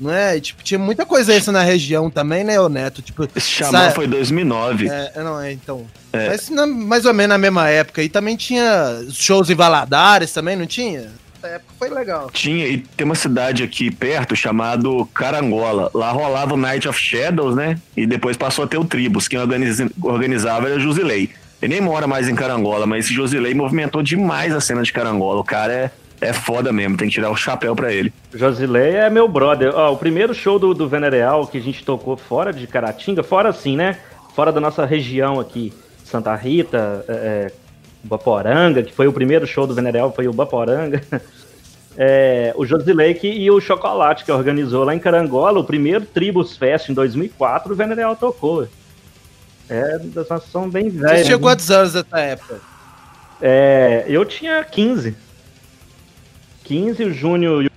Não 0.00 0.12
é? 0.12 0.36
E, 0.36 0.40
tipo, 0.40 0.60
tinha 0.64 0.76
muita 0.78 1.06
coisa 1.06 1.32
isso 1.36 1.52
na 1.52 1.62
região 1.62 2.10
também, 2.10 2.42
né, 2.42 2.60
o 2.60 2.68
Neto? 2.68 3.00
Tipo, 3.00 3.28
Esse 3.36 3.48
xamã 3.48 3.90
foi 3.92 4.08
2009. 4.08 4.88
É, 4.88 5.12
não, 5.22 5.40
é, 5.40 5.52
então. 5.52 5.86
É. 6.12 6.30
Mas 6.30 6.50
na- 6.50 6.66
mais 6.66 7.04
ou 7.04 7.14
menos 7.14 7.28
na 7.28 7.38
mesma 7.38 7.68
época. 7.68 8.02
E 8.02 8.08
também 8.08 8.36
tinha 8.36 9.04
shows 9.12 9.48
em 9.50 9.54
Valadares 9.54 10.32
também, 10.32 10.56
não 10.56 10.66
tinha? 10.66 11.12
Essa 11.38 11.46
época 11.54 11.72
foi 11.78 11.90
legal. 11.90 12.28
Tinha, 12.32 12.66
e 12.66 12.78
tem 12.78 13.04
uma 13.04 13.14
cidade 13.14 13.62
aqui 13.62 13.88
perto 13.88 14.34
chamado 14.34 15.06
Carangola. 15.14 15.88
Lá 15.94 16.10
rolava 16.10 16.54
o 16.54 16.56
Night 16.56 16.88
of 16.88 16.98
Shadows, 16.98 17.54
né? 17.54 17.78
E 17.96 18.04
depois 18.04 18.36
passou 18.36 18.64
a 18.64 18.66
ter 18.68 18.78
o 18.78 18.84
Tribus. 18.84 19.28
Quem 19.28 19.38
organiza- 19.38 19.88
organizava 20.02 20.68
era 20.70 20.80
Josilei. 20.80 21.30
Ele 21.64 21.72
nem 21.72 21.80
mora 21.80 22.06
mais 22.06 22.28
em 22.28 22.34
Carangola, 22.34 22.84
mas 22.84 23.06
esse 23.06 23.14
Josilei 23.14 23.54
movimentou 23.54 24.02
demais 24.02 24.54
a 24.54 24.60
cena 24.60 24.82
de 24.82 24.92
Carangola. 24.92 25.40
O 25.40 25.44
cara 25.44 25.72
é, 25.72 25.90
é 26.20 26.30
foda 26.30 26.70
mesmo, 26.70 26.94
tem 26.94 27.08
que 27.08 27.14
tirar 27.14 27.30
o 27.30 27.36
chapéu 27.36 27.74
pra 27.74 27.90
ele. 27.90 28.12
Josilei 28.34 28.96
é 28.96 29.08
meu 29.08 29.26
brother. 29.26 29.74
Ó, 29.74 29.94
o 29.94 29.96
primeiro 29.96 30.34
show 30.34 30.58
do, 30.58 30.74
do 30.74 30.86
Venereal 30.86 31.46
que 31.46 31.56
a 31.56 31.60
gente 31.62 31.82
tocou 31.82 32.18
fora 32.18 32.52
de 32.52 32.66
Caratinga, 32.66 33.22
fora 33.22 33.48
assim, 33.48 33.76
né? 33.76 33.96
Fora 34.34 34.52
da 34.52 34.60
nossa 34.60 34.84
região 34.84 35.40
aqui, 35.40 35.72
Santa 36.04 36.34
Rita, 36.34 37.02
é, 37.08 37.12
é, 37.12 37.52
Baporanga, 38.02 38.82
que 38.82 38.92
foi 38.92 39.06
o 39.08 39.12
primeiro 39.12 39.46
show 39.46 39.66
do 39.66 39.74
Venereal, 39.74 40.12
foi 40.12 40.28
o 40.28 40.34
Baporanga. 40.34 41.00
É, 41.96 42.52
o 42.56 42.66
Josilei 42.66 43.16
e 43.22 43.48
o 43.52 43.60
Chocolate, 43.60 44.24
que 44.24 44.32
organizou 44.32 44.82
lá 44.82 44.96
em 44.96 44.98
Carangola, 44.98 45.60
o 45.60 45.64
primeiro 45.64 46.04
Tribus 46.04 46.56
Fest 46.56 46.88
em 46.88 46.92
2004, 46.92 47.72
o 47.72 47.76
Venereal 47.76 48.16
tocou. 48.16 48.66
É, 49.68 49.98
nós 50.28 50.42
somos 50.44 50.72
bem 50.72 50.90
Você 50.90 50.98
velhos. 50.98 51.26
tinha 51.26 51.36
né? 51.36 51.42
quantos 51.42 51.70
anos 51.70 51.94
nessa 51.94 52.20
época? 52.20 52.60
É, 53.40 54.04
eu 54.08 54.24
tinha 54.24 54.62
15. 54.64 55.16
15, 56.64 57.04
o 57.04 57.12
Júnior 57.12 57.64
e 57.64 57.70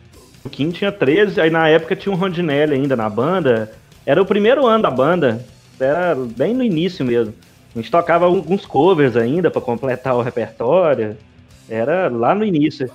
o 0.43 0.49
Kim 0.49 0.71
tinha 0.71 0.91
13. 0.91 1.41
Aí 1.41 1.49
na 1.49 1.67
época 1.67 1.95
tinha 1.95 2.13
um 2.13 2.17
Rondinelli 2.17 2.73
ainda 2.73 2.95
na 2.95 3.09
banda. 3.09 3.71
Era 4.05 4.21
o 4.21 4.25
primeiro 4.25 4.65
ano 4.65 4.83
da 4.83 4.91
banda. 4.91 5.45
Era 5.79 6.15
bem 6.15 6.53
no 6.53 6.63
início 6.63 7.05
mesmo. 7.05 7.33
A 7.75 7.79
gente 7.79 7.91
tocava 7.91 8.25
alguns 8.25 8.65
covers 8.65 9.15
ainda 9.15 9.51
pra 9.51 9.61
completar 9.61 10.15
o 10.15 10.21
repertório. 10.21 11.17
Era 11.69 12.07
lá 12.09 12.33
no 12.33 12.43
início. 12.45 12.89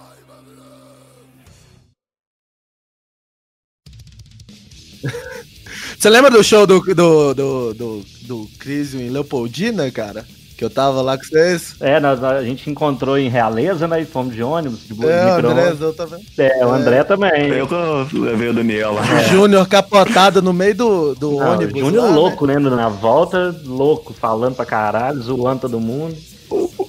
Você 6.02 6.10
lembra 6.10 6.32
do 6.32 6.42
show 6.42 6.66
do, 6.66 6.80
do, 6.80 7.32
do, 7.32 7.74
do, 7.74 8.02
do 8.22 8.48
Crisio 8.58 9.00
em 9.00 9.08
Leopoldina, 9.08 9.88
cara? 9.92 10.24
Que 10.58 10.64
eu 10.64 10.68
tava 10.68 11.00
lá 11.00 11.16
com 11.16 11.22
vocês? 11.22 11.76
É, 11.78 12.00
nós- 12.00 12.20
a 12.24 12.42
gente 12.42 12.68
encontrou 12.68 13.16
em 13.16 13.28
Realeza, 13.28 13.86
né? 13.86 14.02
E 14.02 14.04
fomos 14.04 14.34
de 14.34 14.42
ônibus, 14.42 14.80
de 14.84 14.94
bu- 14.94 15.08
É, 15.08 15.22
o 15.32 15.36
micro-ônibus. 15.36 15.64
André, 15.74 15.86
eu 15.86 15.92
também. 15.94 16.26
É, 16.38 16.66
o 16.66 16.70
André 16.72 17.04
também. 17.04 17.48
Eu 17.52 17.68
que 18.08 18.18
levei 18.18 18.48
o 18.48 18.52
Daniel 18.52 18.94
lá. 18.94 19.04
Júnior 19.30 19.68
capotado 19.68 20.42
no 20.42 20.52
meio 20.52 20.74
do, 20.74 21.14
do 21.14 21.30
Não, 21.36 21.52
ônibus. 21.52 21.80
o 21.80 21.84
Júnior 21.86 22.02
lá, 22.06 22.10
né? 22.10 22.16
louco, 22.16 22.46
né? 22.48 22.58
Na 22.58 22.88
volta, 22.88 23.54
louco, 23.64 24.12
falando 24.12 24.56
pra 24.56 24.66
caralho, 24.66 25.22
zoando 25.22 25.60
todo 25.60 25.78
mundo. 25.78 26.16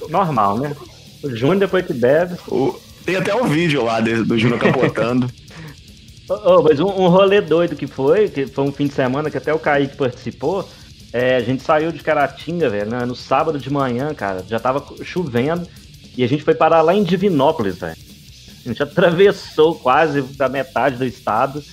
Normal, 0.09 0.57
né? 0.57 0.76
O 1.22 1.30
Júnior 1.30 1.59
depois 1.59 1.86
que 1.86 1.93
bebe. 1.93 2.34
O- 2.47 2.74
tem 3.05 3.16
até 3.18 3.36
um 3.36 3.45
vídeo 3.47 3.84
lá 3.84 3.99
desse- 4.01 4.24
do 4.24 4.39
Júnior 4.39 4.59
capotando. 4.59 5.30
Ô, 6.30 6.61
mas 6.61 6.80
um, 6.80 6.88
um 6.88 7.07
rolê 7.09 7.41
doido 7.41 7.76
que 7.76 7.88
foi, 7.88 8.30
que 8.30 8.47
foi 8.47 8.63
um 8.63 8.71
fim 8.71 8.88
de 8.88 8.93
semana 8.93 9.30
que 9.30 9.38
até 9.38 9.53
o 9.53 9.59
Kaique 9.59 9.97
participou. 9.97 10.67
é, 11.11 11.36
a 11.36 11.41
gente 11.41 11.61
saiu 11.63 11.91
de 11.91 11.99
Caratinga, 11.99 12.69
velho, 12.69 12.89
né, 12.89 13.05
no 13.05 13.15
sábado 13.15 13.59
de 13.59 13.69
manhã, 13.69 14.13
cara. 14.13 14.43
Já 14.47 14.59
tava 14.59 14.84
chovendo. 15.03 15.67
E 16.15 16.24
a 16.24 16.28
gente 16.28 16.43
foi 16.43 16.53
parar 16.53 16.82
lá 16.82 16.93
em 16.93 17.03
Divinópolis, 17.03 17.78
velho. 17.80 17.97
A 18.65 18.69
gente 18.69 18.82
atravessou 18.84 19.76
quase 19.76 20.21
da 20.21 20.47
metade 20.47 20.95
do 20.95 21.05
estado 21.05 21.63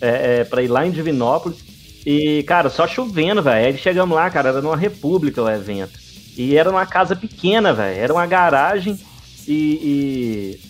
é, 0.00 0.40
é, 0.40 0.44
pra 0.44 0.62
ir 0.62 0.68
lá 0.68 0.86
em 0.86 0.90
Divinópolis. 0.90 1.58
E, 2.06 2.42
cara, 2.44 2.70
só 2.70 2.86
chovendo, 2.86 3.42
velho. 3.42 3.66
Aí 3.66 3.76
chegamos 3.76 4.16
lá, 4.16 4.30
cara, 4.30 4.50
era 4.50 4.62
numa 4.62 4.76
república 4.76 5.42
o 5.42 5.50
evento. 5.50 5.98
E 6.36 6.56
era 6.56 6.70
uma 6.70 6.86
casa 6.86 7.14
pequena, 7.16 7.74
velho. 7.74 7.98
Era 7.98 8.12
uma 8.12 8.24
garagem 8.24 8.98
e, 9.46 9.52
e, 9.52 10.60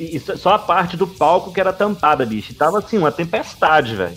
e 0.00 0.20
só- 0.20 0.54
a 0.54 0.58
parte 0.58 0.96
do 0.96 1.06
palco 1.06 1.52
que 1.52 1.60
era 1.60 1.72
tampada, 1.72 2.24
bicho. 2.26 2.54
Tava 2.54 2.78
assim, 2.78 2.98
uma 2.98 3.12
tempestade, 3.12 3.94
velho. 3.94 4.16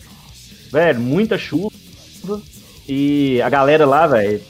Velho, 0.71 0.99
muita 0.99 1.37
chuva. 1.37 1.69
E 2.87 3.41
a 3.41 3.49
galera 3.49 3.85
lá, 3.85 4.07
velho. 4.07 4.41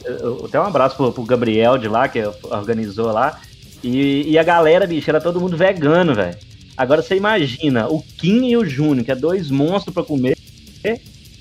Até 0.46 0.60
um 0.60 0.64
abraço 0.64 0.96
pro, 0.96 1.12
pro 1.12 1.24
Gabriel 1.24 1.78
de 1.78 1.88
lá, 1.88 2.08
que 2.08 2.20
organizou 2.44 3.12
lá. 3.12 3.40
E, 3.84 4.30
e 4.32 4.38
a 4.38 4.44
galera, 4.44 4.88
bicho, 4.88 5.10
era 5.10 5.20
todo 5.20 5.42
mundo 5.42 5.58
vegano, 5.58 6.14
velho. 6.16 6.38
Agora 6.76 7.02
você 7.02 7.16
imagina, 7.16 7.88
o 7.88 8.02
Kim 8.02 8.48
e 8.48 8.58
o 8.58 8.66
Júnior, 8.66 9.06
que 9.06 9.12
é 9.12 9.16
dois 9.16 9.52
monstros 9.52 9.94
pra 9.94 10.04
comer. 10.04 10.38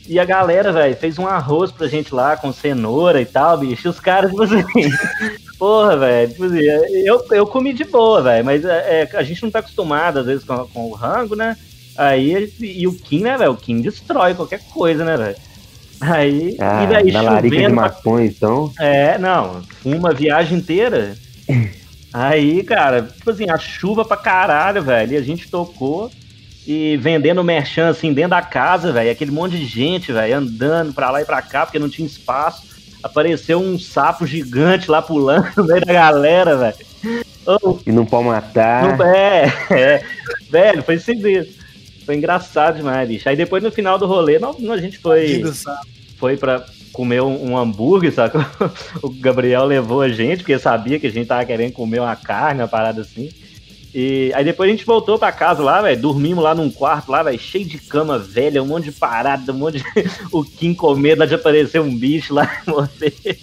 E 0.09 0.19
a 0.19 0.25
galera, 0.25 0.73
velho, 0.73 0.97
fez 0.97 1.19
um 1.19 1.27
arroz 1.27 1.71
pra 1.71 1.87
gente 1.87 2.15
lá 2.15 2.37
com 2.37 2.53
cenoura 2.53 3.21
e 3.23 3.25
tal, 3.25 3.57
bicho. 3.59 3.87
E 3.87 3.91
os 3.91 4.01
caras, 4.01 4.31
tipo 4.31 4.43
assim. 4.43 4.63
Porra, 5.63 5.97
velho. 5.97 6.29
Tipo 6.29 6.45
assim, 6.47 6.59
eu, 7.05 7.25
eu 7.31 7.47
comi 7.47 7.73
de 7.73 7.85
boa, 7.85 8.21
velho. 8.21 8.45
Mas 8.45 8.65
é, 8.65 9.09
é, 9.13 9.17
a 9.17 9.23
gente 9.23 9.45
não 9.45 9.51
tá 9.53 9.61
acostumado, 9.61 10.19
às 10.19 10.27
vezes, 10.27 10.43
com, 10.43 10.67
com 10.67 10.87
o 10.87 10.93
rango, 10.93 11.37
né? 11.37 11.57
Aí, 11.97 12.53
e 12.59 12.85
o 12.89 12.93
Kim, 12.93 13.21
né, 13.21 13.39
velho? 13.39 13.53
O 13.53 13.57
Kim 13.57 13.81
destrói 13.81 14.35
qualquer 14.35 14.61
coisa, 14.75 15.05
né, 15.05 15.17
velho? 15.17 15.37
Aí, 16.01 16.57
Ah, 16.59 16.83
e 16.83 16.87
daí 16.89 17.13
na 17.13 17.23
larica 17.23 17.57
de 17.57 17.69
maconha, 17.69 18.27
então. 18.27 18.73
é, 18.81 19.17
não, 19.19 19.63
uma 19.85 20.13
viagem 20.13 20.59
inteira. 20.59 21.17
Aí, 22.13 22.65
cara, 22.65 23.03
tipo 23.03 23.31
assim, 23.31 23.49
a 23.49 23.57
chuva 23.57 24.05
pra 24.05 24.17
caralho, 24.17 24.83
velho. 24.83 25.13
E 25.13 25.17
a 25.17 25.23
gente 25.23 25.49
tocou 25.49 26.11
e 26.67 26.97
vendendo 26.97 27.45
merchan 27.45 27.89
assim 27.89 28.13
dentro 28.13 28.31
da 28.31 28.43
casa, 28.43 28.91
velho. 28.91 29.13
Aquele 29.13 29.31
monte 29.31 29.57
de 29.57 29.65
gente, 29.65 30.11
velho, 30.11 30.39
andando 30.39 30.93
pra 30.93 31.13
lá 31.13 31.23
e 31.23 31.25
pra 31.25 31.41
cá, 31.41 31.65
porque 31.65 31.79
não 31.79 31.89
tinha 31.89 32.05
espaço. 32.05 32.72
Apareceu 33.03 33.59
um 33.59 33.79
sapo 33.79 34.27
gigante 34.27 34.91
lá 34.91 35.03
pulando 35.03 35.49
no 35.57 35.65
meio 35.65 35.85
da 35.85 35.93
galera, 35.93 36.57
velho. 36.57 36.77
Ô, 37.47 37.79
E 37.85 37.91
não 37.91 38.07
pode 38.07 38.27
matar. 38.29 38.97
não- 38.97 39.05
é, 39.07 39.53
é, 39.71 40.03
velho, 40.51 40.83
foi 40.83 40.99
mesmo. 41.17 41.53
Foi 42.07 42.17
engraçado 42.17 42.77
demais, 42.77 43.09
bicho. 43.09 43.29
Aí 43.29 43.37
depois 43.37 43.63
no 43.63 43.71
final 43.71 43.99
do 43.99 44.07
rolê, 44.07 44.39
não, 44.39 44.55
não, 44.59 44.73
a 44.73 44.79
gente 44.79 44.99
foi 44.99 45.43
foi 46.19 46.37
pra 46.37 46.65
comer 46.93 47.23
um, 47.23 47.51
um 47.53 47.57
hambúrguer, 47.59 48.13
sabe? 48.13 48.35
O 49.03 49.09
Gabriel 49.11 49.65
levou 49.65 50.03
a 50.03 50.09
gente, 50.09 50.39
porque 50.39 50.59
sabia 50.59 51.01
que 51.01 51.07
a 51.07 51.11
gente 51.11 51.27
tava 51.27 51.45
querendo 51.45 51.73
comer 51.73 52.01
uma 52.01 52.15
carne, 52.15 52.61
uma 52.61 52.69
parada 52.69 53.01
assim. 53.01 53.31
E 53.95 54.33
aí 54.35 54.45
depois 54.45 54.69
a 54.69 54.73
gente 54.73 54.87
voltou 54.87 55.19
pra 55.19 55.31
casa 55.31 55.63
lá, 55.63 55.83
velho. 55.83 56.01
Dormimos 56.01 56.43
lá 56.43 56.55
num 56.55 56.71
quarto 56.71 57.11
lá, 57.11 57.23
velho, 57.23 57.39
cheio 57.39 57.65
de 57.65 57.79
cama 57.79 58.19
velha, 58.19 58.63
um 58.63 58.67
monte 58.67 58.85
de 58.85 58.93
parada, 58.93 59.53
um 59.53 59.59
monte 59.59 59.79
de. 59.79 59.85
o 60.33 60.43
Kim 60.43 60.73
com 60.73 60.95
medo 60.95 61.27
de 61.27 61.35
aparecer 61.35 61.81
um 61.81 61.95
bicho 61.97 62.33
lá 62.33 62.51
morrer. 62.67 63.39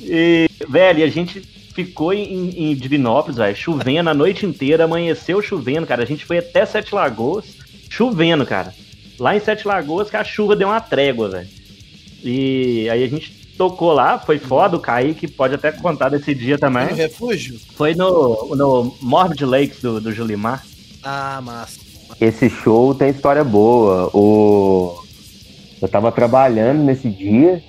E, 0.00 0.48
velho, 0.68 1.04
a 1.04 1.08
gente 1.08 1.40
ficou 1.40 2.12
em, 2.12 2.70
em 2.70 2.74
Divinópolis, 2.76 3.38
velho, 3.38 3.56
chovendo 3.56 4.10
a 4.10 4.14
noite 4.14 4.46
inteira, 4.46 4.84
amanheceu 4.84 5.42
chovendo, 5.42 5.86
cara. 5.86 6.02
A 6.02 6.06
gente 6.06 6.24
foi 6.24 6.38
até 6.38 6.64
Sete 6.64 6.94
Lagoas, 6.94 7.56
chovendo, 7.90 8.46
cara. 8.46 8.72
Lá 9.18 9.36
em 9.36 9.40
Sete 9.40 9.66
Lagoas 9.66 10.10
que 10.10 10.16
a 10.16 10.24
chuva 10.24 10.54
deu 10.54 10.68
uma 10.68 10.80
trégua, 10.80 11.28
velho. 11.28 11.48
E 12.22 12.88
aí 12.88 13.02
a 13.02 13.08
gente 13.08 13.41
tocou 13.62 13.92
lá, 13.92 14.18
foi 14.18 14.40
foda, 14.40 14.76
o 14.76 14.80
Kaique 14.80 15.28
pode 15.28 15.54
até 15.54 15.70
contar 15.70 16.08
desse 16.08 16.34
dia 16.34 16.54
No 16.54 16.60
também. 16.60 16.92
refúgio? 16.92 17.60
Foi 17.76 17.94
no, 17.94 18.56
no 18.56 18.92
Morbid 19.00 19.44
Lakes 19.44 19.80
do, 19.80 20.00
do 20.00 20.12
Julimar. 20.12 20.64
Ah, 21.00 21.40
massa. 21.40 21.78
Esse 22.20 22.50
show 22.50 22.92
tem 22.92 23.10
história 23.10 23.44
boa. 23.44 24.10
O... 24.12 25.00
Eu 25.80 25.88
tava 25.88 26.10
trabalhando 26.10 26.82
nesse 26.82 27.08
dia 27.08 27.62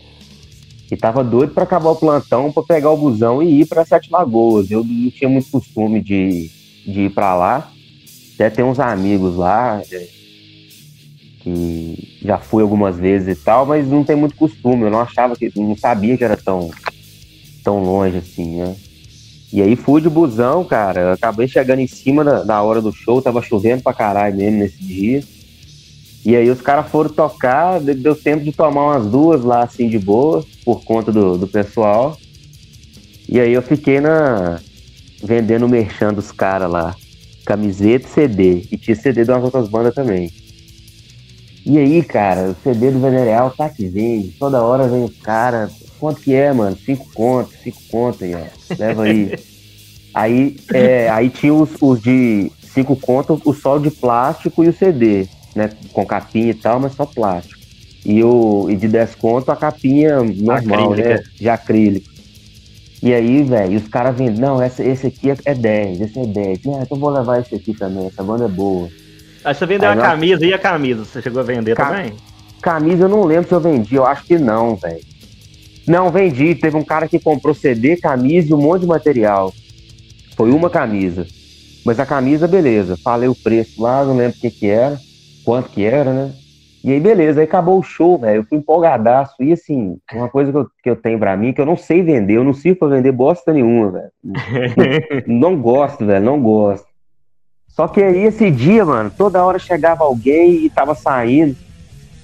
e 0.92 0.98
tava 0.98 1.24
doido 1.24 1.54
pra 1.54 1.64
acabar 1.64 1.92
o 1.92 1.96
plantão 1.96 2.52
pra 2.52 2.64
pegar 2.64 2.90
o 2.90 2.98
busão 2.98 3.44
e 3.44 3.62
ir 3.62 3.68
pra 3.68 3.86
Sete 3.86 4.10
Lagoas. 4.12 4.72
Eu 4.72 4.84
não 4.84 5.12
tinha 5.12 5.30
muito 5.30 5.52
costume 5.52 6.02
de, 6.02 6.50
de 6.88 7.02
ir 7.02 7.10
pra 7.12 7.36
lá. 7.36 7.72
Até 8.34 8.50
tem 8.50 8.66
uns 8.66 8.80
amigos 8.80 9.36
lá 9.36 9.80
é, 9.92 10.08
que 11.44 12.18
já 12.24 12.38
fui 12.38 12.64
algumas 12.64 12.98
vezes 12.98 13.28
e 13.38 13.44
tal, 13.44 13.66
mas 13.66 13.88
não 13.88 14.04
tem 14.04 14.16
muito 14.16 14.36
costume. 14.36 14.84
Eu 14.84 14.90
não 14.92 15.02
achava 15.02 15.36
que, 15.36 15.52
não 15.56 15.76
sabia 15.76 16.18
que 16.18 16.24
era 16.24 16.38
tão, 16.38 16.72
tão 17.64 17.84
longe 17.84 18.18
assim, 18.18 18.58
né? 18.58 18.76
E 19.52 19.62
aí 19.62 19.76
fui 19.76 20.02
de 20.02 20.10
busão, 20.10 20.64
cara. 20.64 21.02
Eu 21.02 21.12
acabei 21.12 21.48
chegando 21.48 21.80
em 21.80 21.88
cima 21.88 22.24
da, 22.24 22.44
da 22.44 22.62
hora 22.64 22.82
do 22.82 22.92
show, 22.92 23.22
tava 23.22 23.42
chovendo 23.42 23.84
pra 23.84 23.94
caralho 23.94 24.36
mesmo 24.36 24.58
nesse 24.60 24.82
dia. 24.84 25.24
E 26.26 26.36
aí 26.36 26.50
os 26.50 26.62
caras 26.62 26.90
foram 26.90 27.10
tocar, 27.10 27.80
de- 27.82 27.94
deu 27.94 28.16
tempo 28.16 28.44
de 28.44 28.52
tomar 28.54 28.86
umas 28.96 29.06
duas 29.06 29.44
lá, 29.44 29.64
assim, 29.64 29.90
de 29.90 30.00
boa, 30.00 30.44
por 30.64 30.84
conta 30.84 31.12
do, 31.12 31.38
do 31.38 31.48
pessoal. 31.48 32.18
E 33.28 33.40
aí 33.40 33.52
eu 33.54 33.62
fiquei 33.62 34.00
na. 34.00 34.60
vendendo 35.22 35.66
o 35.66 35.70
merchan 35.70 36.14
dos 36.14 36.32
caras 36.32 36.72
lá. 36.72 36.96
Camiseta 37.46 38.08
CD. 38.08 38.64
E 38.72 38.78
tinha 38.78 38.96
CD 38.96 39.26
de 39.26 39.32
umas 39.32 39.44
outras 39.44 39.68
bandas 39.68 39.94
também. 39.94 40.32
E 41.66 41.78
aí, 41.78 42.04
cara, 42.04 42.50
o 42.50 42.56
CD 42.64 42.92
do 42.92 43.00
Venereal 43.00 43.52
tá 43.52 43.70
que 43.70 43.88
vem. 43.88 44.34
Toda 44.40 44.62
hora 44.62 44.88
vem 44.88 45.06
o 45.06 45.10
cara. 45.10 45.70
Quanto 46.00 46.20
que 46.22 46.34
é, 46.34 46.52
mano? 46.52 46.76
Cinco 46.86 47.08
contos, 47.14 47.54
cinco 47.64 47.82
contos 47.90 48.22
aí, 48.24 48.36
ó. 48.36 48.42
Leva 48.78 49.04
aí. 49.04 49.34
aí, 50.14 50.56
é, 50.74 51.10
aí 51.10 51.30
tinha 51.30 51.54
os, 51.54 51.70
os 51.82 52.02
de 52.02 52.52
cinco 52.74 52.96
contos, 52.98 53.40
o 53.46 53.54
sol 53.54 53.80
de 53.80 53.90
plástico 53.90 54.64
e 54.64 54.68
o 54.70 54.74
CD. 54.74 55.28
né, 55.56 55.70
com 55.94 56.06
capinha 56.06 56.50
e 56.50 56.54
tal, 56.54 56.80
mas 56.80 56.94
só 56.96 57.06
plástico. 57.06 57.62
E, 58.06 58.22
o, 58.24 58.68
e 58.70 58.76
de 58.76 58.88
desconto 58.90 59.50
a 59.50 59.56
capinha 59.56 60.22
normal, 60.22 60.92
Acrílica. 60.92 61.10
né? 61.16 61.24
De 61.40 61.48
acrílico. 61.48 62.12
E 63.02 63.14
aí, 63.14 63.44
velho, 63.44 63.78
os 63.78 63.88
caras 63.88 64.16
vendem, 64.18 64.40
não, 64.40 64.62
esse, 64.64 64.82
esse 64.84 65.08
aqui 65.08 65.30
é- 65.32 65.38
é 65.46 65.54
10, 65.54 66.02
esse 66.02 66.20
é 66.20 66.26
10. 66.26 66.60
Ah, 66.68 66.80
então 66.82 66.98
vou 66.98 67.10
levar 67.10 67.40
esse 67.40 67.54
aqui 67.56 67.74
também, 67.74 68.08
essa 68.08 68.24
banda 68.24 68.46
é 68.46 68.48
boa. 68.50 68.90
Aí 69.44 69.54
você 69.54 69.66
vendeu 69.66 69.90
Aí 69.90 69.94
a 69.94 69.96
nós- 69.96 70.08
camisa 70.08 70.46
e 70.46 70.54
a 70.54 70.60
camisa, 70.60 71.04
você 71.06 71.22
chegou 71.22 71.42
a 71.42 71.44
vender 71.44 71.76
Ca- 71.76 71.86
também? 71.88 72.14
Camisa 72.62 73.06
eu 73.06 73.10
não 73.10 73.24
lembro 73.26 73.48
se 73.48 73.54
eu 73.54 73.60
vendi, 73.60 73.96
eu 73.96 74.06
acho 74.06 74.24
que 74.26 74.38
não, 74.38 74.76
velho. 74.76 75.02
Não, 75.86 76.10
vendi. 76.10 76.56
Teve 76.56 76.78
um 76.78 76.84
cara 76.84 77.10
que 77.10 77.20
comprou 77.20 77.54
CD, 77.54 77.98
camisa 77.98 78.50
e 78.50 78.54
um 78.54 78.62
monte 78.62 78.82
de 78.82 78.88
material. 78.88 79.52
Foi 80.38 80.50
uma 80.52 80.70
camisa. 80.70 81.26
Mas 81.86 82.00
a 82.00 82.06
camisa, 82.06 82.48
beleza. 82.48 82.96
Falei 83.04 83.28
o 83.28 83.36
preço 83.36 83.82
lá, 83.82 84.06
não 84.06 84.16
lembro 84.16 84.38
o 84.38 84.40
que 84.40 84.50
que 84.50 84.68
era, 84.68 84.98
quanto 85.44 85.70
que 85.70 85.84
era, 85.84 86.14
né? 86.14 86.32
E 86.86 86.92
aí, 86.94 87.00
beleza. 87.02 87.42
Aí 87.42 87.46
acabou 87.46 87.78
o 87.80 87.84
show, 87.84 88.18
velho. 88.18 88.38
Eu 88.38 88.44
fui 88.46 88.58
empolgadaço. 88.58 89.36
E 89.42 89.52
assim, 89.52 89.98
uma 90.14 90.30
coisa 90.30 90.52
que 90.52 90.58
eu, 90.58 90.68
que 90.84 90.90
eu 90.90 90.96
tenho 90.96 91.20
pra 91.20 91.36
mim, 91.36 91.52
que 91.52 91.60
eu 91.60 91.66
não 91.66 91.76
sei 91.76 92.02
vender. 92.02 92.36
Eu 92.38 92.44
não 92.46 92.54
sirvo 92.54 92.80
pra 92.80 92.88
vender 92.88 93.12
bosta 93.12 93.52
nenhuma, 93.52 93.92
velho. 93.92 94.12
Não 95.28 95.58
gosto, 95.60 96.06
velho. 96.06 96.24
Não 96.24 96.42
gosto. 96.42 96.86
Só 97.76 97.88
que 97.88 98.02
aí, 98.02 98.26
esse 98.26 98.52
dia, 98.52 98.86
mano, 98.86 99.12
toda 99.16 99.44
hora 99.44 99.58
chegava 99.58 100.04
alguém 100.04 100.66
e 100.66 100.70
tava 100.70 100.94
saindo. 100.94 101.56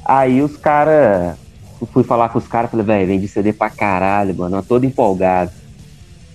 Aí 0.05 0.41
os 0.41 0.55
caras. 0.55 1.37
Fui 1.93 2.03
falar 2.03 2.29
com 2.29 2.37
os 2.37 2.47
caras, 2.47 2.69
falei, 2.69 2.85
velho, 2.85 3.07
vendi 3.07 3.27
CD 3.27 3.53
pra 3.53 3.69
caralho, 3.69 4.35
mano, 4.35 4.57
eu 4.57 4.63
todo 4.63 4.85
empolgado. 4.85 5.51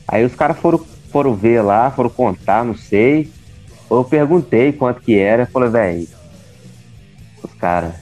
Aí 0.08 0.24
os 0.24 0.34
caras 0.34 0.56
foram, 0.58 0.80
foram 1.10 1.34
ver 1.34 1.60
lá, 1.60 1.90
foram 1.90 2.08
contar, 2.08 2.64
não 2.64 2.74
sei. 2.74 3.30
Eu 3.90 4.02
perguntei 4.04 4.72
quanto 4.72 5.02
que 5.02 5.18
era, 5.18 5.44
falei, 5.46 5.68
velho, 5.68 6.08
os 7.42 7.52
caras. 7.54 7.92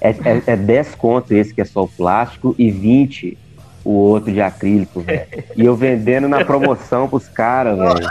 É, 0.00 0.10
é, 0.10 0.42
é 0.46 0.56
10 0.56 0.96
conto 0.96 1.32
esse 1.32 1.54
que 1.54 1.60
é 1.60 1.64
só 1.64 1.84
o 1.84 1.88
plástico 1.88 2.56
e 2.58 2.70
20 2.70 3.38
o 3.84 3.90
outro 3.90 4.32
de 4.32 4.40
acrílico, 4.40 5.00
velho. 5.00 5.26
E 5.56 5.64
eu 5.64 5.74
vendendo 5.74 6.28
na 6.28 6.44
promoção 6.44 7.08
pros 7.08 7.28
caras, 7.28 7.78
velho. 7.78 8.08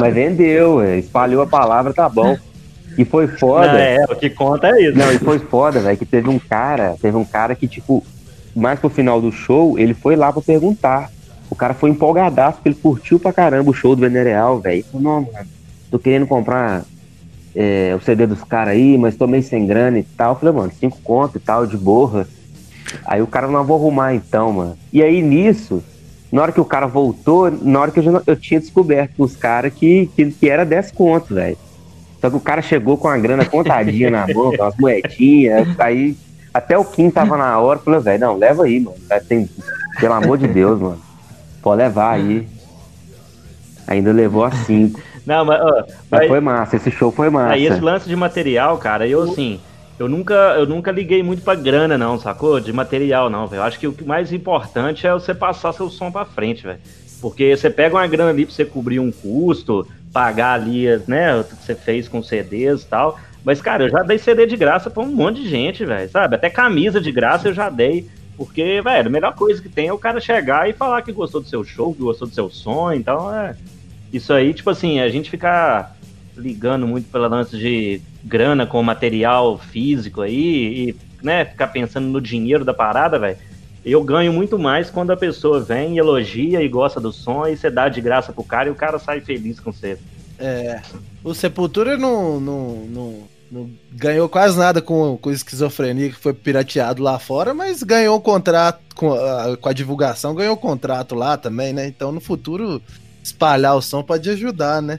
Mas 0.00 0.14
vendeu, 0.14 0.78
velho. 0.78 0.98
Espalhou 0.98 1.42
a 1.42 1.46
palavra, 1.46 1.92
tá 1.92 2.08
bom. 2.08 2.36
E 2.96 3.04
foi 3.04 3.26
foda. 3.26 3.72
Não, 3.72 3.78
é, 3.78 4.04
o 4.08 4.16
que 4.16 4.30
conta 4.30 4.68
é 4.68 4.82
isso. 4.82 4.98
Não, 4.98 5.12
e 5.12 5.18
foi 5.18 5.38
foda, 5.38 5.80
velho, 5.80 5.96
que 5.98 6.06
teve 6.06 6.28
um 6.28 6.38
cara, 6.38 6.96
teve 7.00 7.16
um 7.16 7.24
cara 7.24 7.54
que, 7.54 7.66
tipo, 7.66 8.04
mais 8.54 8.78
pro 8.78 8.88
final 8.88 9.20
do 9.20 9.32
show, 9.32 9.78
ele 9.78 9.94
foi 9.94 10.16
lá 10.16 10.32
pra 10.32 10.42
perguntar. 10.42 11.10
O 11.50 11.54
cara 11.56 11.74
foi 11.74 11.90
empolgadaço, 11.90 12.56
porque 12.56 12.68
ele 12.70 12.78
curtiu 12.80 13.18
pra 13.18 13.32
caramba 13.32 13.70
o 13.70 13.74
show 13.74 13.94
do 13.94 14.00
Venereal, 14.00 14.60
velho. 14.60 14.84
Não, 14.92 15.22
mano, 15.22 15.28
tô 15.90 15.98
querendo 15.98 16.26
comprar 16.26 16.84
é, 17.54 17.94
o 17.96 18.00
CD 18.00 18.26
dos 18.26 18.42
caras 18.42 18.74
aí, 18.74 18.96
mas 18.98 19.16
tô 19.16 19.26
meio 19.26 19.42
sem 19.42 19.66
grana 19.66 19.98
e 19.98 20.02
tal. 20.02 20.32
Eu 20.32 20.38
falei, 20.40 20.54
mano, 20.54 20.72
cinco 20.78 20.98
conto 21.02 21.36
e 21.36 21.40
tal, 21.40 21.66
de 21.66 21.76
borra. 21.76 22.26
Aí 23.06 23.20
o 23.22 23.26
cara, 23.26 23.46
não 23.48 23.64
vou 23.64 23.76
arrumar 23.78 24.14
então, 24.14 24.52
mano. 24.52 24.78
E 24.92 25.02
aí 25.02 25.20
nisso, 25.22 25.82
na 26.32 26.42
hora 26.42 26.52
que 26.52 26.60
o 26.60 26.64
cara 26.64 26.86
voltou, 26.86 27.50
na 27.50 27.80
hora 27.80 27.90
que 27.90 28.00
eu, 28.00 28.02
já, 28.02 28.22
eu 28.26 28.36
tinha 28.36 28.60
descoberto 28.60 29.22
os 29.22 29.36
caras 29.36 29.72
que, 29.72 30.10
que, 30.16 30.30
que 30.30 30.48
era 30.50 30.64
10 30.64 30.92
conto, 30.92 31.34
velho. 31.34 31.56
Só 32.20 32.30
que 32.30 32.36
o 32.36 32.40
cara 32.40 32.62
chegou 32.62 32.96
com 32.96 33.08
a 33.08 33.18
grana 33.18 33.44
contadinha 33.44 34.10
na 34.10 34.26
mão, 34.26 34.56
com 34.56 34.64
as 34.64 34.76
moedinhas, 34.76 35.68
aí 35.78 36.16
até 36.52 36.78
o 36.78 36.84
Kim 36.84 37.10
tava 37.10 37.36
na 37.36 37.58
hora, 37.58 37.78
falou, 37.78 38.00
velho, 38.00 38.20
não, 38.20 38.36
leva 38.38 38.64
aí, 38.64 38.80
mano. 38.80 38.96
Tem, 39.28 39.48
pelo 40.00 40.14
amor 40.14 40.38
de 40.38 40.46
Deus, 40.46 40.80
mano. 40.80 41.00
Pode 41.60 41.82
levar 41.82 42.12
aí. 42.12 42.46
Ainda 43.86 44.12
levou 44.12 44.44
a 44.44 44.50
cinco. 44.50 45.00
Não, 45.26 45.44
mas, 45.44 45.60
ó, 45.60 45.72
Mas 46.10 46.20
mas- 46.20 46.28
foi 46.28 46.40
massa, 46.40 46.76
esse 46.76 46.90
show 46.90 47.10
foi 47.10 47.28
massa. 47.30 47.54
Aí 47.54 47.66
esse 47.66 47.80
lance 47.80 48.08
de 48.08 48.14
material, 48.16 48.78
cara, 48.78 49.06
eu 49.06 49.22
assim, 49.22 49.60
eu 49.98 50.08
nunca, 50.08 50.34
eu 50.58 50.66
nunca 50.66 50.90
liguei 50.90 51.22
muito 51.22 51.42
pra 51.42 51.54
grana, 51.54 51.96
não, 51.96 52.18
sacou? 52.18 52.58
De 52.58 52.72
material, 52.72 53.30
não, 53.30 53.46
velho. 53.46 53.60
Eu 53.60 53.64
acho 53.64 53.78
que 53.78 53.86
o 53.86 53.94
mais 54.04 54.32
importante 54.32 55.06
é 55.06 55.12
você 55.12 55.34
passar 55.34 55.72
seu 55.72 55.88
som 55.88 56.10
pra 56.10 56.24
frente, 56.24 56.64
velho. 56.64 56.80
Porque 57.20 57.56
você 57.56 57.70
pega 57.70 57.96
uma 57.96 58.06
grana 58.06 58.30
ali 58.30 58.44
pra 58.44 58.54
você 58.54 58.64
cobrir 58.64 58.98
um 58.98 59.10
custo, 59.10 59.86
pagar 60.12 60.60
ali, 60.60 60.86
né, 61.06 61.36
o 61.36 61.44
que 61.44 61.54
você 61.54 61.74
fez 61.74 62.08
com 62.08 62.22
CDs 62.22 62.82
e 62.82 62.86
tal. 62.86 63.18
Mas, 63.44 63.60
cara, 63.60 63.84
eu 63.84 63.90
já 63.90 64.02
dei 64.02 64.18
CD 64.18 64.46
de 64.46 64.56
graça 64.56 64.90
pra 64.90 65.02
um 65.02 65.06
monte 65.06 65.42
de 65.42 65.48
gente, 65.48 65.84
velho, 65.84 66.10
sabe? 66.10 66.34
Até 66.34 66.48
camisa 66.50 67.00
de 67.00 67.12
graça 67.12 67.48
eu 67.48 67.54
já 67.54 67.68
dei. 67.68 68.08
Porque, 68.36 68.80
velho, 68.80 69.06
a 69.06 69.10
melhor 69.10 69.34
coisa 69.34 69.62
que 69.62 69.68
tem 69.68 69.88
é 69.88 69.92
o 69.92 69.98
cara 69.98 70.20
chegar 70.20 70.68
e 70.68 70.72
falar 70.72 71.02
que 71.02 71.12
gostou 71.12 71.40
do 71.40 71.48
seu 71.48 71.62
show, 71.62 71.94
que 71.94 72.02
gostou 72.02 72.26
do 72.26 72.34
seu 72.34 72.50
som. 72.50 72.92
Então, 72.92 73.32
é. 73.32 73.54
Isso 74.12 74.32
aí, 74.32 74.54
tipo 74.54 74.70
assim, 74.70 75.00
a 75.00 75.08
gente 75.08 75.28
ficar 75.28 75.93
ligando 76.36 76.86
muito 76.86 77.10
pela 77.10 77.28
lance 77.28 77.56
de 77.56 78.00
grana 78.22 78.66
com 78.66 78.82
material 78.82 79.58
físico 79.58 80.22
aí 80.22 80.90
e, 80.90 80.96
né, 81.22 81.44
ficar 81.44 81.68
pensando 81.68 82.06
no 82.06 82.20
dinheiro 82.20 82.64
da 82.64 82.74
parada, 82.74 83.18
velho. 83.18 83.36
Eu 83.84 84.02
ganho 84.02 84.32
muito 84.32 84.58
mais 84.58 84.90
quando 84.90 85.10
a 85.10 85.16
pessoa 85.16 85.60
vem, 85.60 85.98
elogia 85.98 86.62
e 86.62 86.68
gosta 86.68 86.98
do 86.98 87.12
som 87.12 87.46
e 87.46 87.56
você 87.56 87.70
dá 87.70 87.88
de 87.88 88.00
graça 88.00 88.32
pro 88.32 88.42
cara 88.42 88.68
e 88.68 88.72
o 88.72 88.74
cara 88.74 88.98
sai 88.98 89.20
feliz 89.20 89.60
com 89.60 89.70
você. 89.70 89.98
É. 90.38 90.80
O 91.22 91.34
Sepultura 91.34 91.96
não, 91.96 92.40
não, 92.40 92.86
não, 92.86 93.18
não 93.50 93.70
ganhou 93.92 94.28
quase 94.28 94.58
nada 94.58 94.80
com, 94.80 95.18
com 95.18 95.30
esquizofrenia 95.30 96.08
que 96.08 96.16
foi 96.16 96.32
pirateado 96.32 97.02
lá 97.02 97.18
fora, 97.18 97.52
mas 97.52 97.82
ganhou 97.82 98.16
o 98.16 98.20
contrato 98.20 98.80
com 98.94 99.12
a, 99.12 99.56
com 99.56 99.68
a 99.68 99.72
divulgação, 99.72 100.34
ganhou 100.34 100.54
o 100.54 100.58
contrato 100.58 101.14
lá 101.14 101.36
também, 101.36 101.72
né? 101.74 101.86
Então 101.86 102.10
no 102.10 102.20
futuro 102.20 102.80
espalhar 103.22 103.76
o 103.76 103.82
som 103.82 104.02
pode 104.02 104.28
ajudar, 104.30 104.80
né? 104.80 104.98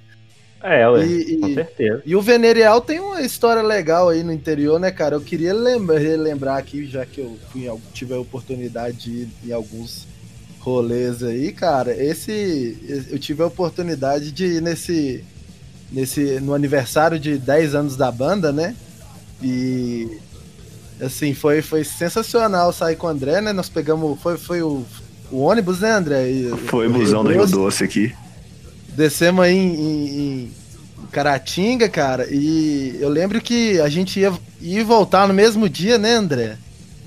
É, 0.67 0.89
ué, 0.89 1.05
E- 1.05 1.37
com 1.37 1.47
e- 1.47 1.53
certeza. 1.53 2.01
E 2.03 2.15
o 2.15 2.21
Venerial 2.21 2.81
tem 2.81 2.99
uma 2.99 3.21
história 3.21 3.61
legal 3.61 4.09
aí 4.09 4.23
no 4.23 4.33
interior, 4.33 4.79
né, 4.79 4.89
cara? 4.89 5.15
Eu 5.15 5.21
queria 5.21 5.53
lembra, 5.53 5.99
relembrar 5.99 6.57
aqui, 6.57 6.87
já 6.87 7.05
que 7.05 7.21
eu 7.21 7.37
fui, 7.51 7.69
tive 7.93 8.15
a 8.15 8.19
oportunidade 8.19 8.97
de 8.97 9.11
ir 9.11 9.29
em 9.45 9.51
alguns 9.51 10.07
rolês 10.59 11.21
aí, 11.21 11.51
cara. 11.51 11.95
Esse 11.95 13.05
eu 13.11 13.19
tive 13.19 13.43
a 13.43 13.45
oportunidade 13.45 14.31
de 14.31 14.45
ir 14.45 14.61
nesse 14.61 15.23
nesse 15.91 16.39
no 16.39 16.55
aniversário 16.55 17.19
de 17.19 17.37
10 17.37 17.75
anos 17.75 17.95
da 17.95 18.11
banda, 18.11 18.51
né? 18.51 18.75
E 19.43 20.17
assim, 20.99 21.35
foi 21.35 21.61
foi 21.61 21.83
sensacional 21.83 22.73
sair 22.73 22.95
com 22.95 23.05
o 23.05 23.09
André, 23.11 23.39
né? 23.39 23.53
Nós 23.53 23.69
pegamos 23.69 24.19
foi 24.19 24.35
foi 24.37 24.63
o, 24.63 24.83
o 25.31 25.37
ônibus, 25.41 25.81
né, 25.81 25.91
André? 25.91 26.31
E- 26.31 26.49
Foi 26.65 26.87
o 26.87 26.91
busão 26.91 27.23
do 27.23 27.29
Rio. 27.29 27.45
Doce 27.45 27.83
aqui. 27.83 28.11
Descemos 28.95 29.43
aí 29.45 29.55
em, 29.55 29.75
em- 29.75 30.07
em 30.43 30.51
Caratinga, 31.11 31.87
cara, 31.87 32.27
e 32.29 32.97
eu 32.99 33.09
lembro 33.09 33.39
que 33.41 33.79
a 33.79 33.87
gente 33.89 34.19
ia, 34.19 34.33
ia 34.61 34.83
voltar 34.83 35.27
no 35.27 35.33
mesmo 35.33 35.69
dia, 35.69 35.97
né, 35.97 36.13
André? 36.13 36.57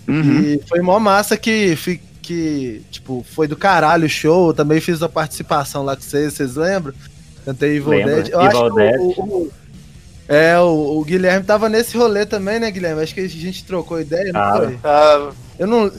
Uhum. 0.07 0.41
E 0.41 0.61
foi 0.67 0.81
mó 0.81 0.99
massa 0.99 1.37
que, 1.37 1.77
que, 2.23 2.83
tipo, 2.91 3.25
foi 3.35 3.47
do 3.47 3.57
caralho 3.57 4.07
o 4.07 4.09
show, 4.09 4.49
eu 4.49 4.55
também 4.55 4.81
fiz 4.81 5.03
a 5.03 5.09
participação 5.09 5.83
lá 5.83 5.95
com 5.97 6.03
vocês, 6.03 6.33
vocês 6.35 6.57
lembram? 6.57 6.95
Cantei 7.45 7.77
Evil 7.77 7.91
Lembro, 7.91 8.15
Dead. 8.15 8.29
Eu 8.29 8.41
Evil 8.43 8.59
acho 8.67 8.71
que 8.75 8.81
Dead. 8.81 9.01
o, 9.01 9.05
o- 9.21 9.43
o- 9.45 9.53
é, 10.31 10.59
o, 10.59 10.99
o 10.99 11.05
Guilherme 11.05 11.45
tava 11.45 11.71
nesse 11.71 11.97
rolê 11.97 12.27
também, 12.27 12.61
né, 12.61 12.71
Guilherme? 12.71 13.03
Acho 13.03 13.15
que 13.15 13.21
a 13.21 13.29
gente 13.29 13.65
trocou 13.65 13.99
ideia, 14.01 14.27
não 14.27 14.33
Tava. 14.33 14.65
foi? 14.67 14.77
Tava, 14.77 15.35
Eu 15.59 15.67
não, 15.67 15.91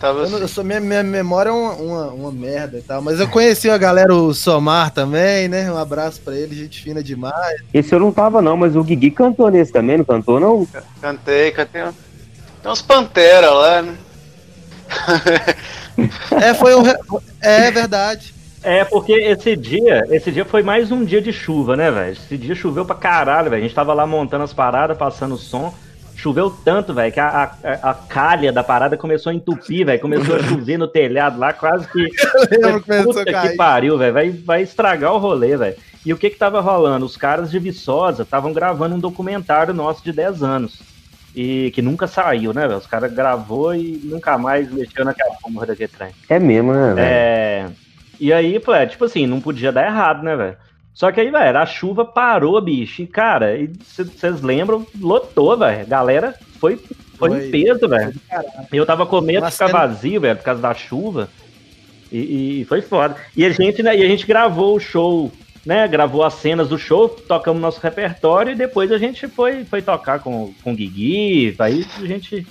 tava 0.00 0.20
eu 0.20 0.30
não- 0.30 0.38
eu 0.38 0.44
assim. 0.44 0.54
sou, 0.54 0.64
minha, 0.64 0.80
minha 0.80 1.02
memória 1.02 1.50
é 1.50 1.52
uma, 1.52 1.72
uma, 1.74 2.06
uma 2.08 2.32
merda 2.32 2.78
e 2.78 2.82
tal. 2.82 3.00
Mas 3.02 3.18
eu 3.20 3.28
conheci 3.28 3.68
a 3.70 3.78
galera, 3.78 4.14
o 4.14 4.32
Somar 4.34 4.90
também, 4.90 5.48
né? 5.48 5.70
Um 5.70 5.76
abraço 5.78 6.20
pra 6.20 6.34
ele, 6.34 6.54
gente 6.54 6.82
fina 6.82 7.02
demais. 7.02 7.60
Esse 7.72 7.94
eu 7.94 8.00
não 8.00 8.12
tava, 8.12 8.40
não, 8.42 8.56
mas 8.56 8.76
o 8.76 8.82
Guigui 8.84 9.10
cantou 9.10 9.50
nesse 9.50 9.72
também, 9.72 9.98
não 9.98 10.04
cantou, 10.04 10.38
não? 10.40 10.66
Cantei, 11.00 11.50
cantei. 11.52 11.82
Tem 12.62 12.72
uns 12.72 12.82
Pantera 12.82 13.50
lá, 13.50 13.82
né? 13.82 13.94
É, 16.42 16.52
foi 16.54 16.74
um. 16.74 16.82
re- 16.82 16.98
É 17.40 17.70
verdade. 17.70 18.34
É, 18.62 18.84
porque 18.84 19.12
esse 19.12 19.56
dia, 19.56 20.04
esse 20.10 20.30
dia 20.32 20.44
foi 20.44 20.62
mais 20.62 20.90
um 20.90 21.04
dia 21.04 21.22
de 21.22 21.32
chuva, 21.32 21.76
né, 21.76 21.90
velho? 21.90 22.12
Esse 22.12 22.36
dia 22.36 22.54
choveu 22.54 22.84
pra 22.84 22.94
caralho, 22.96 23.48
velho. 23.48 23.62
A 23.62 23.66
gente 23.66 23.74
tava 23.74 23.94
lá 23.94 24.06
montando 24.06 24.44
as 24.44 24.52
paradas, 24.52 24.98
passando 24.98 25.36
o 25.36 25.38
som. 25.38 25.72
Choveu 26.16 26.50
tanto, 26.50 26.94
velho, 26.94 27.12
que 27.12 27.20
a, 27.20 27.52
a, 27.62 27.90
a 27.90 27.94
calha 27.94 28.50
da 28.50 28.64
parada 28.64 28.96
começou 28.96 29.30
a 29.30 29.34
entupir, 29.34 29.84
velho. 29.84 30.00
Começou 30.00 30.36
a 30.36 30.42
chover 30.42 30.78
no 30.78 30.88
telhado 30.88 31.38
lá, 31.38 31.52
quase 31.52 31.86
que. 31.88 32.08
Puta 33.04 33.24
cair. 33.24 33.50
que 33.50 33.56
pariu, 33.56 33.98
velho. 33.98 34.14
Vai, 34.14 34.30
vai 34.30 34.62
estragar 34.62 35.12
o 35.12 35.18
rolê, 35.18 35.56
velho. 35.56 35.76
E 36.04 36.12
o 36.12 36.16
que 36.16 36.30
que 36.30 36.38
tava 36.38 36.60
rolando? 36.60 37.04
Os 37.04 37.16
caras 37.16 37.50
de 37.50 37.58
Viçosa 37.58 38.22
estavam 38.22 38.52
gravando 38.52 38.94
um 38.94 38.98
documentário 38.98 39.74
nosso 39.74 40.02
de 40.02 40.12
10 40.12 40.42
anos. 40.42 40.80
E 41.34 41.70
que 41.72 41.82
nunca 41.82 42.06
saiu, 42.06 42.54
né, 42.54 42.66
velho? 42.66 42.78
Os 42.78 42.86
caras 42.86 43.12
gravou 43.12 43.74
e 43.74 44.00
nunca 44.02 44.38
mais 44.38 44.72
mexeu 44.72 45.04
naquela 45.04 45.34
porra 45.34 45.66
daquele 45.66 45.88
trem. 45.88 46.12
É 46.30 46.38
mesmo, 46.38 46.72
né, 46.72 46.94
velho? 46.94 47.06
É. 47.06 47.66
E 48.18 48.32
aí, 48.32 48.58
pô, 48.58 48.72
é, 48.72 48.86
tipo 48.86 49.04
assim, 49.04 49.26
não 49.26 49.40
podia 49.40 49.70
dar 49.70 49.84
errado, 49.84 50.22
né, 50.22 50.34
velho? 50.34 50.56
Só 50.96 51.12
que 51.12 51.20
aí, 51.20 51.30
velho, 51.30 51.58
a 51.58 51.66
chuva 51.66 52.06
parou, 52.06 52.58
bicho. 52.58 53.02
E, 53.02 53.06
cara, 53.06 53.54
vocês 53.86 54.40
lembram, 54.40 54.86
lotou, 54.98 55.54
velho. 55.54 55.86
Galera 55.86 56.34
foi, 56.58 56.78
foi, 57.18 57.28
Foi. 57.28 57.46
em 57.48 57.50
peso, 57.50 57.86
velho. 57.86 58.14
E 58.72 58.76
eu 58.78 58.86
tava 58.86 59.04
com 59.04 59.20
medo 59.20 59.44
de 59.44 59.52
ficar 59.52 59.66
cena- 59.66 59.78
vazio, 59.78 60.22
velho, 60.22 60.38
por 60.38 60.44
causa 60.44 60.62
da 60.62 60.72
chuva. 60.72 61.28
E, 62.10 62.62
e 62.62 62.64
foi 62.64 62.80
foda. 62.80 63.14
E 63.36 63.44
a 63.44 63.50
gente, 63.50 63.82
né, 63.82 63.94
e 63.94 64.02
a 64.02 64.08
gente 64.08 64.26
gravou 64.26 64.74
o 64.74 64.80
show 64.80 65.30
né, 65.66 65.86
gravou 65.88 66.22
as 66.22 66.34
cenas 66.34 66.68
do 66.68 66.78
show, 66.78 67.08
tocamos 67.08 67.60
nosso 67.60 67.80
repertório 67.80 68.52
e 68.52 68.54
depois 68.54 68.90
a 68.92 68.98
gente 68.98 69.26
foi, 69.26 69.64
foi 69.64 69.82
tocar 69.82 70.20
com, 70.20 70.54
com 70.62 70.72
o 70.72 70.76
Guigui, 70.76 71.56
aí 71.58 71.84
a 72.00 72.06
gente 72.06 72.46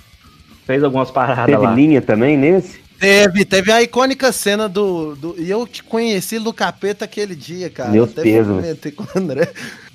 fez 0.66 0.84
algumas 0.84 1.10
paradas 1.10 1.46
Teve 1.46 1.56
lá. 1.66 1.72
linha 1.72 2.02
também 2.02 2.36
nesse? 2.36 2.85
Teve, 2.98 3.44
teve 3.44 3.70
a 3.70 3.82
icônica 3.82 4.32
cena 4.32 4.68
do, 4.68 5.14
do. 5.16 5.34
E 5.38 5.50
eu 5.50 5.66
te 5.66 5.82
conheci 5.82 6.38
do 6.38 6.52
capeta 6.52 7.04
aquele 7.04 7.34
dia, 7.34 7.68
cara. 7.68 7.90
Meus 7.90 8.10
Até 8.10 8.22
pesos. 8.22 8.54
comentei 8.54 8.92
com 8.92 9.04
o 9.04 9.08
André. 9.14 9.52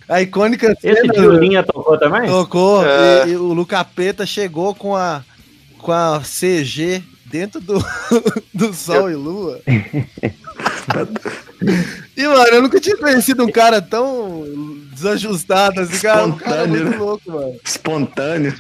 A 0.08 0.22
icônica 0.22 0.76
Esse 0.84 1.02
cena. 1.02 1.14
tio 1.14 1.32
Linha 1.32 1.64
tocou 1.64 1.97
também? 1.97 2.28
Tocou. 2.28 2.86
É. 2.86 3.28
E, 3.28 3.32
e 3.32 3.36
o 3.36 3.54
Lucapeta 3.54 4.26
chegou 4.26 4.76
com 4.76 4.95
a, 4.95 5.24
com 5.80 5.91
a 5.91 6.22
CG 6.22 7.02
dentro 7.26 7.60
do, 7.62 7.84
do 8.54 8.74
Sol 8.74 9.10
e 9.10 9.16
Lua. 9.16 9.62
E, 12.18 12.28
mano, 12.28 12.47
eu 12.52 12.62
nunca 12.62 12.80
tinha 12.80 12.97
conhecido 12.97 13.43
um 13.43 13.52
cara 13.52 13.82
tão 13.82 14.43
desajustado 14.91 15.80
assim, 15.80 15.99
cara. 15.99 16.26
Um 16.26 16.34
cara 16.34 16.64
Espontâneo, 16.64 16.86
muito 16.86 16.99
louco, 16.99 17.32
mano. 17.32 17.56
Espontâneo. 17.64 18.54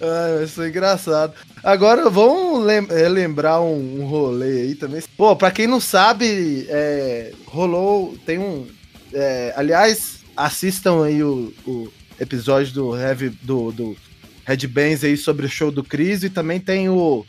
Ai, 0.00 0.44
isso 0.44 0.60
é 0.62 0.68
engraçado. 0.68 1.32
Agora 1.62 2.10
vamos 2.10 2.66
é, 2.68 3.08
lembrar 3.08 3.60
um, 3.60 4.04
rolê 4.06 4.62
aí 4.62 4.74
também. 4.74 5.00
Pô, 5.16 5.36
pra 5.36 5.50
quem 5.50 5.66
não 5.66 5.80
sabe, 5.80 6.66
é, 6.68 7.32
rolou. 7.46 8.16
Tem 8.26 8.38
um. 8.38 8.66
é, 9.12 9.52
aliás, 9.56 10.20
assistam 10.36 11.04
aí 11.04 11.22
o, 11.22 11.52
o 11.66 11.92
episódio 12.18 12.72
do 12.74 12.96
Heavy 12.96 13.28
do, 13.42 13.70
do 13.70 13.96
Red 14.44 14.66
Bands 14.66 15.04
aí 15.04 15.16
sobre 15.16 15.46
o 15.46 15.48
show 15.48 15.70
do 15.70 15.84
Cris 15.84 16.24
e 16.24 16.30
também 16.30 16.58
tem 16.58 16.88
o, 16.88 17.24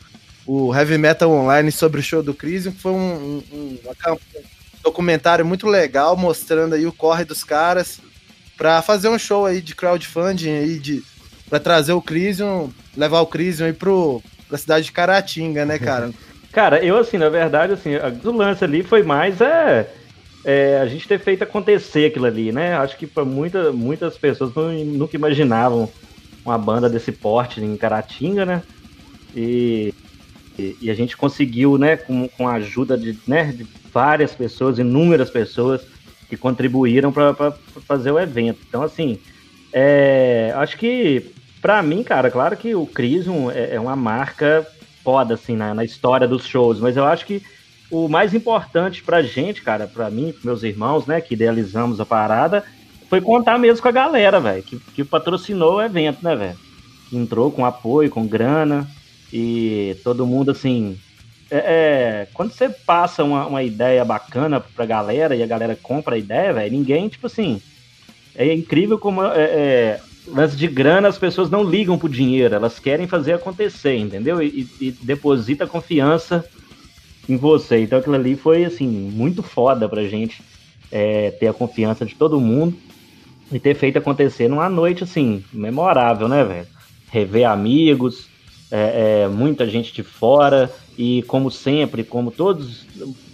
o 0.47 0.73
Heavy 0.73 0.97
Metal 0.97 1.29
Online 1.29 1.71
sobre 1.71 1.99
o 1.99 2.03
show 2.03 2.23
do 2.23 2.33
Cris, 2.33 2.63
que 2.63 2.71
foi 2.71 2.91
um, 2.91 2.97
um- 2.97 3.43
um- 3.53 3.79
um 4.13 4.17
documentário 4.83 5.45
muito 5.45 5.67
legal 5.67 6.17
mostrando 6.17 6.73
aí 6.73 6.85
o 6.87 6.91
corre 6.91 7.23
dos 7.23 7.43
caras 7.43 7.99
pra 8.57 8.81
fazer 8.81 9.09
um 9.09 9.17
show 9.19 9.45
aí 9.45 9.61
de 9.61 9.75
crowdfunding 9.75 10.49
aí 10.51 10.79
de 10.79 11.03
Pra 11.53 11.59
trazer 11.59 11.93
o 11.93 12.01
Crisium, 12.01 12.73
levar 12.97 13.21
o 13.21 13.27
Crisium 13.27 13.67
aí 13.67 13.73
pro, 13.73 14.23
pra 14.47 14.57
cidade 14.57 14.85
de 14.85 14.91
Caratinga, 14.91 15.63
né, 15.63 15.77
cara? 15.77 16.09
Cara, 16.51 16.83
eu 16.83 16.97
assim, 16.97 17.19
na 17.19 17.29
verdade, 17.29 17.73
assim, 17.73 17.91
o 17.95 18.31
lance 18.31 18.63
ali 18.63 18.81
foi 18.81 19.03
mais 19.03 19.39
é, 19.39 19.95
é, 20.43 20.79
a 20.79 20.87
gente 20.87 21.07
ter 21.07 21.19
feito 21.19 21.43
acontecer 21.43 22.07
aquilo 22.07 22.25
ali, 22.25 22.51
né? 22.51 22.75
Acho 22.77 22.97
que 22.97 23.05
para 23.05 23.23
muita, 23.23 23.71
muitas 23.71 24.17
pessoas 24.17 24.51
não- 24.55 24.73
nunca 24.83 25.15
imaginavam 25.15 25.93
uma 26.43 26.57
banda 26.57 26.89
desse 26.89 27.11
porte 27.11 27.61
em 27.63 27.77
Caratinga, 27.77 28.47
né? 28.47 28.63
E, 29.31 29.89
e, 30.57 30.77
e 30.81 30.89
a 30.89 30.93
gente 30.95 31.15
conseguiu, 31.15 31.77
né, 31.77 31.97
com, 31.97 32.27
com 32.29 32.47
a 32.47 32.55
ajuda 32.55 32.97
de, 32.97 33.21
né, 33.27 33.51
de 33.53 33.67
várias 33.93 34.35
pessoas, 34.35 34.79
inúmeras 34.79 35.29
pessoas 35.29 35.85
que 36.27 36.35
contribuíram 36.35 37.11
para 37.13 37.35
fazer 37.87 38.11
o 38.11 38.19
evento. 38.19 38.59
Então, 38.67 38.81
assim, 38.81 39.21
é, 39.73 40.51
acho 40.55 40.77
que 40.77 41.32
pra 41.63 41.81
mim, 41.81 42.03
cara, 42.03 42.29
claro 42.29 42.57
que 42.57 42.75
o 42.75 42.85
Crisium 42.85 43.49
é, 43.49 43.75
é 43.75 43.79
uma 43.79 43.95
marca 43.95 44.67
foda, 45.01 45.35
assim, 45.35 45.55
na, 45.55 45.73
na 45.73 45.85
história 45.85 46.27
dos 46.27 46.45
shows, 46.45 46.81
mas 46.81 46.97
eu 46.97 47.05
acho 47.05 47.25
que 47.25 47.41
o 47.89 48.09
mais 48.09 48.33
importante 48.33 49.01
pra 49.01 49.21
gente, 49.21 49.63
cara, 49.63 49.87
pra 49.87 50.11
mim, 50.11 50.33
meus 50.43 50.61
irmãos, 50.61 51.07
né, 51.07 51.21
que 51.21 51.35
idealizamos 51.35 52.01
a 52.01 52.05
parada, 52.05 52.65
foi 53.09 53.21
contar 53.21 53.57
mesmo 53.57 53.81
com 53.81 53.87
a 53.87 53.93
galera, 53.93 54.41
velho, 54.41 54.61
que, 54.63 54.77
que 54.93 55.05
patrocinou 55.05 55.75
o 55.75 55.81
evento, 55.81 56.21
né, 56.21 56.35
velho? 56.35 56.57
Que 57.09 57.15
entrou 57.15 57.49
com 57.49 57.65
apoio, 57.65 58.09
com 58.09 58.27
grana, 58.27 58.85
e 59.31 59.95
todo 60.03 60.27
mundo, 60.27 60.51
assim. 60.51 60.97
É, 61.49 61.57
é, 61.57 62.27
quando 62.33 62.51
você 62.51 62.69
passa 62.85 63.23
uma, 63.23 63.47
uma 63.47 63.63
ideia 63.63 64.03
bacana 64.03 64.59
pra 64.59 64.85
galera 64.85 65.35
e 65.35 65.43
a 65.43 65.47
galera 65.47 65.77
compra 65.81 66.15
a 66.15 66.19
ideia, 66.19 66.51
velho, 66.51 66.71
ninguém, 66.71 67.07
tipo 67.07 67.27
assim. 67.27 67.61
É 68.35 68.51
incrível 68.51 68.97
como 68.97 69.23
é, 69.23 69.43
é, 69.43 69.99
lance 70.27 70.55
de 70.55 70.67
grana 70.67 71.07
as 71.07 71.17
pessoas 71.17 71.49
não 71.49 71.63
ligam 71.63 71.97
pro 71.97 72.09
dinheiro, 72.09 72.55
elas 72.55 72.79
querem 72.79 73.07
fazer 73.07 73.33
acontecer, 73.33 73.97
entendeu? 73.97 74.41
E, 74.41 74.67
e 74.79 74.91
deposita 74.91 75.67
confiança 75.67 76.45
em 77.27 77.37
você. 77.37 77.79
Então 77.79 77.99
aquilo 77.99 78.15
ali 78.15 78.35
foi 78.35 78.65
assim 78.65 78.87
muito 78.87 79.43
foda 79.43 79.87
pra 79.87 80.03
gente 80.03 80.41
é, 80.91 81.31
ter 81.31 81.47
a 81.47 81.53
confiança 81.53 82.05
de 82.05 82.15
todo 82.15 82.39
mundo 82.39 82.77
e 83.51 83.59
ter 83.59 83.75
feito 83.75 83.97
acontecer 83.97 84.47
numa 84.47 84.69
noite 84.69 85.03
assim 85.03 85.43
memorável, 85.51 86.27
né, 86.27 86.43
velho? 86.43 86.67
Rever 87.11 87.47
amigos, 87.47 88.27
é, 88.71 89.23
é, 89.23 89.27
muita 89.27 89.67
gente 89.67 89.93
de 89.93 90.01
fora 90.01 90.71
e 90.97 91.23
como 91.23 91.51
sempre, 91.51 92.03
como 92.03 92.31
todos, 92.31 92.85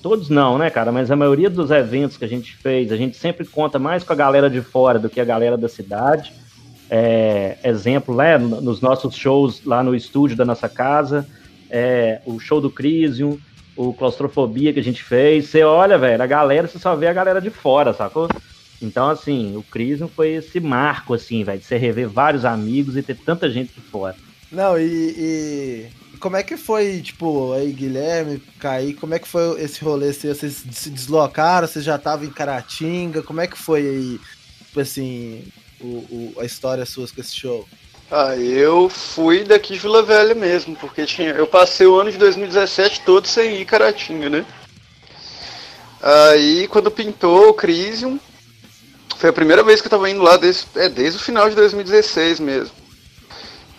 todos 0.01 0.29
não, 0.29 0.57
né, 0.57 0.69
cara? 0.69 0.91
Mas 0.91 1.11
a 1.11 1.15
maioria 1.15 1.49
dos 1.49 1.71
eventos 1.71 2.17
que 2.17 2.25
a 2.25 2.27
gente 2.27 2.55
fez, 2.57 2.91
a 2.91 2.97
gente 2.97 3.17
sempre 3.17 3.45
conta 3.45 3.79
mais 3.79 4.03
com 4.03 4.13
a 4.13 4.15
galera 4.15 4.49
de 4.49 4.61
fora 4.61 4.99
do 4.99 5.09
que 5.09 5.19
a 5.19 5.25
galera 5.25 5.57
da 5.57 5.69
cidade. 5.69 6.33
É, 6.89 7.57
exemplo, 7.63 8.15
né, 8.15 8.37
nos 8.37 8.81
nossos 8.81 9.15
shows 9.15 9.63
lá 9.63 9.83
no 9.83 9.95
estúdio 9.95 10.35
da 10.35 10.43
nossa 10.43 10.67
casa, 10.67 11.27
é, 11.69 12.19
o 12.25 12.39
show 12.39 12.59
do 12.59 12.69
Crisium, 12.69 13.37
o 13.75 13.93
Claustrofobia 13.93 14.73
que 14.73 14.79
a 14.79 14.83
gente 14.83 15.03
fez. 15.03 15.45
Você 15.45 15.63
olha, 15.63 15.97
velho, 15.97 16.21
a 16.21 16.27
galera, 16.27 16.67
você 16.67 16.79
só 16.79 16.95
vê 16.95 17.07
a 17.07 17.13
galera 17.13 17.39
de 17.39 17.49
fora, 17.49 17.93
sacou? 17.93 18.27
Então, 18.81 19.09
assim, 19.09 19.55
o 19.55 19.63
Crisium 19.63 20.07
foi 20.07 20.29
esse 20.35 20.59
marco, 20.59 21.13
assim, 21.13 21.43
velho, 21.43 21.59
de 21.59 21.65
você 21.65 21.77
rever 21.77 22.07
vários 22.07 22.45
amigos 22.45 22.97
e 22.97 23.03
ter 23.03 23.15
tanta 23.15 23.49
gente 23.49 23.73
de 23.73 23.81
fora. 23.81 24.15
Não, 24.51 24.79
e, 24.79 24.83
e 24.83 26.17
como 26.19 26.37
é 26.37 26.43
que 26.43 26.57
foi, 26.57 27.01
tipo, 27.01 27.53
aí, 27.53 27.71
Guilherme, 27.71 28.41
Caí, 28.59 28.93
como 28.93 29.13
é 29.13 29.19
que 29.19 29.27
foi 29.27 29.61
esse 29.61 29.83
rolê? 29.83 30.11
Vocês 30.11 30.65
se 30.71 30.89
deslocaram, 30.89 31.67
vocês 31.67 31.85
já 31.85 31.95
estavam 31.95 32.25
em 32.25 32.31
Caratinga, 32.31 33.21
como 33.21 33.41
é 33.41 33.47
que 33.47 33.57
foi 33.57 33.81
aí, 33.81 34.19
tipo 34.65 34.79
assim, 34.79 35.43
o, 35.81 35.85
o- 35.85 36.33
a 36.39 36.45
história 36.45 36.85
sua 36.85 37.07
com 37.07 37.21
esse 37.21 37.35
show? 37.35 37.67
Ah, 38.11 38.35
eu 38.35 38.89
fui 38.89 39.43
daqui 39.43 39.73
de 39.73 39.79
Vila 39.79 40.01
Velha 40.01 40.33
mesmo, 40.33 40.75
porque 40.75 41.05
tinha, 41.05 41.29
eu 41.31 41.45
passei 41.45 41.85
o 41.85 41.99
ano 41.99 42.11
de 42.11 42.17
2017 42.17 43.01
todo 43.05 43.27
sem 43.27 43.61
ir 43.61 43.65
Caratinga, 43.65 44.29
né? 44.29 44.45
Aí 46.01 46.67
quando 46.69 46.89
pintou 46.89 47.49
o 47.49 47.53
Crisium, 47.53 48.19
foi 49.17 49.29
a 49.29 49.33
primeira 49.33 49.63
vez 49.63 49.81
que 49.81 49.87
eu 49.87 49.91
tava 49.91 50.09
indo 50.09 50.21
lá 50.23 50.37
desde, 50.37 50.65
é, 50.75 50.87
desde 50.89 51.19
o 51.19 51.21
final 51.23 51.49
de 51.49 51.55
2016 51.55 52.39
mesmo. 52.39 52.71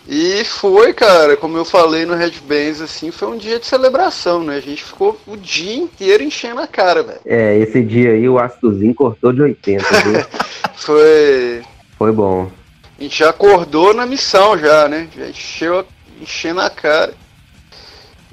E 0.07 0.43
foi, 0.43 0.93
cara, 0.93 1.37
como 1.37 1.57
eu 1.57 1.63
falei 1.65 2.05
no 2.05 2.15
Red 2.15 2.33
Bands, 2.45 2.81
assim, 2.81 3.11
foi 3.11 3.27
um 3.27 3.37
dia 3.37 3.59
de 3.59 3.65
celebração, 3.65 4.43
né? 4.43 4.55
A 4.57 4.59
gente 4.61 4.83
ficou 4.83 5.19
o 5.27 5.37
dia 5.37 5.75
inteiro 5.75 6.23
enchendo 6.23 6.59
a 6.59 6.67
cara, 6.67 7.03
velho. 7.03 7.19
É, 7.25 7.57
esse 7.59 7.81
dia 7.83 8.11
aí 8.11 8.27
o 8.27 8.39
ácidozinho 8.39 8.93
cortou 8.95 9.31
de 9.31 9.41
80, 9.41 9.85
viu? 10.01 10.25
Foi. 10.75 11.61
Foi 12.01 12.11
bom. 12.11 12.49
A 12.97 13.03
gente 13.03 13.19
já 13.19 13.29
acordou 13.29 13.93
na 13.93 14.07
missão 14.07 14.57
já, 14.57 14.87
né? 14.87 15.07
Já 15.15 15.27
encheu, 15.27 15.85
enchendo 16.19 16.59
a 16.59 16.67
cara. 16.67 17.13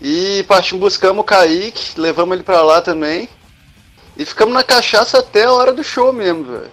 E 0.00 0.42
partimos, 0.48 0.80
buscamos 0.80 1.20
o 1.20 1.22
Kaique, 1.22 2.00
levamos 2.00 2.34
ele 2.34 2.42
pra 2.42 2.62
lá 2.62 2.80
também. 2.80 3.28
E 4.16 4.24
ficamos 4.24 4.54
na 4.54 4.62
cachaça 4.62 5.18
até 5.18 5.44
a 5.44 5.52
hora 5.52 5.70
do 5.70 5.84
show 5.84 6.14
mesmo, 6.14 6.44
velho. 6.44 6.70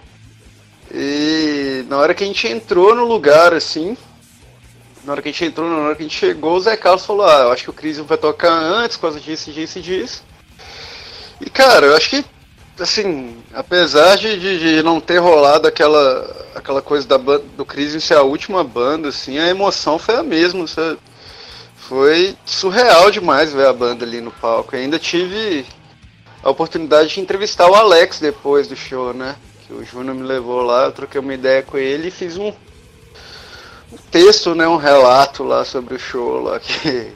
E 0.90 1.84
na 1.86 1.98
hora 1.98 2.14
que 2.14 2.24
a 2.24 2.26
gente 2.26 2.48
entrou 2.48 2.94
no 2.94 3.04
lugar, 3.04 3.52
assim, 3.52 3.94
na 5.04 5.12
hora 5.12 5.20
que 5.20 5.28
a 5.28 5.32
gente 5.32 5.44
entrou, 5.44 5.68
na 5.68 5.76
hora 5.76 5.96
que 5.96 6.02
a 6.02 6.06
gente 6.06 6.18
chegou, 6.18 6.56
o 6.56 6.60
Zé 6.60 6.78
Carlos 6.78 7.04
falou, 7.04 7.26
ah, 7.26 7.40
eu 7.40 7.52
acho 7.52 7.64
que 7.64 7.70
o 7.70 7.74
Cris 7.74 7.98
vai 7.98 8.16
tocar 8.16 8.54
antes, 8.54 8.96
por 8.96 9.02
causa 9.02 9.20
disso, 9.20 9.52
disso 9.52 9.82
disso. 9.82 10.24
E 11.42 11.50
cara, 11.50 11.88
eu 11.88 11.94
acho 11.94 12.08
que, 12.08 12.24
assim, 12.82 13.36
apesar 13.54 14.16
de, 14.16 14.58
de, 14.58 14.82
não 14.82 15.00
ter 15.00 15.18
rolado 15.18 15.66
aquela, 15.66 16.48
aquela 16.54 16.82
coisa 16.82 17.06
da 17.06 17.16
do 17.16 17.64
Cris 17.64 18.02
ser 18.02 18.14
a 18.14 18.22
última 18.22 18.62
banda, 18.62 19.08
assim, 19.08 19.38
a 19.38 19.48
emoção 19.48 19.98
foi 19.98 20.16
a 20.16 20.22
mesma, 20.22 20.66
sabe? 20.66 20.98
Foi 21.76 22.36
surreal 22.44 23.10
demais 23.10 23.52
ver 23.52 23.66
a 23.66 23.72
banda 23.72 24.04
ali 24.04 24.20
no 24.20 24.32
palco. 24.32 24.74
Eu 24.74 24.80
ainda 24.80 24.98
tive 24.98 25.64
a 26.42 26.50
oportunidade 26.50 27.14
de 27.14 27.20
entrevistar 27.20 27.70
o 27.70 27.74
Alex 27.74 28.20
depois 28.20 28.68
do 28.68 28.76
show, 28.76 29.14
né? 29.14 29.36
Que 29.66 29.72
o 29.72 29.84
Júnior 29.84 30.14
me 30.14 30.22
levou 30.22 30.62
lá, 30.62 30.84
eu 30.84 30.92
troquei 30.92 31.20
uma 31.20 31.34
ideia 31.34 31.62
com 31.62 31.78
ele 31.78 32.08
e 32.08 32.10
fiz 32.10 32.36
um, 32.36 32.48
um 32.48 33.96
texto, 34.10 34.54
né? 34.54 34.66
Um 34.66 34.76
relato 34.76 35.44
lá 35.44 35.64
sobre 35.64 35.94
o 35.94 35.98
show 35.98 36.42
lá 36.42 36.58
que, 36.60 37.12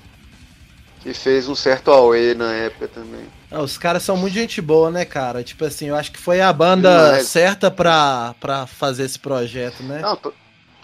que 1.03 1.13
fez 1.13 1.49
um 1.49 1.55
certo 1.55 1.91
auê 1.91 2.35
na 2.35 2.53
época 2.53 2.89
também. 2.89 3.40
Ah, 3.51 3.63
os 3.63 3.77
caras 3.77 4.03
são 4.03 4.17
muito 4.17 4.35
gente 4.35 4.61
boa, 4.61 4.91
né, 4.91 5.05
cara? 5.05 5.43
Tipo 5.43 5.65
assim, 5.65 5.87
eu 5.89 5.97
acho 5.97 6.13
que 6.13 6.19
foi 6.21 6.41
a 6.41 6.53
banda 6.53 7.07
Demais. 7.07 7.27
certa 7.27 7.71
pra, 7.71 8.35
pra 8.41 8.67
fazer 8.67 9.05
esse 9.05 9.19
projeto, 9.19 9.83
né? 9.83 9.99
Não, 10.01 10.17
to- 10.17 10.33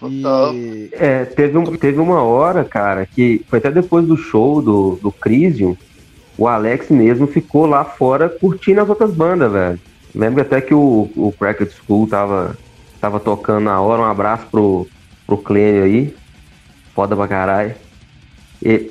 total. 0.01 0.53
E... 0.55 0.89
É, 0.93 1.25
teve, 1.25 1.57
um- 1.57 1.77
teve 1.77 1.99
uma 2.01 2.23
hora, 2.23 2.64
cara, 2.64 3.07
que 3.07 3.45
foi 3.49 3.61
até 3.61 3.71
depois 3.71 4.05
do 4.07 4.17
show 4.17 4.61
do, 4.61 4.99
do 5.01 5.12
Crisium, 5.12 5.77
o 6.37 6.49
Alex 6.49 6.91
mesmo 6.91 7.27
ficou 7.27 7.67
lá 7.67 7.85
fora 7.85 8.29
curtindo 8.29 8.81
as 8.81 8.89
outras 8.89 9.12
bandas, 9.12 9.51
velho. 9.53 9.81
Lembro 10.14 10.43
até 10.43 10.61
que 10.61 10.75
o, 10.75 11.11
o 11.14 11.33
Cracked 11.39 11.73
School 11.73 12.09
tava, 12.09 12.57
tava 13.01 13.21
tocando 13.21 13.64
na 13.64 13.81
hora. 13.81 14.03
Um 14.03 14.07
abraço 14.07 14.47
pro, 14.51 14.89
pro 15.27 15.39
Clênio 15.39 15.85
aí. 15.85 16.14
Foda 16.95 17.14
pra 17.14 17.29
caralho. 17.29 17.75
E- 18.62 18.91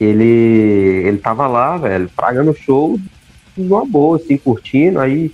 ele, 0.00 1.04
ele 1.06 1.18
tava 1.18 1.46
lá, 1.46 1.76
velho, 1.76 2.10
pagando 2.16 2.50
o 2.50 2.56
show 2.56 2.98
de 3.56 3.62
uma 3.66 3.84
boa, 3.84 4.16
assim, 4.16 4.36
curtindo. 4.36 4.98
Aí 4.98 5.30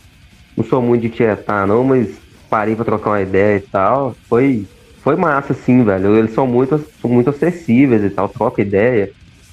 não 0.57 0.65
sou 0.65 0.83
muito 0.83 1.03
de 1.03 1.11
tietar, 1.11 1.67
não, 1.67 1.85
mas 1.85 2.17
parei 2.49 2.75
pra 2.75 2.85
trocar 2.85 3.11
uma 3.11 3.23
ideia 3.23 3.59
e 3.59 3.61
tal. 3.61 4.15
Foi, 4.29 4.67
foi 5.03 5.17
massa, 5.17 5.55
sim, 5.55 5.85
velho. 5.85 6.17
Eles 6.17 6.35
são 6.35 6.47
muito, 6.47 6.85
são 7.01 7.11
muito 7.11 7.31
acessíveis 7.31 8.03
e 8.03 8.11
tal, 8.11 8.29
troca 8.29 8.63
ideia. 8.63 9.11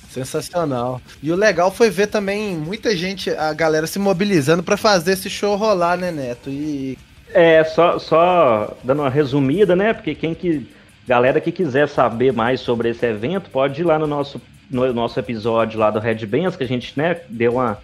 Sensacional. 0.10 1.02
E 1.22 1.32
o 1.32 1.36
legal 1.36 1.72
foi 1.72 1.90
ver 1.90 2.08
também 2.08 2.56
muita 2.56 2.96
gente, 2.96 3.30
a 3.32 3.54
galera 3.54 3.86
se 3.86 4.00
mobilizando 4.00 4.64
para 4.64 4.78
fazer 4.78 5.12
esse 5.12 5.30
show 5.30 5.56
rolar, 5.58 5.98
né, 5.98 6.10
Neto? 6.12 6.50
E 6.50 6.98
é, 7.36 7.64
só, 7.66 8.00
só 8.00 8.78
dando 8.82 9.02
uma 9.02 9.10
resumida, 9.10 9.76
né? 9.76 9.94
Porque 9.94 10.16
quem 10.16 10.34
que. 10.34 10.66
Galera 11.06 11.40
que 11.40 11.52
quiser 11.52 11.88
saber 11.88 12.34
mais 12.34 12.62
sobre 12.62 12.90
esse 12.90 13.06
evento, 13.06 13.52
pode 13.52 13.82
ir 13.82 13.84
lá 13.84 14.00
no 14.00 14.08
nosso, 14.08 14.42
no 14.70 14.92
nosso 14.94 15.20
episódio 15.20 15.80
lá 15.80 15.90
do 15.92 16.00
Red 16.00 16.26
Bands, 16.26 16.56
que 16.56 16.64
a 16.64 16.68
gente, 16.68 16.98
né, 16.98 17.20
deu 17.30 17.54
uma. 17.54 17.78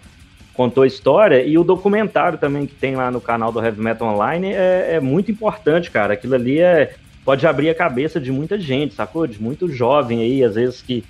contou 0.54 0.84
a 0.84 0.86
história, 0.86 1.42
e 1.42 1.56
o 1.56 1.64
documentário 1.64 2.38
também 2.38 2.66
que 2.66 2.74
tem 2.74 2.96
lá 2.96 3.10
no 3.10 3.20
canal 3.20 3.52
do 3.52 3.62
Heavy 3.62 3.80
Metal 3.80 4.08
Online 4.08 4.52
é, 4.52 4.94
é 4.94 5.00
muito 5.00 5.30
importante, 5.30 5.90
cara. 5.90 6.14
Aquilo 6.14 6.34
ali 6.34 6.60
é. 6.60 6.94
Pode 7.24 7.46
abrir 7.46 7.70
a 7.70 7.74
cabeça 7.74 8.18
de 8.18 8.32
muita 8.32 8.58
gente, 8.58 8.94
sacou? 8.94 9.28
De 9.28 9.40
muito 9.40 9.68
jovem 9.68 10.20
aí, 10.20 10.42
às 10.42 10.56
vezes 10.56 10.82
que 10.82 11.04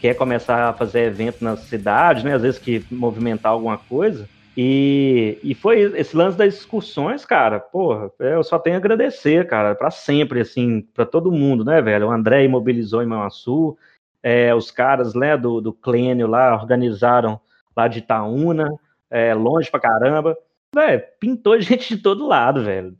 quer 0.00 0.14
começar 0.14 0.70
a 0.70 0.72
fazer 0.72 1.00
evento 1.02 1.44
na 1.44 1.54
cidade, 1.54 2.24
né? 2.24 2.34
Às 2.34 2.40
vezes 2.40 2.58
que 2.58 2.82
movimentar 2.90 3.52
alguma 3.52 3.76
coisa. 3.76 4.26
E, 4.56 5.38
e 5.42 5.54
foi 5.54 5.80
esse 5.96 6.16
lance 6.16 6.36
das 6.36 6.54
excursões, 6.54 7.24
cara, 7.24 7.60
porra, 7.60 8.10
eu 8.18 8.42
só 8.42 8.58
tenho 8.58 8.76
a 8.76 8.78
agradecer, 8.78 9.46
cara, 9.46 9.74
para 9.74 9.90
sempre, 9.90 10.40
assim, 10.40 10.84
para 10.94 11.06
todo 11.06 11.30
mundo, 11.30 11.64
né, 11.64 11.80
velho? 11.80 12.08
O 12.08 12.10
André 12.10 12.44
imobilizou 12.44 13.02
em 13.02 13.06
Manhuaçu, 13.06 13.76
é, 14.22 14.54
os 14.54 14.70
caras, 14.70 15.14
né, 15.14 15.36
do, 15.36 15.60
do 15.60 15.72
Clênio 15.72 16.26
lá, 16.26 16.54
organizaram 16.54 17.40
lá 17.76 17.88
de 17.88 18.00
Itaúna, 18.00 18.68
é, 19.10 19.34
longe 19.34 19.70
pra 19.70 19.80
caramba. 19.80 20.36
Velho, 20.74 21.02
pintou 21.18 21.58
gente 21.60 21.96
de 21.96 22.02
todo 22.02 22.26
lado, 22.26 22.62
velho, 22.62 22.96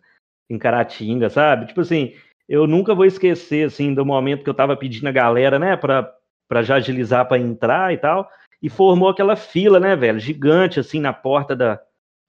em 0.49 0.59
Caratinga, 0.59 1.29
sabe? 1.31 1.66
Tipo 1.66 1.83
assim, 1.83 2.14
eu 2.49 2.66
nunca 2.66 2.95
vou 2.95 3.05
esquecer, 3.05 3.66
assim, 3.66 3.95
do 3.95 4.05
momento 4.05 4.43
que 4.43 4.51
eu 4.51 4.55
tava 4.55 4.77
pedindo 4.77 5.09
a 5.09 5.12
galera, 5.12 5.59
né, 5.59 5.77
pra, 5.77 6.12
pra 6.49 6.62
já 6.62 6.77
agilizar 6.77 7.27
pra 7.29 7.39
entrar 7.39 7.93
e 7.93 7.99
tal 7.99 8.29
e 8.62 8.68
formou 8.68 9.09
aquela 9.09 9.37
fila, 9.37 9.81
né, 9.81 9.97
velho, 9.97 10.18
gigante, 10.18 10.79
assim, 10.79 11.01
na 11.01 11.12
porta 11.12 11.57
da, 11.57 11.81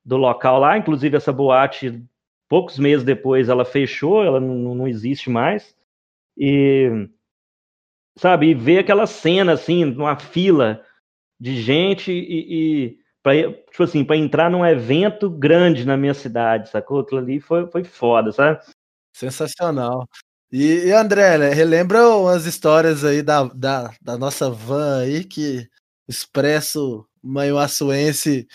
do 0.03 0.17
local 0.17 0.59
lá. 0.59 0.77
Inclusive, 0.77 1.17
essa 1.17 1.33
boate, 1.33 2.01
poucos 2.47 2.79
meses 2.79 3.03
depois, 3.03 3.49
ela 3.49 3.65
fechou, 3.65 4.23
ela 4.23 4.39
não, 4.39 4.75
não 4.75 4.87
existe 4.87 5.29
mais. 5.29 5.75
E, 6.37 7.07
sabe, 8.17 8.47
e 8.49 8.53
ver 8.53 8.79
aquela 8.79 9.07
cena, 9.07 9.53
assim, 9.53 9.85
numa 9.85 10.17
fila 10.17 10.83
de 11.39 11.61
gente 11.61 12.11
e, 12.11 12.85
e 12.85 12.97
pra, 13.23 13.33
tipo 13.35 13.83
assim, 13.83 14.03
para 14.03 14.17
entrar 14.17 14.49
num 14.49 14.65
evento 14.65 15.29
grande 15.29 15.85
na 15.85 15.97
minha 15.97 16.13
cidade, 16.13 16.69
sacou? 16.69 16.99
Aquilo 16.99 17.21
ali 17.21 17.39
foi, 17.39 17.67
foi 17.67 17.83
foda, 17.83 18.31
sabe? 18.31 18.59
Sensacional. 19.15 20.07
E, 20.51 20.87
e 20.87 20.91
André, 20.91 21.37
né, 21.37 21.49
relembra 21.53 22.07
umas 22.09 22.45
histórias 22.45 23.05
aí 23.05 23.21
da, 23.21 23.43
da, 23.45 23.93
da 24.01 24.17
nossa 24.17 24.49
van 24.49 25.01
aí 25.01 25.23
que 25.23 25.67
expresso 26.07 27.05
manhuaçuense 27.23 28.47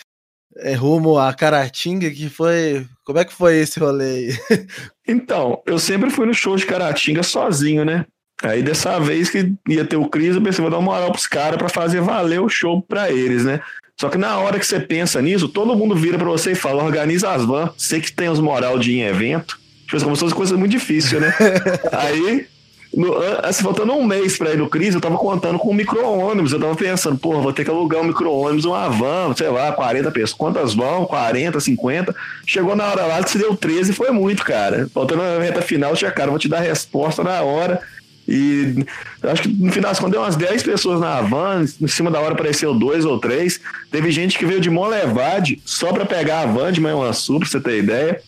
é, 0.57 0.73
rumo 0.73 1.17
a 1.17 1.33
Caratinga, 1.33 2.09
que 2.11 2.29
foi. 2.29 2.87
Como 3.03 3.19
é 3.19 3.25
que 3.25 3.33
foi 3.33 3.57
esse 3.57 3.79
rolê 3.79 4.05
aí? 4.05 4.29
Então, 5.09 5.63
eu 5.65 5.79
sempre 5.79 6.09
fui 6.09 6.25
no 6.25 6.33
show 6.33 6.57
de 6.57 6.65
Caratinga 6.65 7.23
sozinho, 7.23 7.85
né? 7.85 8.05
Aí 8.43 8.61
dessa 8.61 8.99
vez 8.99 9.29
que 9.29 9.53
ia 9.67 9.83
ter 9.83 9.97
o 9.97 10.07
Cris, 10.07 10.35
eu 10.35 10.41
pensei, 10.41 10.61
vou 10.61 10.69
dar 10.69 10.77
uma 10.77 10.93
moral 10.93 11.11
pros 11.11 11.25
caras 11.25 11.57
pra 11.57 11.69
fazer 11.69 12.01
valer 12.01 12.39
o 12.39 12.49
show 12.49 12.81
pra 12.81 13.09
eles, 13.11 13.43
né? 13.43 13.59
Só 13.99 14.09
que 14.09 14.17
na 14.17 14.37
hora 14.37 14.59
que 14.59 14.65
você 14.65 14.79
pensa 14.79 15.19
nisso, 15.21 15.49
todo 15.49 15.75
mundo 15.75 15.95
vira 15.95 16.19
pra 16.19 16.27
você 16.27 16.51
e 16.51 16.55
fala, 16.55 16.83
organiza 16.83 17.31
as 17.31 17.43
vans, 17.43 17.71
sei 17.77 17.99
que 17.99 18.11
tem 18.11 18.29
os 18.29 18.39
moral 18.39 18.77
de 18.77 18.91
ir 18.91 18.99
em 18.99 19.03
evento. 19.03 19.59
Tipo, 19.87 20.03
como 20.03 20.15
se 20.15 20.19
fosse 20.19 20.35
coisa 20.35 20.55
muito 20.55 20.71
difícil, 20.71 21.19
né? 21.19 21.33
Aí 21.91 22.47
no, 22.93 23.15
assim, 23.43 23.63
faltando 23.63 23.93
um 23.93 24.03
mês 24.03 24.37
pra 24.37 24.53
ir 24.53 24.57
no 24.57 24.69
Cris, 24.69 24.95
eu 24.95 25.01
tava 25.01 25.17
contando 25.17 25.59
com 25.59 25.69
um 25.69 25.73
micro-ônibus. 25.73 26.51
Eu 26.51 26.59
tava 26.59 26.75
pensando, 26.75 27.17
porra, 27.17 27.41
vou 27.41 27.53
ter 27.53 27.63
que 27.63 27.69
alugar 27.69 28.01
um 28.01 28.05
micro-ônibus, 28.05 28.65
uma 28.65 28.89
van, 28.89 29.33
sei 29.35 29.49
lá, 29.49 29.71
40 29.71 30.09
pessoas. 30.11 30.33
Quantas 30.33 30.73
vão? 30.73 31.05
40, 31.05 31.59
50. 31.59 32.15
Chegou 32.45 32.75
na 32.75 32.85
hora 32.85 33.05
lá, 33.05 33.25
se 33.25 33.37
deu 33.37 33.55
13, 33.55 33.93
foi 33.93 34.11
muito, 34.11 34.43
cara. 34.43 34.89
Faltando 34.93 35.21
na 35.21 35.39
reta 35.39 35.61
final, 35.61 35.95
tinha, 35.95 36.11
cara, 36.11 36.29
vou 36.29 36.39
te 36.39 36.47
dar 36.47 36.57
a 36.57 36.61
resposta 36.61 37.23
na 37.23 37.41
hora. 37.41 37.79
E 38.27 38.85
acho 39.23 39.43
que 39.43 39.47
no 39.47 39.71
final, 39.71 39.95
quando 39.95 40.11
deu 40.11 40.21
umas 40.21 40.35
10 40.35 40.63
pessoas 40.63 40.99
na 40.99 41.21
van, 41.21 41.65
em 41.81 41.87
cima 41.87 42.11
da 42.11 42.19
hora 42.19 42.33
apareceu 42.33 42.73
dois 42.73 43.05
ou 43.05 43.19
três. 43.19 43.59
Teve 43.89 44.11
gente 44.11 44.37
que 44.37 44.45
veio 44.45 44.59
de 44.59 44.69
Monlevade 44.69 45.61
só 45.65 45.93
para 45.93 46.05
pegar 46.05 46.41
a 46.41 46.45
van 46.45 46.71
de 46.71 46.81
Manhuaçu, 46.81 47.39
pra 47.39 47.47
você 47.47 47.61
ter 47.61 47.79
ideia. 47.79 48.21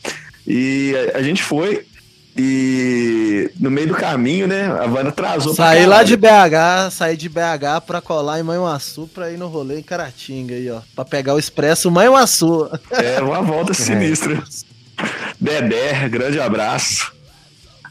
E 0.47 0.95
a, 1.13 1.17
a 1.17 1.21
gente 1.21 1.43
foi, 1.43 1.85
e 2.37 3.51
no 3.59 3.69
meio 3.69 3.89
do 3.89 3.93
caminho, 3.93 4.47
né, 4.47 4.67
a 4.67 4.87
van 4.87 5.01
atrasou. 5.01 5.53
Saí 5.53 5.85
lá 5.85 6.03
de 6.03 6.15
BH, 6.15 6.91
saí 6.91 7.17
de 7.17 7.27
BH 7.27 7.81
pra 7.85 7.99
colar 7.99 8.39
em 8.39 8.43
Manhuaçu 8.43 9.09
pra 9.13 9.29
ir 9.29 9.37
no 9.37 9.47
rolê 9.47 9.79
em 9.79 9.83
Caratinga 9.83 10.55
aí, 10.55 10.71
ó. 10.71 10.79
Pra 10.95 11.03
pegar 11.03 11.33
o 11.35 11.39
expresso 11.39 11.91
Manhuaçu. 11.91 12.69
É, 12.91 13.21
uma 13.21 13.41
volta 13.41 13.73
sinistra. 13.75 14.35
É. 14.35 14.69
Dedé, 15.37 16.07
grande 16.07 16.39
abraço. 16.39 17.11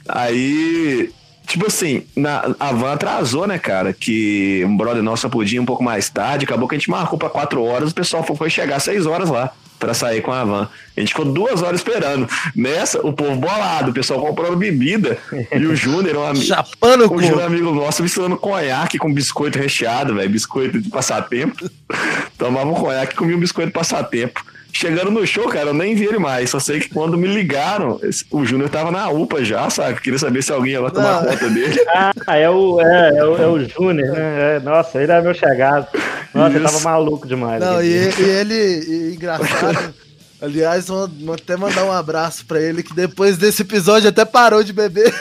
Aí, 0.09 1.11
tipo 1.49 1.67
assim, 1.67 2.05
na, 2.15 2.55
a 2.61 2.73
van 2.73 2.93
atrasou, 2.93 3.47
né, 3.47 3.59
cara? 3.59 3.93
Que 3.93 4.63
um 4.67 4.77
brother 4.77 5.03
nosso 5.03 5.29
podia 5.29 5.61
um 5.61 5.67
pouco 5.67 5.83
mais 5.83 6.09
tarde, 6.09 6.45
acabou 6.45 6.69
que 6.69 6.75
a 6.75 6.79
gente 6.79 6.91
marcou 6.91 7.19
pra 7.19 7.31
quatro 7.31 7.65
horas, 7.65 7.91
o 7.91 7.95
pessoal 7.95 8.23
foi 8.23 8.51
chegar 8.51 8.77
às 8.77 8.83
seis 8.83 9.07
horas 9.07 9.31
lá 9.31 9.53
para 9.79 9.95
sair 9.95 10.21
com 10.21 10.33
a 10.33 10.45
van. 10.45 10.69
A 10.97 11.01
gente 11.01 11.11
ficou 11.11 11.25
duas 11.25 11.63
horas 11.63 11.81
esperando. 11.81 12.29
Nessa, 12.55 13.01
o 13.07 13.13
povo 13.13 13.37
bolado, 13.37 13.91
o 13.91 13.95
pessoal 13.95 14.21
comprando 14.21 14.57
bebida. 14.57 15.17
E 15.53 15.67
o 15.67 15.75
Júnior, 15.75 16.17
um 16.17 16.27
amigo. 16.27 16.45
Chapando 16.45 17.13
o 17.13 17.23
Júnior, 17.23 17.43
amigo 17.43 17.71
nosso, 17.73 18.03
misturando 18.03 18.37
conhaque 18.37 18.99
com 18.99 19.13
biscoito 19.13 19.59
recheado, 19.59 20.17
velho. 20.17 20.29
Biscoito 20.29 20.81
de 20.81 20.91
passatempo. 20.91 21.71
Tomava 22.37 22.69
um 22.69 22.75
conhaque 22.75 23.15
e 23.15 23.17
comia 23.17 23.37
um 23.37 23.41
biscoito 23.41 23.69
de 23.69 23.75
passatempo. 23.75 24.45
Chegando 24.79 25.11
no 25.11 25.27
show, 25.27 25.49
cara, 25.49 25.71
eu 25.71 25.75
nem 25.75 25.97
vi 25.97 26.05
ele 26.05 26.21
mais. 26.21 26.51
Só 26.51 26.61
sei 26.61 26.79
que 26.79 26.89
quando 26.89 27.19
me 27.19 27.27
ligaram, 27.27 28.01
o 28.31 28.45
Júnior 28.45 28.71
tava 28.71 28.93
na 28.93 29.11
UPA 29.11 29.45
já, 29.45 29.69
sabe? 29.69 30.01
Queria 30.01 30.21
saber 30.21 30.41
se 30.41 30.53
alguém 30.53 30.75
ia 30.75 30.81
lá 30.81 30.89
tomar 30.89 31.21
Não. 31.21 31.31
conta 31.33 31.51
dele. 31.51 31.77
Ah, 32.29 32.37
é 32.37 32.49
o, 32.49 32.81
é, 32.81 33.09
é 33.17 33.25
o, 33.25 33.43
é 33.43 33.47
o 33.49 33.59
Júnior, 33.69 34.13
né? 34.13 34.57
É, 34.57 34.61
nossa, 34.61 35.03
ele 35.03 35.11
era 35.11 35.21
meu 35.21 35.35
chegado. 35.35 35.89
Nossa, 36.33 36.51
Isso. 36.51 36.59
ele 36.59 36.65
tava 36.65 36.81
maluco 36.81 37.27
demais. 37.27 37.61
Não, 37.61 37.83
e, 37.83 37.89
e, 37.89 38.23
ele, 38.23 38.55
e, 38.55 39.15
engraçado. 39.17 39.93
Aliás, 40.41 40.87
vou, 40.87 41.09
vou 41.09 41.35
até 41.35 41.57
mandar 41.57 41.85
um 41.85 41.91
abraço 41.91 42.47
pra 42.47 42.61
ele, 42.61 42.85
que 42.85 42.95
depois 42.95 43.37
desse 43.37 43.63
episódio 43.63 44.09
até 44.09 44.25
parou 44.25 44.63
de 44.63 44.73
beber. 44.73 45.13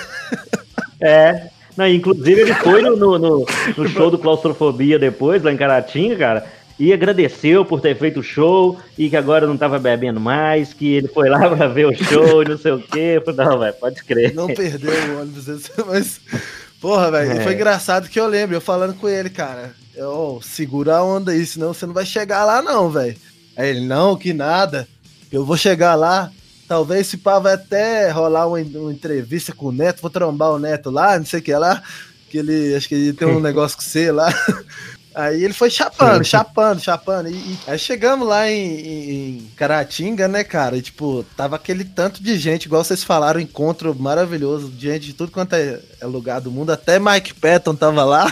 É, 1.02 1.48
não, 1.76 1.88
inclusive 1.88 2.42
ele 2.42 2.54
foi 2.54 2.84
no, 2.84 2.96
no, 2.96 3.18
no, 3.18 3.46
no 3.76 3.90
show 3.90 4.12
do 4.12 4.20
Claustrofobia 4.20 5.00
depois, 5.00 5.42
lá 5.42 5.52
em 5.52 5.58
Caratinga, 5.58 6.16
cara 6.16 6.57
e 6.80 6.94
agradeceu 6.94 7.66
por 7.66 7.82
ter 7.82 7.98
feito 7.98 8.20
o 8.20 8.24
show 8.24 8.78
e 8.98 9.10
que 9.10 9.18
agora 9.18 9.48
não 9.48 9.56
estava 9.56 9.80
bebendo 9.80 10.20
mais, 10.20 10.74
que 10.74 10.94
ele 10.94 11.08
foi 11.08 11.30
lá 11.30 11.50
para 11.50 11.68
ver 11.68 11.88
o 11.88 11.96
show 11.96 12.44
e 12.44 12.50
não 12.50 12.58
sei 12.58 12.72
o 12.72 12.80
quê. 12.80 13.22
Não, 13.36 13.60
velho, 13.60 13.74
pode 13.74 14.04
crer. 14.04 14.34
Não 14.34 14.48
perdeu 14.48 14.92
o 14.92 15.22
ônibus, 15.22 15.48
mas. 15.88 16.22
Porra, 16.80 17.10
velho, 17.10 17.32
é. 17.32 17.44
foi 17.44 17.56
engraçado 17.56 18.08
que 18.08 18.20
eu 18.20 18.28
lembro, 18.28 18.56
eu 18.56 18.62
falando 18.62 18.94
com 18.94 19.10
ele, 19.10 19.30
cara. 19.30 19.74
Eu, 19.96 20.40
segura 20.44 20.98
a 20.98 21.04
onda 21.04 21.32
aí, 21.32 21.44
senão 21.44 21.74
você 21.74 21.88
não 21.88 21.94
vai 21.94 22.06
chegar 22.06 22.46
lá, 22.46 22.62
não, 22.62 22.90
velho. 22.90 23.16
Aí 23.56 23.70
ele, 23.70 23.88
não, 23.88 24.16
que 24.16 24.32
nada. 24.32 24.88
Eu 25.32 25.44
vou 25.44 25.58
chegar 25.58 25.96
lá. 25.96 26.32
Talvez 26.68 27.08
se 27.08 27.18
pá 27.18 27.40
vai 27.40 27.54
até 27.54 28.12
rolar 28.12 28.46
uma, 28.46 28.60
uma 28.60 28.94
entrevista 28.94 29.54
com 29.54 29.68
o 29.68 29.72
Neto, 29.72 30.02
vou 30.02 30.12
trombar 30.12 30.52
o 30.52 30.60
Neto 30.60 30.92
lá, 30.92 31.18
não 31.18 31.26
sei 31.26 31.40
o 31.40 31.44
que 31.44 31.56
lá. 31.56 31.82
Que 32.30 32.38
ele, 32.40 32.76
acho 32.76 32.88
que 32.88 32.94
ele 32.94 33.14
tem 33.14 33.28
um 33.28 33.40
negócio 33.42 33.78
com 33.78 33.84
você 33.84 34.12
lá. 34.12 34.32
Aí 35.18 35.44
ele 35.44 35.54
foi 35.54 35.72
chapando, 35.72 36.24
chapando, 36.30 36.80
chapando. 36.80 37.28
E, 37.28 37.34
e, 37.34 37.58
aí 37.66 37.80
chegamos 37.80 38.28
lá 38.28 38.48
em, 38.48 39.40
em, 39.40 39.52
Caratinga, 39.56 40.28
né, 40.28 40.44
cara? 40.44 40.78
E, 40.78 40.82
tipo, 40.84 41.26
tava 41.36 41.56
aquele 41.56 41.84
tanto 41.84 42.22
de 42.22 42.38
gente, 42.38 42.66
igual 42.66 42.84
vocês 42.84 43.04
falaram, 43.04 43.40
encontro 43.40 43.96
maravilhoso, 43.96 44.72
gente 44.78 45.08
de 45.08 45.14
tudo 45.14 45.32
quanto 45.32 45.54
é, 45.54 45.80
é 46.00 46.06
lugar 46.06 46.40
do 46.40 46.52
mundo. 46.52 46.70
Até 46.70 47.00
Mike 47.00 47.34
Patton 47.34 47.74
tava 47.74 48.04
lá. 48.04 48.32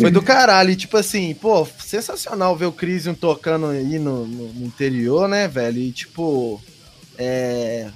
Foi 0.00 0.12
do 0.12 0.22
caralho. 0.22 0.70
E, 0.70 0.76
tipo 0.76 0.96
assim, 0.96 1.34
pô, 1.34 1.66
sensacional 1.84 2.54
ver 2.54 2.66
o 2.66 2.72
Crisium 2.72 3.12
tocando 3.12 3.66
aí 3.66 3.98
no, 3.98 4.24
no, 4.24 4.52
no 4.52 4.66
interior, 4.66 5.28
né, 5.28 5.48
velho? 5.48 5.78
E, 5.78 5.90
tipo, 5.90 6.62
é, 7.18 7.88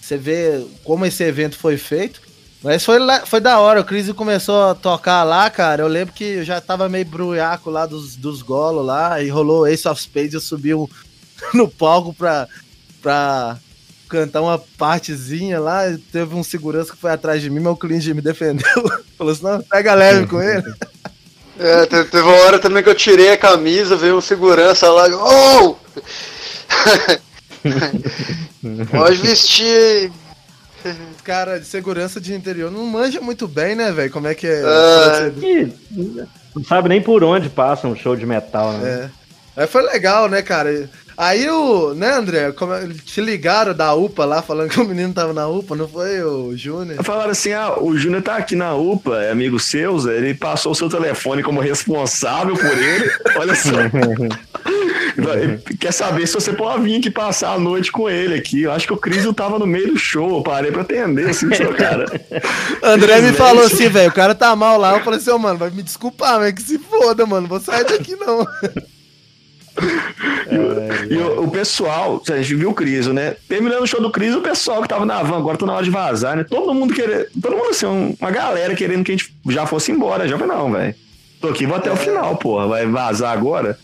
você 0.00 0.16
vê 0.16 0.66
como 0.82 1.04
esse 1.04 1.22
evento 1.22 1.58
foi 1.58 1.76
feito. 1.76 2.31
Mas 2.62 2.84
foi, 2.84 2.98
lá, 3.00 3.26
foi 3.26 3.40
da 3.40 3.58
hora, 3.58 3.80
o 3.80 3.84
Cris 3.84 4.10
começou 4.12 4.70
a 4.70 4.74
tocar 4.74 5.24
lá, 5.24 5.50
cara. 5.50 5.82
Eu 5.82 5.88
lembro 5.88 6.14
que 6.14 6.24
eu 6.24 6.44
já 6.44 6.60
tava 6.60 6.88
meio 6.88 7.04
bruiaco 7.04 7.70
lá 7.70 7.86
dos, 7.86 8.14
dos 8.14 8.40
golos 8.40 8.86
lá, 8.86 9.20
e 9.20 9.28
rolou 9.28 9.66
Ace 9.66 9.88
of 9.88 10.00
Spades, 10.00 10.34
eu 10.34 10.40
subi 10.40 10.70
no 11.52 11.68
palco 11.68 12.14
pra, 12.14 12.46
pra 13.02 13.58
cantar 14.08 14.42
uma 14.42 14.58
partezinha 14.58 15.58
lá, 15.58 15.82
teve 16.12 16.34
um 16.34 16.44
segurança 16.44 16.92
que 16.92 16.98
foi 16.98 17.10
atrás 17.10 17.42
de 17.42 17.50
mim, 17.50 17.60
mas 17.60 17.72
o 17.72 17.76
Clinge 17.76 18.14
me 18.14 18.20
defendeu. 18.20 18.64
Falou 19.18 19.32
assim, 19.32 19.42
não, 19.42 19.62
pega 19.62 19.94
leve 19.94 20.26
com 20.26 20.40
ele. 20.40 20.62
É, 21.58 21.84
teve 21.84 22.22
uma 22.22 22.32
hora 22.46 22.58
também 22.58 22.82
que 22.82 22.88
eu 22.88 22.94
tirei 22.94 23.30
a 23.30 23.36
camisa, 23.36 23.94
veio 23.94 24.16
um 24.16 24.22
segurança 24.22 24.90
lá, 24.90 25.04
oh! 25.12 25.76
Pode 28.90 29.16
vestir. 29.18 30.10
Cara, 31.24 31.58
de 31.58 31.66
segurança 31.66 32.20
de 32.20 32.34
interior 32.34 32.70
não 32.70 32.84
manja 32.86 33.20
muito 33.20 33.46
bem, 33.46 33.74
né, 33.74 33.92
velho? 33.92 34.10
Como 34.10 34.26
é 34.26 34.34
que 34.34 34.46
é? 34.46 34.62
Ah. 34.64 35.30
Ih, 35.40 35.72
não 36.54 36.64
sabe 36.64 36.88
nem 36.88 37.00
por 37.00 37.22
onde 37.24 37.48
passa 37.48 37.86
um 37.86 37.96
show 37.96 38.16
de 38.16 38.26
metal, 38.26 38.72
né? 38.74 39.10
É. 39.56 39.62
Aí 39.62 39.66
foi 39.66 39.82
legal, 39.82 40.28
né, 40.28 40.40
cara? 40.42 40.88
Aí 41.16 41.48
o, 41.48 41.92
né, 41.94 42.10
André, 42.14 42.52
como 42.52 42.72
é- 42.72 42.88
te 43.04 43.20
ligaram 43.20 43.74
da 43.74 43.92
UPA 43.94 44.24
lá, 44.24 44.40
falando 44.42 44.70
que 44.70 44.80
o 44.80 44.84
menino 44.84 45.12
tava 45.12 45.32
na 45.34 45.46
UPA, 45.46 45.76
não 45.76 45.86
foi 45.86 46.22
o 46.22 46.56
Júnior? 46.56 47.04
Falaram 47.04 47.30
assim: 47.30 47.52
ah, 47.52 47.78
o 47.78 47.96
Júnior 47.96 48.22
tá 48.22 48.36
aqui 48.36 48.56
na 48.56 48.74
UPA, 48.74 49.22
é 49.22 49.30
amigo 49.30 49.60
seu, 49.60 49.98
Zé, 49.98 50.16
ele 50.16 50.34
passou 50.34 50.72
o 50.72 50.74
seu 50.74 50.88
telefone 50.88 51.42
como 51.42 51.60
responsável 51.60 52.54
por 52.54 52.78
ele. 52.78 53.10
Olha 53.36 53.54
só. 53.54 53.70
Ele 55.16 55.58
Quer 55.78 55.92
saber 55.92 56.26
se 56.26 56.34
você 56.34 56.52
pode 56.52 56.82
vir 56.82 56.96
aqui 56.98 57.10
passar 57.10 57.52
a 57.54 57.58
noite 57.58 57.90
com 57.92 58.08
ele 58.08 58.34
aqui. 58.34 58.62
Eu 58.62 58.72
acho 58.72 58.86
que 58.86 58.92
o 58.92 58.96
Cris 58.96 59.26
tava 59.34 59.58
no 59.58 59.66
meio 59.66 59.88
do 59.88 59.98
show, 59.98 60.36
eu 60.38 60.42
parei 60.42 60.70
pra 60.70 60.82
atender, 60.82 61.30
assim, 61.30 61.52
seu 61.54 61.72
cara. 61.74 62.06
André 62.82 63.20
me 63.20 63.32
falou 63.32 63.64
assim, 63.64 63.88
velho, 63.88 64.10
o 64.10 64.14
cara 64.14 64.34
tá 64.34 64.54
mal 64.56 64.78
lá. 64.78 64.96
Eu 64.96 65.04
falei 65.04 65.18
assim, 65.18 65.30
ô, 65.30 65.38
mano, 65.38 65.58
vai 65.58 65.70
me 65.70 65.82
desculpar, 65.82 66.38
mas 66.38 66.52
que 66.52 66.62
se 66.62 66.78
foda, 66.78 67.24
mano, 67.26 67.46
vou 67.48 67.60
sair 67.60 67.84
daqui 67.84 68.16
não. 68.16 68.46
E 71.08 71.16
o, 71.16 71.44
o 71.44 71.50
pessoal, 71.50 72.22
a 72.28 72.36
gente 72.36 72.54
viu 72.54 72.70
o 72.70 72.74
Criso, 72.74 73.12
né? 73.12 73.36
Terminando 73.48 73.82
o 73.82 73.86
show 73.86 74.00
do 74.02 74.10
Criso, 74.10 74.38
o 74.38 74.42
pessoal 74.42 74.82
que 74.82 74.88
tava 74.88 75.06
na 75.06 75.22
van, 75.22 75.38
agora 75.38 75.56
tá 75.56 75.64
na 75.66 75.72
hora 75.74 75.84
de 75.84 75.90
vazar, 75.90 76.36
né? 76.36 76.44
Todo 76.44 76.74
mundo 76.74 76.92
querendo, 76.92 77.26
todo 77.40 77.56
mundo 77.56 77.70
assim, 77.70 77.86
um- 77.86 78.14
uma 78.20 78.30
galera 78.30 78.74
querendo 78.74 79.02
que 79.04 79.12
a 79.12 79.16
gente 79.16 79.34
já 79.48 79.66
fosse 79.66 79.90
embora. 79.90 80.28
Já 80.28 80.38
falei, 80.38 80.54
não, 80.56 80.70
velho. 80.70 80.94
Tô 81.40 81.48
aqui, 81.48 81.66
vou 81.66 81.76
até 81.76 81.90
o 81.90 81.96
final, 81.96 82.36
porra. 82.36 82.68
Vai 82.68 82.86
vazar 82.86 83.32
agora? 83.32 83.78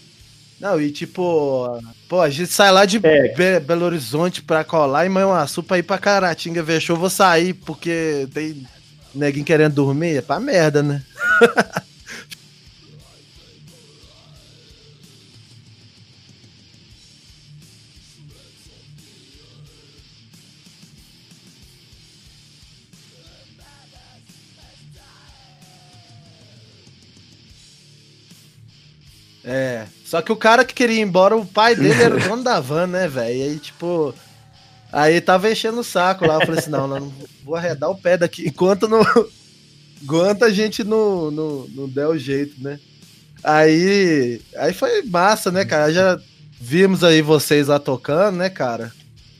Não, 0.61 0.81
e 0.81 0.91
tipo, 0.91 1.79
pô, 2.09 2.21
a 2.21 2.29
gente 2.29 2.51
sai 2.53 2.73
lá 2.73 2.85
de 2.85 2.99
É. 3.03 3.35
Be- 3.35 3.61
Belo 3.61 3.85
Horizonte 3.87 4.43
pra 4.43 4.65
colar 4.65 5.07
e 5.07 5.09
Manhuaçu 5.09 5.63
pra 5.63 5.79
ir 5.79 5.85
pra 5.85 5.99
Caratinga 5.99 6.63
ver 6.63 6.81
show, 6.81 6.97
vou 6.97 7.09
sair 7.11 7.55
porque 7.55 8.29
tem 8.35 8.67
neguinho 9.15 9.45
querendo 9.45 9.75
dormir, 9.75 10.17
é 10.17 10.23
pra 10.23 10.41
merda, 10.41 10.83
né? 10.83 11.03
É. 29.45 29.87
Só 30.09 30.23
que 30.23 30.33
o 30.33 30.37
cara 30.37 30.65
que 30.65 30.73
queria 30.73 30.97
ir 30.97 31.03
embora, 31.03 31.37
o 31.37 31.45
pai 31.45 31.77
dele 31.77 32.03
era 32.03 32.17
o 32.17 32.19
dono 32.19 32.43
da 32.43 32.59
van, 32.61 32.87
né, 32.87 33.07
velho? 33.07 33.37
E 33.37 33.43
aí, 33.43 33.59
tipo. 33.59 34.15
Aí 34.91 35.21
tava 35.21 35.53
enchendo 35.53 35.81
o 35.81 35.85
saco 35.85 36.27
lá. 36.27 36.37
Eu 36.37 36.47
falei 36.47 36.61
assim: 36.61 36.71
não, 36.71 36.89
não, 36.89 37.13
vou 37.45 37.55
arredar 37.55 37.91
o 37.91 37.95
pé 37.95 38.17
daqui 38.17 38.49
enquanto 38.49 38.89
não. 38.89 39.03
Enquanto 40.01 40.45
a 40.45 40.51
gente 40.51 40.85
não, 40.85 41.29
não, 41.31 41.67
não 41.75 41.89
der 41.89 42.07
o 42.07 42.17
jeito, 42.17 42.55
né? 42.63 42.81
Aí. 43.45 44.41
Aí 44.57 44.73
foi 44.73 45.03
massa, 45.03 45.51
né, 45.51 45.65
cara? 45.67 45.93
Já 45.93 46.19
vimos 46.59 47.05
aí 47.05 47.21
vocês 47.21 47.67
lá 47.67 47.79
tocando, 47.79 48.37
né, 48.39 48.49
cara? 48.49 48.91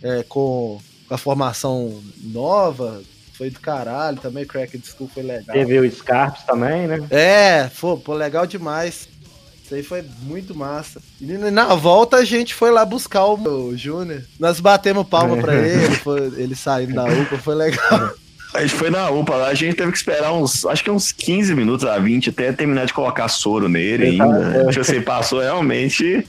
É, 0.03 0.23
com, 0.25 0.79
com 1.09 1.15
a 1.15 1.19
formação 1.19 2.03
nova. 2.21 3.01
Foi 3.33 3.49
do 3.49 3.61
caralho 3.61 4.19
também. 4.19 4.45
Cracked 4.45 4.85
School 4.87 5.09
foi 5.09 5.23
legal. 5.23 5.57
Teve 5.57 5.79
o 5.79 5.91
Scarps 5.91 6.43
também, 6.43 6.89
né? 6.89 7.07
É, 7.09 7.71
pô, 7.81 7.97
pô, 7.97 8.13
legal 8.13 8.45
demais. 8.45 9.09
Isso 9.69 9.75
aí 9.75 9.83
foi 9.83 10.03
muito 10.23 10.55
massa. 10.55 10.99
E 11.21 11.27
na 11.27 11.75
volta 11.75 12.17
a 12.17 12.25
gente 12.25 12.55
foi 12.55 12.71
lá 12.71 12.87
buscar 12.87 13.27
o, 13.27 13.69
o 13.69 13.77
Júnior. 13.77 14.23
Nós 14.41 14.61
batemos 14.61 15.07
palma 15.07 15.37
pra 15.37 15.55
ele, 15.55 15.95
foi- 15.97 16.33
ele 16.39 16.57
saindo 16.57 16.95
da 16.95 17.05
UPA, 17.05 17.37
foi 17.37 17.55
legal. 17.55 18.11
A 18.55 18.63
gente 18.63 18.75
foi 18.77 18.89
na 18.89 19.11
UPA 19.11 19.35
lá, 19.37 19.49
a 19.49 19.55
gente 19.55 19.77
teve 19.77 19.93
que 19.93 19.99
esperar 19.99 20.33
uns, 20.33 20.65
acho 20.65 20.83
que 20.83 20.91
uns 20.91 21.13
15 21.13 21.55
minutos 21.55 21.85
a 21.85 21.99
20 21.99 22.31
até 22.31 22.51
terminar 22.51 22.87
de 22.87 22.95
colocar 22.95 23.29
soro 23.29 23.69
nele 23.69 24.07
ainda. 24.07 24.69
Tipo 24.69 24.81
assim, 24.81 25.03
passou 25.03 25.41
realmente 25.41 26.27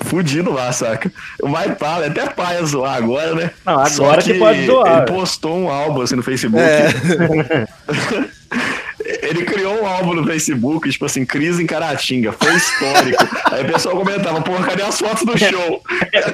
fudido 0.00 0.52
lá, 0.52 0.70
saca? 0.72 1.10
O 1.42 1.48
Mike 1.48 1.76
Pala, 1.78 2.06
até 2.08 2.28
pai 2.28 2.62
zoar 2.66 2.94
agora, 2.96 3.34
né? 3.34 3.50
Não, 3.64 3.72
agora 3.72 3.88
Só 3.90 4.16
que 4.18 4.34
pode 4.34 4.66
zoar. 4.66 4.98
Ele 4.98 5.06
postou 5.06 5.56
um 5.56 5.70
álbum 5.70 6.02
assim 6.02 6.16
no 6.16 6.22
Facebook. 6.22 6.62
É, 6.62 6.88
Ele 9.04 9.44
criou 9.44 9.82
um 9.82 9.86
álbum 9.86 10.14
no 10.14 10.26
Facebook, 10.26 10.88
tipo 10.88 11.04
assim, 11.04 11.26
Crise 11.26 11.62
em 11.62 11.66
Caratinga, 11.66 12.32
foi 12.32 12.54
histórico. 12.54 13.24
Aí 13.52 13.62
o 13.62 13.72
pessoal 13.72 13.96
comentava, 13.96 14.40
porra, 14.40 14.66
cadê 14.66 14.82
as 14.82 14.98
fotos 14.98 15.24
do 15.24 15.36
show? 15.38 15.82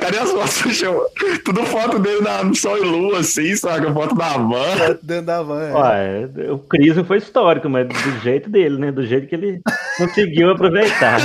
Cadê 0.00 0.18
as 0.18 0.30
fotos 0.30 0.62
do 0.62 0.70
show? 0.72 1.06
Tudo 1.44 1.66
foto 1.66 1.98
dele 1.98 2.20
na, 2.20 2.44
no 2.44 2.54
sol 2.54 2.78
e 2.78 2.80
lua, 2.80 3.20
assim, 3.20 3.54
saca? 3.56 3.92
Foto 3.92 4.14
da 4.14 4.36
van. 4.36 4.98
dentro 5.02 5.26
da 5.26 5.42
van. 5.42 5.62
é. 5.62 5.72
Ué, 5.74 6.52
o 6.52 6.58
Cris 6.58 6.96
foi 7.06 7.18
histórico, 7.18 7.68
mas 7.68 7.88
do 7.88 8.20
jeito 8.20 8.48
dele, 8.48 8.78
né? 8.78 8.92
Do 8.92 9.04
jeito 9.04 9.26
que 9.26 9.34
ele 9.34 9.60
conseguiu 9.98 10.50
aproveitar. 10.50 11.20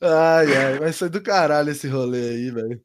Ai, 0.00 0.54
ai, 0.54 0.78
vai 0.78 0.92
ser 0.92 1.08
do 1.08 1.22
caralho 1.22 1.70
esse 1.70 1.88
rolê 1.88 2.28
aí, 2.28 2.50
velho. 2.50 2.80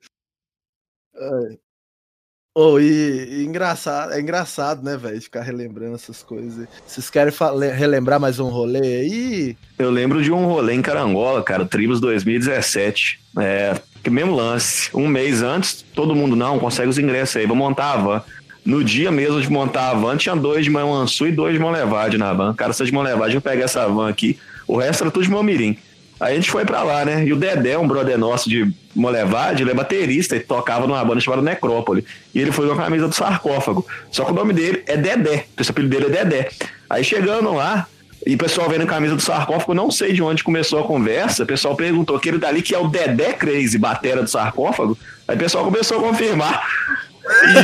Oh, 2.62 2.78
e, 2.78 3.39
e 3.39 3.45
engraçado, 3.45 4.12
é 4.12 4.20
engraçado, 4.20 4.84
né, 4.84 4.97
velho, 4.97 5.22
ficar 5.22 5.43
relembrando 5.43 5.95
essas 5.95 6.22
coisas. 6.22 6.68
Vocês 6.86 7.10
querem 7.10 7.34
relembrar 7.74 8.20
mais 8.20 8.38
um 8.38 8.49
rolê 8.49 8.82
aí? 8.82 9.57
Eu 9.78 9.89
lembro 9.89 10.22
de 10.22 10.30
um 10.30 10.45
rolê 10.45 10.74
em 10.74 10.82
Carangola, 10.82 11.41
cara, 11.41 11.64
Tribos 11.64 12.01
2017. 12.01 13.18
É, 13.38 13.80
que 14.03 14.10
mesmo 14.10 14.36
lance. 14.36 14.89
Um 14.93 15.07
mês 15.07 15.41
antes, 15.41 15.86
todo 15.95 16.14
mundo 16.14 16.36
não, 16.36 16.60
consegue 16.60 16.89
os 16.89 16.97
ingressos 16.97 17.38
aí, 17.38 17.45
vou 17.45 17.55
montar 17.55 17.93
a 17.93 17.95
van. 17.95 18.22
No 18.66 18.84
dia 18.84 19.10
mesmo 19.10 19.39
de 19.39 19.49
montar 19.49 19.91
a 19.91 19.93
van, 19.93 20.18
tinha 20.18 20.36
dois 20.36 20.66
de 20.66 20.70
Manhuaçu 20.70 21.28
e 21.28 21.32
dois 21.32 21.53
de 21.53 21.60
Monlevade 21.60 22.18
na 22.18 22.34
van. 22.34 22.53
Cara, 22.53 22.74
se 22.74 22.84
de 22.84 22.91
Monlevade, 22.91 23.36
eu 23.36 23.41
pegar 23.41 23.64
essa 23.64 23.88
van 23.88 24.10
aqui. 24.10 24.38
O 24.68 24.76
resto 24.76 25.05
era 25.05 25.12
tudo 25.12 25.24
de 25.24 25.32
Momirim. 25.32 25.78
Aí 26.20 26.34
a 26.34 26.36
gente 26.36 26.52
foi 26.52 26.66
pra 26.66 26.84
lá, 26.84 27.06
né? 27.06 27.24
E 27.26 27.32
o 27.32 27.36
Dedé, 27.38 27.78
um 27.78 27.88
brother 27.88 28.18
nosso 28.18 28.50
de 28.50 28.70
Molevade, 28.96 29.64
ele 29.64 29.72
é 29.72 29.74
baterista 29.74 30.36
e 30.36 30.40
tocava 30.40 30.86
numa 30.86 31.04
banda 31.06 31.22
chamada 31.22 31.42
Necrópole. 31.42 32.04
E 32.36 32.42
ele 32.42 32.52
foi 32.52 32.68
com 32.68 32.74
a 32.74 32.78
camisa 32.78 33.08
do 33.08 33.16
sarcófago. 33.16 33.86
Só 34.12 34.26
que 34.26 34.32
o 34.32 34.36
nome 34.36 34.54
dele 34.54 34.84
é 34.86 34.98
Dedé. 34.98 35.46
O 35.58 35.70
apelido 35.70 35.96
dele 35.98 36.08
é 36.08 36.24
Dedé. 36.26 36.50
Aí 36.90 37.04
chegando 37.04 37.54
lá, 37.54 37.88
e 38.28 38.36
o 38.36 38.38
pessoal 38.38 38.68
vendo 38.70 38.82
a 38.84 38.88
camisa 38.88 39.16
do 39.16 39.22
sarcófago, 39.22 39.72
eu 39.72 39.76
não 39.76 39.90
sei 39.90 40.12
de 40.12 40.22
onde 40.22 40.44
começou 40.44 40.80
a 40.80 40.84
conversa. 40.84 41.44
O 41.44 41.46
pessoal 41.46 41.76
perguntou 41.76 42.18
aquele 42.18 42.38
dali 42.38 42.62
que 42.62 42.76
é 42.76 42.78
o 42.80 42.88
Dedé 42.90 43.32
Crazy, 43.34 43.78
batera 43.78 44.22
do 44.22 44.30
sarcófago. 44.30 44.98
Aí 45.28 45.36
o 45.36 45.40
pessoal 45.40 45.64
começou 45.64 46.00
a 46.00 46.02
confirmar. 46.02 46.62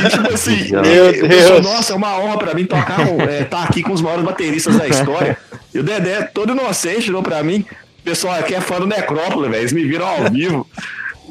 E 0.06 0.08
tipo 0.08 0.32
assim, 0.32 0.70
e- 0.86 1.22
o 1.22 1.28
pessoal, 1.28 1.60
nossa, 1.62 1.92
é 1.92 1.96
uma 1.96 2.18
honra 2.20 2.38
pra 2.38 2.54
mim 2.54 2.64
tocar, 2.64 3.00
é, 3.28 3.44
tá 3.44 3.64
aqui 3.64 3.82
com 3.82 3.92
os 3.92 4.00
maiores 4.00 4.24
bateristas 4.24 4.76
da 4.78 4.86
história. 4.88 5.36
E 5.74 5.78
o 5.78 5.82
Dedé, 5.82 6.22
todo 6.22 6.52
inocente, 6.52 7.06
falou 7.06 7.22
pra 7.22 7.42
mim, 7.42 7.66
pessoal 8.06 8.38
aqui 8.38 8.54
é 8.54 8.60
fã 8.60 8.78
do 8.78 8.86
Necrópole, 8.86 9.48
velho, 9.48 9.62
eles 9.62 9.72
me 9.72 9.84
viram 9.84 10.06
ao 10.06 10.30
vivo. 10.30 10.66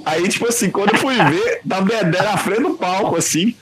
Aí, 0.05 0.27
tipo 0.27 0.47
assim, 0.47 0.69
quando 0.69 0.91
eu 0.93 0.97
fui 0.97 1.15
ver, 1.15 1.61
tava 1.67 1.83
o 1.83 1.87
Dedé 1.87 2.21
na 2.21 2.37
frente 2.37 2.61
do 2.61 2.71
palco, 2.71 3.15
assim, 3.15 3.55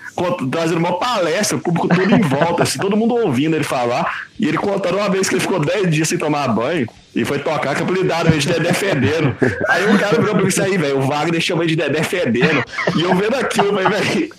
trazendo 0.52 0.80
uma 0.80 0.98
palestra, 0.98 1.56
o 1.56 1.62
público 1.62 1.88
todo 1.88 2.14
em 2.14 2.20
volta, 2.20 2.64
assim, 2.64 2.80
todo 2.80 2.98
mundo 2.98 3.16
ouvindo 3.16 3.56
ele 3.56 3.64
falar. 3.64 4.26
E 4.38 4.48
ele 4.48 4.58
contando 4.58 4.98
uma 4.98 5.10
vez 5.10 5.30
que 5.30 5.36
ele 5.36 5.42
ficou 5.42 5.60
10 5.60 5.92
dias 5.92 6.10
sem 6.10 6.18
tomar 6.18 6.50
banho 6.50 6.90
e 7.16 7.24
foi 7.24 7.40
tocar, 7.40 7.76
que 7.76 7.84
apelidaram 7.84 8.32
ele 8.32 8.40
de 8.40 8.48
Dedé 8.48 8.74
Fedendo. 8.74 9.38
Aí 9.70 9.86
o 9.86 9.98
cara 9.98 10.18
virou 10.18 10.34
pra 10.34 10.42
mim 10.42 10.50
isso 10.50 10.62
aí, 10.62 10.78
velho, 10.78 10.98
o 10.98 11.02
Wagner 11.04 11.40
chama 11.40 11.64
ele 11.64 11.76
de 11.76 11.82
Dedé 11.82 12.04
Fedendo. 12.04 12.64
E 12.98 13.04
eu 13.04 13.16
vendo 13.16 13.36
aquilo, 13.36 13.72
falei, 13.72 14.02
velho. 14.02 14.30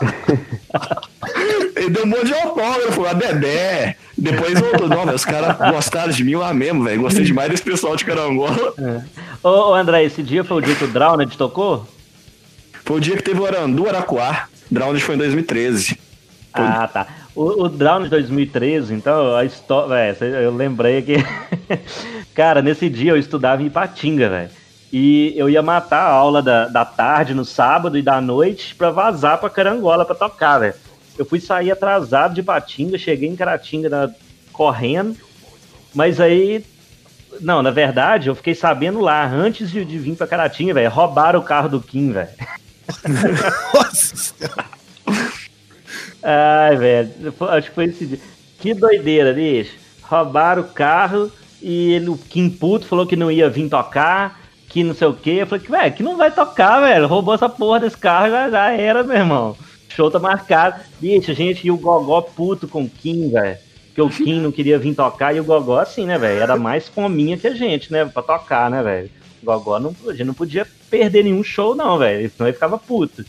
Ele 1.77 1.91
deu 1.91 2.05
um 2.05 2.07
monte 2.07 2.27
de 2.27 2.35
autógrafo, 2.35 3.05
a 3.05 3.13
Dedé. 3.13 3.97
Depois 4.17 4.59
voltou, 4.59 4.89
não, 4.89 5.05
velho, 5.05 5.17
os 5.17 5.25
caras 5.25 5.57
gostaram 5.73 6.13
de 6.13 6.25
mim 6.25 6.35
lá 6.35 6.55
mesmo, 6.55 6.85
velho. 6.85 7.03
Gostei 7.03 7.25
demais 7.25 7.51
desse 7.51 7.63
pessoal 7.63 7.97
de 7.97 8.05
Carangola. 8.05 8.75
Ô, 9.43 9.49
ô, 9.49 9.75
André, 9.75 10.05
esse 10.05 10.23
dia 10.23 10.45
foi 10.45 10.59
o 10.59 10.61
dia 10.61 10.75
que 10.75 10.85
o 10.85 10.89
Drowned 10.89 11.37
tocou? 11.37 11.87
Foi 12.85 12.97
o 12.97 13.01
dia 13.01 13.17
que 13.17 13.23
teve 13.23 13.41
o 13.41 13.47
Arandu 13.47 13.89
Araquá. 13.89 14.49
Drowned 14.71 15.03
foi 15.03 15.15
em 15.15 15.19
2013. 15.19 15.99
Ah, 16.53 16.87
tá. 16.87 17.07
O, 17.35 17.65
o 17.65 17.69
Drowned 17.69 18.09
2013, 18.09 18.95
então, 18.95 19.35
a 19.35 19.45
história. 19.45 20.17
Eu 20.21 20.55
lembrei 20.55 21.03
que. 21.03 21.17
Cara, 22.35 22.63
nesse 22.63 22.89
dia 22.89 23.13
eu 23.13 23.17
estudava 23.17 23.63
em 23.63 23.67
Ipatinga, 23.67 24.29
velho. 24.29 24.51
E 24.93 25.35
eu 25.37 25.51
ia 25.51 25.61
matar 25.61 26.03
a 26.03 26.13
aula 26.13 26.41
da, 26.41 26.69
da 26.69 26.85
tarde 26.85 27.35
no 27.35 27.45
sábado 27.45 27.99
e 27.99 28.03
da 28.03 28.21
noite 28.21 28.75
pra 28.77 28.91
vazar 28.91 29.39
pra 29.39 29.51
Carangola 29.51 30.05
pra 30.05 30.15
tocar, 30.15 30.59
velho. 30.59 30.75
Eu 31.19 31.25
fui 31.25 31.41
sair 31.41 31.71
atrasado 31.71 32.35
de 32.35 32.41
Ipatinga, 32.41 32.99
cheguei 32.99 33.29
em 33.29 33.37
Caratinga 33.37 33.89
na- 33.89 34.11
correndo, 34.53 35.17
mas 35.95 36.21
aí. 36.21 36.65
Não, 37.41 37.63
na 37.63 37.71
verdade, 37.73 38.29
eu 38.29 38.35
fiquei 38.37 38.55
sabendo 38.55 39.01
lá, 39.01 39.27
antes 39.27 39.69
de, 39.71 39.85
de 39.85 39.99
vir 39.99 40.15
pra 40.17 40.27
Caratinga, 40.27 40.73
velho, 40.75 40.89
roubaram 40.91 41.41
o 41.41 41.45
carro 41.45 41.69
do 41.69 41.81
Kim, 41.81 42.13
velho. 42.13 42.29
Nossa. 43.75 44.35
Ai, 46.23 46.77
velho, 46.77 47.11
acho 47.51 47.69
que 47.69 47.75
foi 47.75 47.85
esse 47.87 48.07
dia. 48.07 48.19
Que 48.61 48.73
doideira, 48.73 49.33
bicho. 49.33 49.73
Roubaram 50.03 50.63
o 50.63 50.69
carro 50.69 51.31
e 51.61 51.93
ele, 51.93 52.09
o 52.09 52.17
Kim 52.17 52.49
Puto 52.49 52.87
falou 52.87 53.07
que 53.07 53.17
não 53.17 53.31
ia 53.31 53.49
vir 53.51 53.69
tocar, 53.69 54.41
que 54.69 54.83
não 54.85 54.95
sei 54.95 55.09
o 55.09 55.15
que. 55.15 55.31
Eu 55.39 55.47
falei, 55.47 55.67
velho, 55.67 55.93
que 55.95 56.03
não 56.03 56.17
vai 56.17 56.31
tocar, 56.31 56.81
velho. 56.81 57.07
Roubou 57.07 57.35
essa 57.35 57.49
porra 57.49 57.81
desse 57.81 57.97
carro, 57.99 58.31
já, 58.31 58.51
já 58.51 58.71
era, 58.73 59.03
meu 59.03 59.17
irmão. 59.17 59.57
Show 59.95 60.11
tá 60.11 60.19
marcado. 60.19 60.81
Bicho, 61.01 61.33
gente 61.33 61.67
e 61.67 61.71
o 61.71 61.77
Gogó 61.77 62.21
puto 62.21 62.67
com 62.67 62.83
o 62.83 62.89
Kim, 62.89 63.31
velho. 63.31 63.59
Porque 63.87 64.03
o 64.03 64.11
Kim 64.11 64.41
não 64.41 64.51
queria 64.51 64.79
vir 64.79 64.95
tocar 64.95 65.35
e 65.35 65.41
o 65.41 65.45
Gogó, 65.45 65.79
assim, 65.79 66.05
né, 66.05 66.19
velho? 66.19 66.41
Era 66.41 66.57
mais 66.57 66.89
fominha 66.89 67.37
que 67.37 67.47
a 67.47 67.55
gente, 67.55 67.93
né? 67.93 68.05
Pra 68.05 68.23
tocar, 68.23 68.69
né, 68.69 68.83
velho? 68.83 69.11
O 69.43 69.47
Gogó 69.47 69.79
não, 69.79 69.95
a 70.09 70.13
gente 70.13 70.25
não 70.25 70.35
podia 70.35 70.67
perder 70.91 71.23
nenhum 71.23 71.45
show, 71.45 71.77
não, 71.77 71.97
velho. 71.99 72.29
Senão 72.31 72.49
ele 72.49 72.55
ficava 72.55 72.77
puto. 72.77 73.25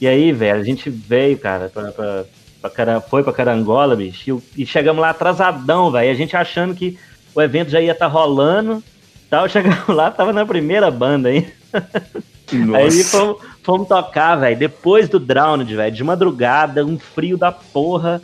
E 0.00 0.08
aí, 0.08 0.32
velho, 0.32 0.58
a 0.58 0.64
gente 0.64 0.88
veio, 0.88 1.38
cara, 1.38 1.68
pra, 1.68 1.92
pra, 1.92 2.24
pra 2.62 3.00
foi 3.02 3.22
pra 3.22 3.32
Carangola, 3.32 3.94
bicho, 3.94 4.42
e, 4.56 4.62
e 4.62 4.66
chegamos 4.66 5.02
lá 5.02 5.10
atrasadão, 5.10 5.90
velho. 5.90 6.10
A 6.10 6.14
gente 6.14 6.34
achando 6.34 6.74
que 6.74 6.98
o 7.34 7.42
evento 7.42 7.70
já 7.70 7.80
ia 7.80 7.92
estar 7.92 8.06
tá 8.06 8.12
rolando 8.12 8.82
tal. 9.30 9.46
Chegamos 9.50 9.88
lá, 9.88 10.10
tava 10.10 10.32
na 10.32 10.44
primeira 10.44 10.90
banda, 10.90 11.32
hein? 11.32 11.46
Nossa. 12.56 12.84
Aí 12.84 13.04
fomos, 13.04 13.36
fomos 13.62 13.88
tocar, 13.88 14.36
velho, 14.36 14.56
depois 14.56 15.08
do 15.08 15.18
Drowned, 15.18 15.74
velho, 15.74 15.94
de 15.94 16.04
madrugada, 16.04 16.84
um 16.84 16.98
frio 16.98 17.36
da 17.36 17.52
porra. 17.52 18.20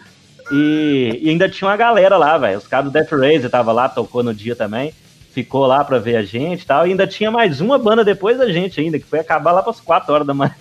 E, 0.52 1.18
e 1.22 1.30
ainda 1.30 1.48
tinha 1.48 1.68
uma 1.68 1.76
galera 1.76 2.16
lá, 2.16 2.38
velho. 2.38 2.58
Os 2.58 2.66
caras 2.66 2.86
do 2.86 2.92
Death 2.92 3.10
Razer 3.10 3.50
tava 3.50 3.72
lá, 3.72 3.88
tocou 3.88 4.22
no 4.22 4.32
dia 4.32 4.54
também. 4.54 4.92
Ficou 5.32 5.66
lá 5.66 5.84
pra 5.84 5.98
ver 5.98 6.16
a 6.16 6.22
gente 6.22 6.62
e 6.62 6.66
tal. 6.66 6.86
E 6.86 6.90
ainda 6.90 7.06
tinha 7.06 7.30
mais 7.30 7.60
uma 7.60 7.78
banda 7.78 8.04
depois 8.04 8.38
da 8.38 8.50
gente 8.50 8.80
ainda, 8.80 8.98
que 8.98 9.04
foi 9.04 9.18
acabar 9.18 9.52
lá 9.52 9.62
pras 9.62 9.80
4 9.80 10.12
horas 10.12 10.26
da 10.26 10.32
manhã. 10.32 10.54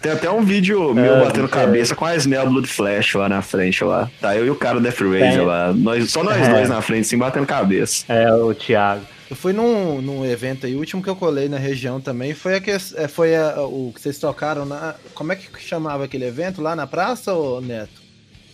Tem 0.00 0.12
até 0.12 0.30
um 0.30 0.42
vídeo 0.42 0.94
meu 0.94 1.16
é, 1.16 1.24
batendo 1.24 1.44
é. 1.44 1.48
cabeça 1.48 1.94
com 1.94 2.06
a 2.06 2.16
Snell 2.16 2.48
Blood 2.48 2.66
Flash 2.66 3.14
lá 3.14 3.28
na 3.28 3.42
frente 3.42 3.84
lá. 3.84 4.10
Tá 4.18 4.34
eu 4.34 4.46
e 4.46 4.50
o 4.50 4.54
cara 4.54 4.76
do 4.76 4.82
Death 4.82 5.00
Razer 5.00 5.44
lá. 5.44 5.72
Nós, 5.74 6.10
só 6.10 6.24
nós 6.24 6.38
é. 6.38 6.50
dois 6.50 6.68
na 6.70 6.80
frente, 6.80 7.06
sim, 7.06 7.18
batendo 7.18 7.46
cabeça. 7.46 8.04
É, 8.08 8.32
o 8.32 8.54
Thiago. 8.54 9.02
Eu 9.30 9.36
fui 9.36 9.52
num, 9.52 10.02
num 10.02 10.26
evento 10.26 10.66
aí, 10.66 10.74
o 10.74 10.80
último 10.80 11.00
que 11.00 11.08
eu 11.08 11.14
colei 11.14 11.48
na 11.48 11.56
região 11.56 12.00
também 12.00 12.34
foi, 12.34 12.56
a 12.56 12.60
que, 12.60 12.72
é, 12.72 13.06
foi 13.06 13.36
a, 13.36 13.62
o 13.62 13.92
que 13.94 14.00
vocês 14.00 14.18
tocaram 14.18 14.66
na. 14.66 14.96
Como 15.14 15.30
é 15.30 15.36
que 15.36 15.48
chamava 15.62 16.04
aquele 16.04 16.24
evento? 16.24 16.60
Lá 16.60 16.74
na 16.74 16.84
praça, 16.84 17.32
ou 17.32 17.60
Neto? 17.60 18.02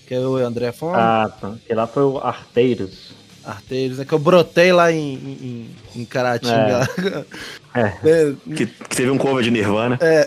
Que 0.07 0.13
eu 0.13 0.33
o 0.33 0.37
André 0.37 0.73
Fonte? 0.73 0.99
Ah, 0.99 1.33
tá. 1.41 1.55
Que 1.67 1.73
lá 1.73 1.87
foi 1.87 2.03
o 2.03 2.19
Arteiros. 2.19 3.13
Arteiros, 3.43 3.99
é 4.01 4.05
que 4.05 4.13
eu 4.13 4.19
brotei 4.19 4.71
lá 4.71 4.93
em, 4.93 5.15
em, 5.15 5.71
em 5.97 6.05
Caratinga. 6.05 6.87
É. 7.75 7.81
é. 8.05 8.35
Que, 8.55 8.67
que, 8.67 8.97
teve 8.97 9.09
um 9.09 9.17
cover 9.17 9.43
de 9.43 9.51
Nirvana. 9.51 9.99
É. 10.03 10.27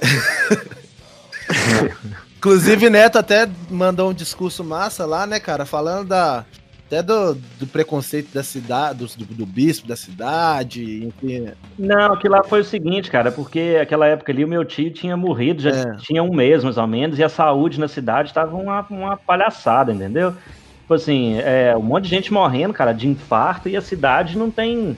Inclusive, 2.37 2.89
Neto 2.89 3.19
até 3.19 3.47
mandou 3.69 4.09
um 4.09 4.13
discurso 4.13 4.63
massa 4.63 5.05
lá, 5.05 5.27
né, 5.27 5.39
cara? 5.39 5.65
Falando 5.65 6.07
da, 6.07 6.45
até 6.89 7.03
do, 7.03 7.35
do 7.59 7.67
preconceito 7.67 8.33
da 8.33 8.41
cidade, 8.41 9.05
do, 9.15 9.25
do, 9.25 9.45
bispo 9.45 9.87
da 9.87 9.95
cidade, 9.95 11.05
enfim. 11.05 11.49
Não, 11.77 12.17
que 12.17 12.27
lá 12.27 12.43
foi 12.43 12.61
o 12.61 12.65
seguinte, 12.65 13.11
cara, 13.11 13.31
porque 13.31 13.77
aquela 13.79 14.07
época 14.07 14.31
ali 14.31 14.43
o 14.43 14.47
meu 14.47 14.65
tio 14.65 14.91
tinha 14.91 15.15
morrido, 15.15 15.61
já 15.61 15.69
é. 15.69 15.95
tinha 15.97 16.23
um 16.23 16.33
mês 16.33 16.63
mais 16.63 16.79
ou 16.79 16.87
menos, 16.87 17.19
e 17.19 17.23
a 17.23 17.29
saúde 17.29 17.79
na 17.79 17.87
cidade 17.87 18.29
estava 18.29 18.55
uma, 18.57 18.83
uma 18.89 19.15
palhaçada, 19.15 19.93
entendeu? 19.93 20.33
Tipo 20.81 20.95
assim, 20.95 21.37
é, 21.41 21.77
um 21.77 21.83
monte 21.83 22.05
de 22.05 22.09
gente 22.09 22.33
morrendo, 22.33 22.73
cara, 22.73 22.91
de 22.91 23.07
infarto, 23.07 23.69
e 23.69 23.77
a 23.77 23.81
cidade 23.81 24.35
não 24.35 24.49
tem, 24.49 24.97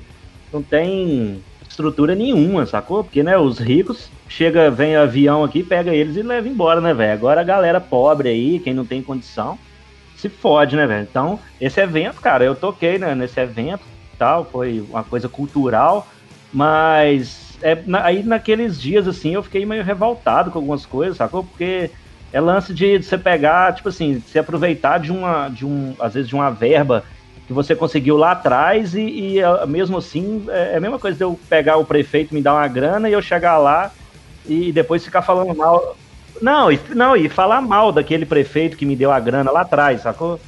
não 0.54 0.64
tem 0.64 1.44
estrutura 1.68 2.16
nenhuma, 2.16 2.66
sacou? 2.66 3.04
Porque, 3.04 3.22
né, 3.22 3.38
os 3.38 3.60
ricos 3.60 4.10
chega, 4.30 4.72
vem 4.72 4.96
avião 4.96 5.44
aqui, 5.44 5.62
pega 5.62 5.94
eles 5.94 6.16
e 6.16 6.22
leva 6.22 6.48
embora, 6.48 6.80
né, 6.80 6.94
velho? 6.94 7.12
Agora 7.12 7.42
a 7.42 7.44
galera 7.44 7.82
pobre 7.82 8.30
aí, 8.30 8.60
quem 8.60 8.74
não 8.74 8.86
tem 8.86 9.04
condição, 9.04 9.60
se 10.22 10.30
fode, 10.30 10.76
né, 10.76 10.86
velho? 10.86 11.08
Então, 11.10 11.40
esse 11.60 11.82
evento, 11.82 12.22
cara, 12.22 12.44
eu 12.44 12.56
toquei 12.56 13.00
né, 13.00 13.16
nesse 13.16 13.40
evento 13.40 13.82
tal, 14.18 14.46
foi 14.46 14.80
uma 14.88 15.04
coisa 15.04 15.28
cultural, 15.28 16.08
mas 16.54 17.58
é, 17.64 17.82
na, 17.88 18.06
aí 18.06 18.22
naqueles 18.22 18.80
dias, 18.80 19.08
assim, 19.08 19.34
eu 19.34 19.42
fiquei 19.42 19.66
meio 19.66 19.84
revoltado 19.84 20.52
com 20.52 20.60
algumas 20.60 20.86
coisas, 20.86 21.18
sacou? 21.18 21.44
Porque 21.44 21.90
é 22.32 22.40
lance 22.40 22.72
de, 22.72 23.00
de 23.00 23.06
você 23.06 23.18
pegar, 23.18 23.74
tipo 23.74 23.90
assim, 23.90 24.22
se 24.28 24.38
aproveitar 24.38 25.00
de 25.00 25.12
uma, 25.12 25.50
de 25.50 25.66
um, 25.66 25.96
às 26.00 26.14
vezes, 26.14 26.30
de 26.30 26.36
uma 26.36 26.52
verba 26.52 27.04
que 27.48 27.54
você 27.54 27.76
conseguiu 27.76 28.16
lá 28.16 28.32
atrás 28.32 28.94
e, 28.94 29.40
e 29.40 29.68
mesmo 29.68 29.98
assim, 29.98 30.46
é, 30.50 30.74
é 30.74 30.78
a 30.78 30.80
mesma 30.80 31.00
coisa 31.00 31.18
de 31.18 31.24
eu 31.24 31.40
pegar 31.50 31.78
o 31.78 31.86
prefeito 31.86 32.34
me 32.34 32.44
dar 32.44 32.54
uma 32.54 32.68
grana 32.68 33.10
e 33.10 33.14
eu 33.14 33.22
chegar 33.24 33.58
lá 33.58 33.92
e 34.46 34.72
depois 34.72 35.04
ficar 35.04 35.24
falando 35.24 35.56
mal 35.56 35.98
não, 36.42 36.72
e, 36.72 36.80
não, 36.90 37.16
e 37.16 37.28
falar 37.30 37.62
mal 37.62 37.92
daquele 37.92 38.26
prefeito 38.26 38.78
que 38.78 38.86
me 38.86 38.96
deu 38.96 39.12
a 39.12 39.20
grana 39.20 39.52
lá 39.52 39.62
atrás, 39.62 40.02
sacou? 40.02 40.40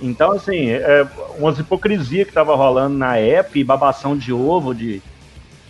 Então, 0.00 0.32
assim, 0.32 0.70
é, 0.70 1.06
umas 1.38 1.58
hipocrisia 1.58 2.24
que 2.24 2.32
tava 2.32 2.54
rolando 2.54 2.96
na 2.96 3.16
época, 3.16 3.58
e 3.58 3.64
babação 3.64 4.16
de 4.16 4.32
ovo, 4.32 4.74
de. 4.74 5.02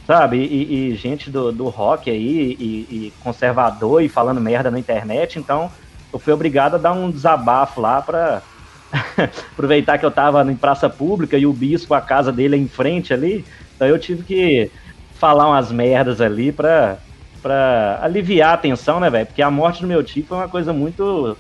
Sabe? 0.06 0.38
E, 0.38 0.90
e 0.90 0.96
gente 0.96 1.30
do, 1.30 1.52
do 1.52 1.68
rock 1.68 2.10
aí, 2.10 2.56
e, 2.58 3.06
e, 3.08 3.14
conservador, 3.20 4.02
e 4.02 4.08
falando 4.08 4.40
merda 4.40 4.70
na 4.70 4.78
internet, 4.78 5.38
então 5.38 5.70
eu 6.12 6.18
fui 6.18 6.32
obrigado 6.32 6.74
a 6.76 6.78
dar 6.78 6.92
um 6.92 7.10
desabafo 7.10 7.80
lá 7.80 8.02
pra. 8.02 8.42
aproveitar 9.52 9.98
que 9.98 10.06
eu 10.06 10.10
tava 10.10 10.42
em 10.50 10.56
praça 10.56 10.88
pública 10.88 11.36
e 11.36 11.46
o 11.46 11.52
bispo, 11.52 11.92
a 11.92 12.00
casa 12.00 12.32
dele 12.32 12.56
é 12.56 12.58
em 12.58 12.68
frente 12.68 13.12
ali, 13.12 13.44
então 13.74 13.86
eu 13.86 13.98
tive 13.98 14.24
que 14.24 14.72
falar 15.12 15.46
umas 15.46 15.70
merdas 15.70 16.22
ali 16.22 16.52
pra 16.52 16.98
para 17.42 17.98
aliviar 18.02 18.54
a 18.54 18.56
tensão, 18.56 19.00
né, 19.00 19.08
velho? 19.10 19.26
Porque 19.26 19.42
a 19.42 19.50
morte 19.50 19.82
do 19.82 19.88
meu 19.88 20.02
tio 20.02 20.24
foi 20.26 20.36
uma 20.36 20.48
coisa 20.48 20.72
muito 20.72 21.36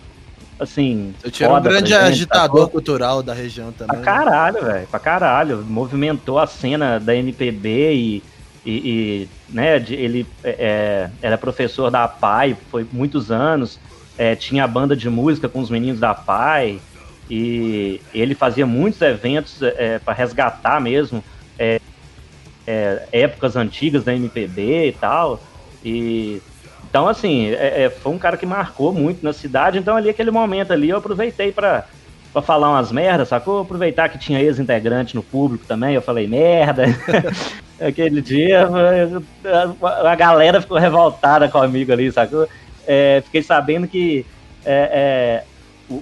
assim. 0.58 1.14
Eu 1.22 1.30
tinha 1.30 1.52
um 1.52 1.60
grande 1.60 1.90
gente, 1.90 2.02
agitador 2.02 2.66
tá? 2.66 2.72
cultural 2.72 3.22
da 3.22 3.32
região 3.32 3.72
também. 3.72 4.00
Pra 4.00 4.04
caralho, 4.04 4.64
velho. 4.64 4.86
Pra 4.88 5.00
caralho. 5.00 5.64
Movimentou 5.64 6.38
a 6.38 6.46
cena 6.46 6.98
da 6.98 7.14
NPB 7.14 7.94
e. 7.94 8.22
E, 8.66 8.70
e 8.70 9.28
né, 9.48 9.76
ele 9.88 10.26
é, 10.44 10.50
é, 10.50 11.10
era 11.22 11.38
professor 11.38 11.90
da 11.90 12.06
PAI, 12.06 12.54
foi 12.70 12.86
muitos 12.92 13.30
anos, 13.30 13.78
é, 14.18 14.34
tinha 14.34 14.64
a 14.64 14.66
banda 14.66 14.94
de 14.94 15.08
música 15.08 15.48
com 15.48 15.60
os 15.60 15.70
meninos 15.70 16.00
da 16.00 16.12
PAI, 16.12 16.78
e 17.30 18.00
ele 18.12 18.34
fazia 18.34 18.66
muitos 18.66 19.00
eventos 19.00 19.62
é, 19.62 19.98
para 19.98 20.12
resgatar 20.12 20.80
mesmo 20.80 21.22
é, 21.58 21.80
é, 22.66 23.08
épocas 23.12 23.56
antigas 23.56 24.04
da 24.04 24.14
MPB 24.14 24.88
e 24.88 24.92
tal. 24.92 25.40
E 25.84 26.40
então, 26.88 27.06
assim, 27.06 27.50
é, 27.50 27.84
é, 27.84 27.90
foi 27.90 28.12
um 28.12 28.18
cara 28.18 28.36
que 28.36 28.46
marcou 28.46 28.92
muito 28.92 29.22
na 29.22 29.32
cidade. 29.32 29.78
Então, 29.78 29.94
ali, 29.94 30.08
aquele 30.08 30.30
momento 30.30 30.72
ali, 30.72 30.88
eu 30.88 30.96
aproveitei 30.96 31.52
para 31.52 31.84
pra 32.32 32.42
falar 32.42 32.70
umas 32.70 32.92
merdas, 32.92 33.28
sacou? 33.28 33.62
Aproveitar 33.62 34.08
que 34.10 34.18
tinha 34.18 34.40
ex-integrante 34.40 35.14
no 35.14 35.22
público 35.22 35.64
também, 35.66 35.94
eu 35.94 36.02
falei 36.02 36.26
merda. 36.26 36.84
aquele 37.80 38.20
dia, 38.20 38.68
a, 39.82 40.10
a, 40.10 40.14
galera 40.14 40.60
ficou 40.60 40.78
revoltada 40.78 41.48
comigo 41.48 41.92
ali, 41.92 42.12
sacou? 42.12 42.46
É, 42.86 43.22
fiquei 43.24 43.42
sabendo 43.42 43.88
que 43.88 44.26
é, 44.64 45.44
é 45.44 45.44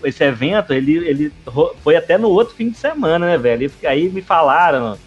esse 0.03 0.25
evento, 0.25 0.73
ele, 0.73 0.97
ele 0.97 1.33
foi 1.81 1.95
até 1.95 2.19
no 2.19 2.29
outro 2.29 2.57
fim 2.57 2.71
de 2.71 2.77
semana, 2.77 3.25
né, 3.25 3.39
velho? 3.39 3.71
Aí 3.85 4.09
me 4.09 4.21
falaram 4.21 4.99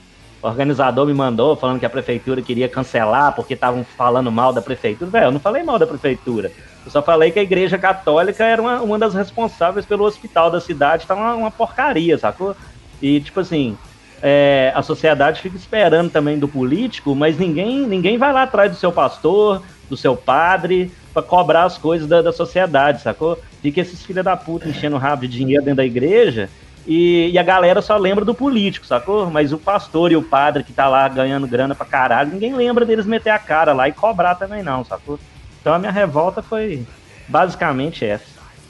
o 0.41 0.47
organizador 0.47 1.05
me 1.05 1.13
mandou 1.13 1.55
falando 1.55 1.79
que 1.79 1.85
a 1.85 1.89
prefeitura 1.89 2.41
queria 2.41 2.69
cancelar 2.69 3.35
porque 3.35 3.53
estavam 3.53 3.83
falando 3.83 4.31
mal 4.31 4.53
da 4.53 4.61
prefeitura. 4.61 5.11
Velho, 5.11 5.25
eu 5.25 5.31
não 5.31 5.39
falei 5.39 5.63
mal 5.63 5.77
da 5.77 5.85
prefeitura. 5.85 6.51
Eu 6.85 6.91
só 6.91 7.01
falei 7.01 7.29
que 7.31 7.39
a 7.39 7.43
igreja 7.43 7.77
católica 7.77 8.45
era 8.45 8.61
uma, 8.61 8.81
uma 8.81 8.97
das 8.97 9.13
responsáveis 9.13 9.85
pelo 9.85 10.05
hospital 10.05 10.49
da 10.49 10.61
cidade. 10.61 11.05
Tá 11.05 11.13
uma, 11.13 11.35
uma 11.35 11.51
porcaria, 11.51 12.17
sacou? 12.17 12.55
E, 13.01 13.19
tipo 13.19 13.41
assim, 13.41 13.77
é, 14.21 14.71
a 14.73 14.81
sociedade 14.81 15.41
fica 15.41 15.57
esperando 15.57 16.09
também 16.09 16.39
do 16.39 16.47
político, 16.47 17.13
mas 17.13 17.37
ninguém, 17.37 17.85
ninguém 17.85 18.17
vai 18.17 18.31
lá 18.31 18.43
atrás 18.43 18.71
do 18.71 18.77
seu 18.77 18.93
pastor, 18.93 19.61
do 19.89 19.97
seu 19.97 20.15
padre, 20.15 20.89
para 21.13 21.21
cobrar 21.21 21.63
as 21.63 21.77
coisas 21.77 22.07
da, 22.07 22.21
da 22.21 22.31
sociedade, 22.31 23.01
sacou? 23.01 23.37
Fica 23.61 23.81
esses 23.81 24.05
filha 24.05 24.23
da 24.23 24.37
puta 24.37 24.69
enchendo 24.69 24.95
o 24.95 24.99
rabo 24.99 25.23
de 25.23 25.37
dinheiro 25.37 25.63
dentro 25.63 25.77
da 25.77 25.85
igreja 25.85 26.49
e, 26.91 27.29
e, 27.31 27.37
a 27.37 27.43
galera 27.43 27.83
só 27.83 27.95
lembra 27.97 28.25
do 28.25 28.33
político, 28.33 28.83
sacou? 28.83 29.29
Mas 29.29 29.53
o 29.53 29.59
pastor 29.59 30.11
e 30.11 30.15
o 30.15 30.23
padre 30.23 30.63
que 30.63 30.73
tá 30.73 30.89
lá 30.89 31.07
ganhando 31.07 31.47
grana 31.47 31.75
pra 31.75 31.85
caralho, 31.85 32.31
ninguém 32.31 32.55
lembra 32.55 32.83
deles 32.83 33.05
meter 33.05 33.29
a 33.29 33.37
cara 33.37 33.73
lá 33.73 33.87
e 33.87 33.93
cobrar 33.93 34.33
também 34.33 34.63
não, 34.63 34.83
sacou? 34.83 35.19
Então 35.61 35.71
a 35.71 35.77
minha 35.77 35.91
revolta 35.91 36.41
foi 36.41 36.83
basicamente 37.27 38.03
essa. 38.03 38.25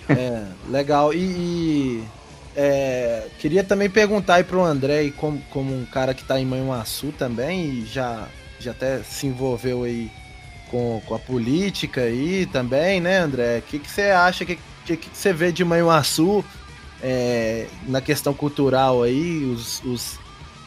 É, 0.09 0.43
legal. 0.67 1.13
E, 1.13 1.17
e 1.17 2.03
é, 2.57 3.27
queria 3.39 3.63
também 3.63 3.89
perguntar 3.89 4.35
aí 4.35 4.43
pro 4.43 4.65
André, 4.65 5.11
como, 5.15 5.41
como 5.49 5.73
um 5.73 5.85
cara 5.85 6.13
que 6.13 6.25
tá 6.25 6.37
em 6.37 6.45
Manhuaçu 6.45 7.13
também, 7.17 7.69
e 7.69 7.85
já, 7.85 8.27
já 8.59 8.71
até 8.71 8.99
se 8.99 9.27
envolveu 9.27 9.83
aí 9.83 10.11
com, 10.69 11.01
com 11.05 11.15
a 11.15 11.19
política 11.19 12.01
aí 12.01 12.45
também, 12.47 12.99
né, 12.99 13.19
André? 13.19 13.59
O 13.59 13.61
que, 13.61 13.79
você 13.79 14.09
acha, 14.09 14.43
que, 14.43 14.59
que, 14.85 14.97
que 14.97 15.09
você 15.13 15.31
vê 15.31 15.53
de 15.53 15.63
Manhuaçu? 15.63 16.43
É, 17.01 17.67
na 17.87 18.01
questão 18.01 18.33
cultural 18.33 19.03
aí, 19.03 19.51
os, 19.53 19.81
os 19.83 20.19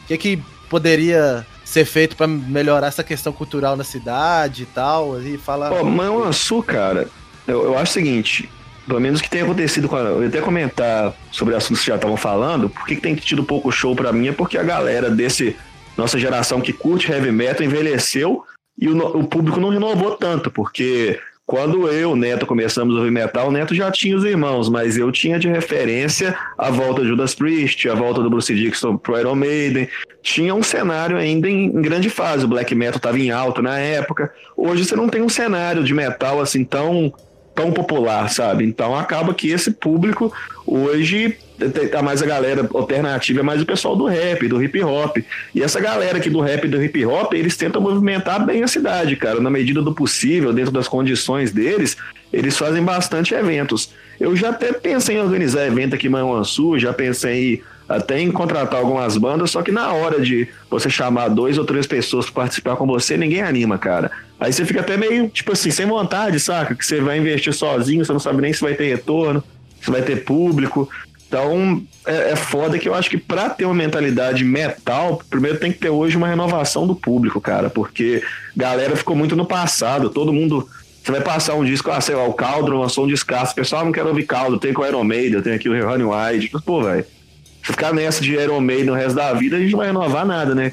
o 0.03 0.07
que, 0.07 0.17
que 0.17 0.43
poderia 0.69 1.45
ser 1.63 1.85
feito 1.85 2.15
para 2.15 2.27
melhorar 2.27 2.87
essa 2.87 3.03
questão 3.03 3.31
cultural 3.31 3.75
na 3.75 3.83
cidade 3.83 4.63
e 4.63 4.65
tal, 4.65 5.21
e 5.21 5.37
fala. 5.37 5.69
Pô, 5.69 5.83
Manhuaçu, 5.83 6.61
cara, 6.61 7.07
eu, 7.47 7.63
eu 7.63 7.77
acho 7.77 7.91
o 7.91 7.93
seguinte, 7.93 8.49
pelo 8.87 8.99
menos 8.99 9.19
o 9.19 9.23
que 9.23 9.29
tem 9.29 9.41
acontecido 9.41 9.87
com 9.87 9.95
a, 9.95 10.01
eu 10.01 10.27
até 10.27 10.41
comentar 10.41 11.13
sobre 11.31 11.55
assuntos 11.55 11.81
que 11.81 11.87
já 11.87 11.95
estavam 11.95 12.17
falando, 12.17 12.69
por 12.69 12.85
que, 12.85 12.95
que 12.95 13.01
tem 13.01 13.15
tido 13.15 13.43
pouco 13.43 13.71
show 13.71 13.95
para 13.95 14.11
mim 14.11 14.27
é 14.27 14.31
porque 14.31 14.57
a 14.57 14.63
galera 14.63 15.09
desse 15.09 15.55
nossa 15.95 16.17
geração 16.17 16.59
que 16.59 16.73
curte 16.73 17.11
heavy 17.11 17.31
metal 17.31 17.65
envelheceu 17.65 18.43
e 18.77 18.89
o, 18.89 19.19
o 19.19 19.27
público 19.27 19.59
não 19.59 19.69
renovou 19.69 20.15
tanto, 20.17 20.49
porque 20.49 21.19
quando 21.45 21.89
eu, 21.89 22.15
Neto, 22.15 22.45
começamos 22.45 22.95
a 22.95 22.99
ouvir 22.99 23.11
metal, 23.11 23.49
o 23.49 23.51
Neto 23.51 23.75
já 23.75 23.91
tinha 23.91 24.15
os 24.15 24.23
irmãos, 24.23 24.69
mas 24.69 24.97
eu 24.97 25.11
tinha 25.11 25.37
de 25.37 25.49
referência 25.49 26.37
a 26.57 26.69
volta 26.69 27.01
do 27.01 27.07
Judas 27.07 27.35
Priest, 27.35 27.87
a 27.89 27.93
volta 27.93 28.21
do 28.21 28.29
Bruce 28.29 28.53
Dixon 28.55 28.95
pro 28.97 29.19
Iron 29.19 29.35
Maiden. 29.35 29.89
Tinha 30.21 30.55
um 30.55 30.63
cenário 30.63 31.17
ainda 31.17 31.49
em, 31.49 31.65
em 31.65 31.81
grande 31.81 32.09
fase, 32.09 32.45
o 32.45 32.47
black 32.47 32.73
metal 32.73 32.97
estava 32.97 33.19
em 33.19 33.29
alta 33.29 33.61
na 33.61 33.77
época. 33.77 34.31
Hoje 34.55 34.85
você 34.85 34.95
não 34.95 35.09
tem 35.09 35.21
um 35.21 35.29
cenário 35.29 35.83
de 35.83 35.93
metal 35.93 36.39
assim 36.39 36.63
tão 36.63 37.13
tão 37.53 37.71
popular, 37.71 38.29
sabe? 38.29 38.65
Então 38.65 38.95
acaba 38.95 39.33
que 39.33 39.49
esse 39.49 39.69
público 39.71 40.33
hoje 40.65 41.37
tá 41.91 42.01
mais 42.01 42.21
a 42.21 42.25
galera 42.25 42.67
alternativa, 42.73 43.39
é 43.39 43.43
mais 43.43 43.61
o 43.61 43.65
pessoal 43.65 43.95
do 43.95 44.05
rap, 44.05 44.47
do 44.47 44.61
hip 44.63 44.81
hop. 44.83 45.17
E 45.53 45.61
essa 45.61 45.79
galera 45.79 46.17
aqui 46.17 46.29
do 46.29 46.41
rap 46.41 46.65
e 46.65 46.67
do 46.67 46.81
hip 46.83 47.05
hop, 47.05 47.33
eles 47.33 47.55
tentam 47.55 47.81
movimentar 47.81 48.45
bem 48.45 48.63
a 48.63 48.67
cidade, 48.67 49.15
cara, 49.15 49.39
na 49.39 49.49
medida 49.49 49.81
do 49.81 49.93
possível, 49.93 50.51
dentro 50.51 50.71
das 50.71 50.87
condições 50.87 51.51
deles, 51.51 51.95
eles 52.31 52.57
fazem 52.57 52.83
bastante 52.83 53.33
eventos. 53.33 53.91
Eu 54.19 54.35
já 54.35 54.49
até 54.49 54.73
pensei 54.73 55.17
em 55.17 55.21
organizar 55.21 55.65
evento 55.65 55.95
aqui 55.95 56.07
em 56.07 56.09
Manhuaçu, 56.09 56.79
já 56.79 56.93
pensei 56.93 57.55
em 57.55 57.73
até 57.87 58.19
em 58.19 58.31
contratar 58.31 58.79
algumas 58.79 59.17
bandas, 59.17 59.51
só 59.51 59.61
que 59.61 59.71
na 59.71 59.91
hora 59.91 60.21
de 60.21 60.47
você 60.69 60.89
chamar 60.89 61.29
dois 61.29 61.57
ou 61.57 61.65
três 61.65 61.85
pessoas 61.85 62.25
para 62.25 62.43
participar 62.43 62.75
com 62.75 62.85
você, 62.85 63.17
ninguém 63.17 63.41
anima, 63.41 63.77
cara. 63.77 64.11
Aí 64.39 64.51
você 64.51 64.65
fica 64.65 64.81
até 64.81 64.97
meio, 64.97 65.29
tipo 65.29 65.51
assim, 65.51 65.71
sem 65.71 65.85
vontade, 65.85 66.39
saca? 66.39 66.75
Que 66.75 66.85
você 66.85 66.99
vai 67.01 67.17
investir 67.17 67.53
sozinho, 67.53 68.03
você 68.03 68.11
não 68.11 68.19
sabe 68.19 68.41
nem 68.41 68.53
se 68.53 68.61
vai 68.61 68.73
ter 68.73 68.87
retorno, 68.89 69.43
se 69.81 69.91
vai 69.91 70.01
ter 70.01 70.23
público. 70.23 70.89
Então, 71.33 71.81
é, 72.05 72.33
é 72.33 72.35
foda 72.35 72.77
que 72.77 72.87
eu 72.87 72.93
acho 72.93 73.09
que 73.09 73.17
para 73.17 73.49
ter 73.49 73.65
uma 73.65 73.73
mentalidade 73.73 74.45
metal, 74.45 75.19
primeiro 75.31 75.57
tem 75.57 75.71
que 75.71 75.79
ter 75.79 75.89
hoje 75.89 76.15
uma 76.15 76.27
renovação 76.27 76.85
do 76.85 76.95
público, 76.95 77.41
cara, 77.41 77.71
porque 77.71 78.21
galera 78.55 78.95
ficou 78.95 79.15
muito 79.15 79.35
no 79.35 79.43
passado, 79.43 80.11
todo 80.11 80.31
mundo. 80.31 80.69
Você 81.03 81.11
vai 81.11 81.21
passar 81.21 81.55
um 81.55 81.65
disco, 81.65 81.89
ah, 81.89 81.99
sei 81.99 82.13
lá, 82.13 82.23
o 82.25 82.35
Caldro 82.35 82.79
lançou 82.79 83.05
um 83.05 83.07
descasso, 83.07 83.51
o 83.51 83.55
pessoal 83.55 83.83
não 83.83 83.91
quer 83.91 84.05
ouvir 84.05 84.27
Caldro, 84.27 84.59
tem 84.59 84.73
com 84.73 84.83
o 84.83 84.85
Iron 84.85 85.03
Maiden, 85.03 85.41
tem 85.41 85.53
aqui 85.53 85.67
o 85.67 85.85
Ronnie 85.85 86.05
Wide. 86.05 86.51
Pô, 86.63 86.83
velho, 86.83 87.03
se 87.63 87.71
ficar 87.71 87.91
nessa 87.91 88.21
de 88.21 88.33
Iron 88.33 88.61
Maiden 88.61 88.85
no 88.85 88.93
resto 88.93 89.15
da 89.15 89.33
vida, 89.33 89.55
a 89.55 89.59
gente 89.59 89.71
não 89.71 89.79
vai 89.79 89.87
renovar 89.87 90.27
nada, 90.27 90.53
né? 90.53 90.71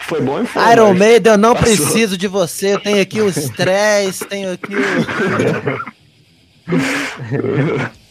Foi 0.00 0.22
bom 0.22 0.40
e 0.40 0.46
foi. 0.46 0.72
Iron 0.72 0.94
Maiden, 0.94 1.32
eu 1.32 1.38
não 1.38 1.54
passou. 1.54 1.66
preciso 1.66 2.16
de 2.16 2.28
você. 2.28 2.76
Eu 2.76 2.80
tenho 2.80 3.02
aqui 3.02 3.20
o 3.20 3.28
stress, 3.36 4.24
tenho 4.24 4.52
aqui 4.52 4.74
o. 4.74 4.80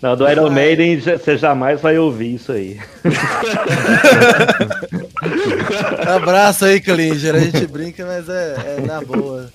Não, 0.00 0.16
do 0.16 0.28
Iron 0.28 0.50
Maiden 0.50 1.00
você 1.00 1.36
jamais 1.36 1.80
vai 1.80 1.98
ouvir 1.98 2.34
isso 2.34 2.52
aí. 2.52 2.78
Abraço 6.06 6.64
aí, 6.64 6.80
Klinger. 6.80 7.34
A 7.34 7.40
gente 7.40 7.66
brinca, 7.66 8.06
mas 8.06 8.28
é, 8.28 8.76
é 8.78 8.86
na 8.86 9.00
boa. 9.00 9.50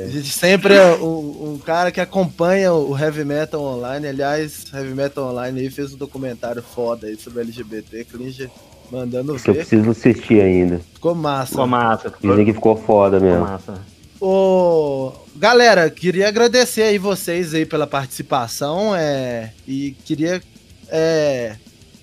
É. 0.00 0.04
A 0.04 0.08
gente 0.08 0.30
sempre 0.30 0.74
é 0.74 0.94
um, 0.96 1.54
um, 1.54 1.60
cara 1.64 1.90
que 1.90 2.00
acompanha 2.00 2.72
o 2.72 2.98
Heavy 2.98 3.24
Metal 3.24 3.60
Online. 3.60 4.08
Aliás, 4.08 4.64
Heavy 4.72 4.94
Metal 4.94 5.24
Online 5.24 5.60
aí 5.60 5.70
fez 5.70 5.94
um 5.94 5.96
documentário 5.96 6.62
foda 6.62 7.06
aí 7.06 7.16
sobre 7.16 7.42
LGBT. 7.42 8.04
Klinger 8.04 8.50
mandando 8.90 9.36
ver. 9.36 9.50
Eu 9.50 9.54
preciso 9.54 9.90
assistir 9.90 10.40
ainda. 10.40 10.80
Ficou 10.94 11.14
massa. 11.14 11.52
Ficou 11.52 11.66
massa. 11.66 12.12
Dizem 12.20 12.44
que 12.44 12.52
ficou 12.52 12.76
foda 12.76 13.20
mesmo. 13.20 13.44
Ficou 13.44 13.52
massa. 13.52 13.97
Ô, 14.20 15.12
galera, 15.36 15.88
queria 15.88 16.26
agradecer 16.26 16.82
aí 16.82 16.98
vocês 16.98 17.54
aí 17.54 17.64
pela 17.64 17.86
participação 17.86 18.94
é, 18.96 19.52
e 19.66 19.92
queria 20.04 20.42
é, 20.88 21.54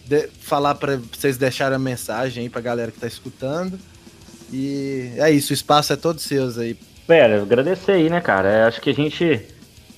de, 0.05 0.30
falar 0.39 0.76
para 0.76 0.95
vocês 0.95 1.38
deixarem 1.38 1.76
a 1.76 1.80
mensagem 1.80 2.43
aí 2.43 2.49
pra 2.49 2.61
galera 2.61 2.89
que 2.89 2.99
tá 2.99 3.07
escutando. 3.07 3.78
E 4.49 5.11
é 5.18 5.30
isso, 5.30 5.51
o 5.51 5.53
espaço 5.53 5.91
é 5.91 5.97
todo 5.97 6.22
seus 6.22 6.57
aí. 6.57 6.78
Pera, 7.05 7.41
agradecer 7.41 7.91
aí, 7.91 8.09
né, 8.09 8.22
cara? 8.22 8.49
É, 8.49 8.63
acho 8.63 8.80
que 8.80 8.91
a 8.91 8.93
gente. 8.93 9.41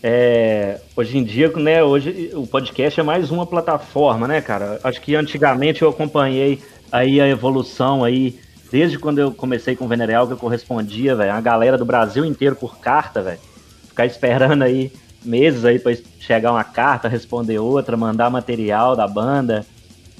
É, 0.01 0.79
hoje 0.95 1.17
em 1.19 1.23
dia, 1.23 1.49
né, 1.49 1.83
hoje 1.83 2.31
o 2.33 2.47
podcast 2.47 2.99
é 2.99 3.03
mais 3.03 3.29
uma 3.29 3.45
plataforma, 3.45 4.27
né, 4.27 4.41
cara? 4.41 4.79
Acho 4.83 5.01
que 5.01 5.15
antigamente 5.15 5.83
eu 5.83 5.89
acompanhei 5.89 6.61
aí 6.91 7.21
a 7.21 7.27
evolução 7.27 8.03
aí 8.03 8.39
desde 8.71 8.99
quando 8.99 9.19
eu 9.19 9.31
comecei 9.31 9.75
com 9.75 9.85
o 9.85 9.87
Venereal, 9.87 10.27
que 10.27 10.33
eu 10.33 10.37
correspondia, 10.37 11.15
velho, 11.15 11.31
a 11.31 11.41
galera 11.41 11.77
do 11.77 11.85
Brasil 11.85 12.25
inteiro 12.25 12.55
por 12.55 12.77
carta, 12.79 13.21
velho. 13.21 13.39
Ficar 13.87 14.05
esperando 14.05 14.63
aí 14.63 14.91
meses 15.23 15.65
aí 15.65 15.79
para 15.79 15.95
chegar 16.19 16.51
uma 16.51 16.63
carta, 16.63 17.07
responder 17.07 17.59
outra, 17.59 17.97
mandar 17.97 18.29
material 18.29 18.95
da 18.95 19.07
banda. 19.07 19.65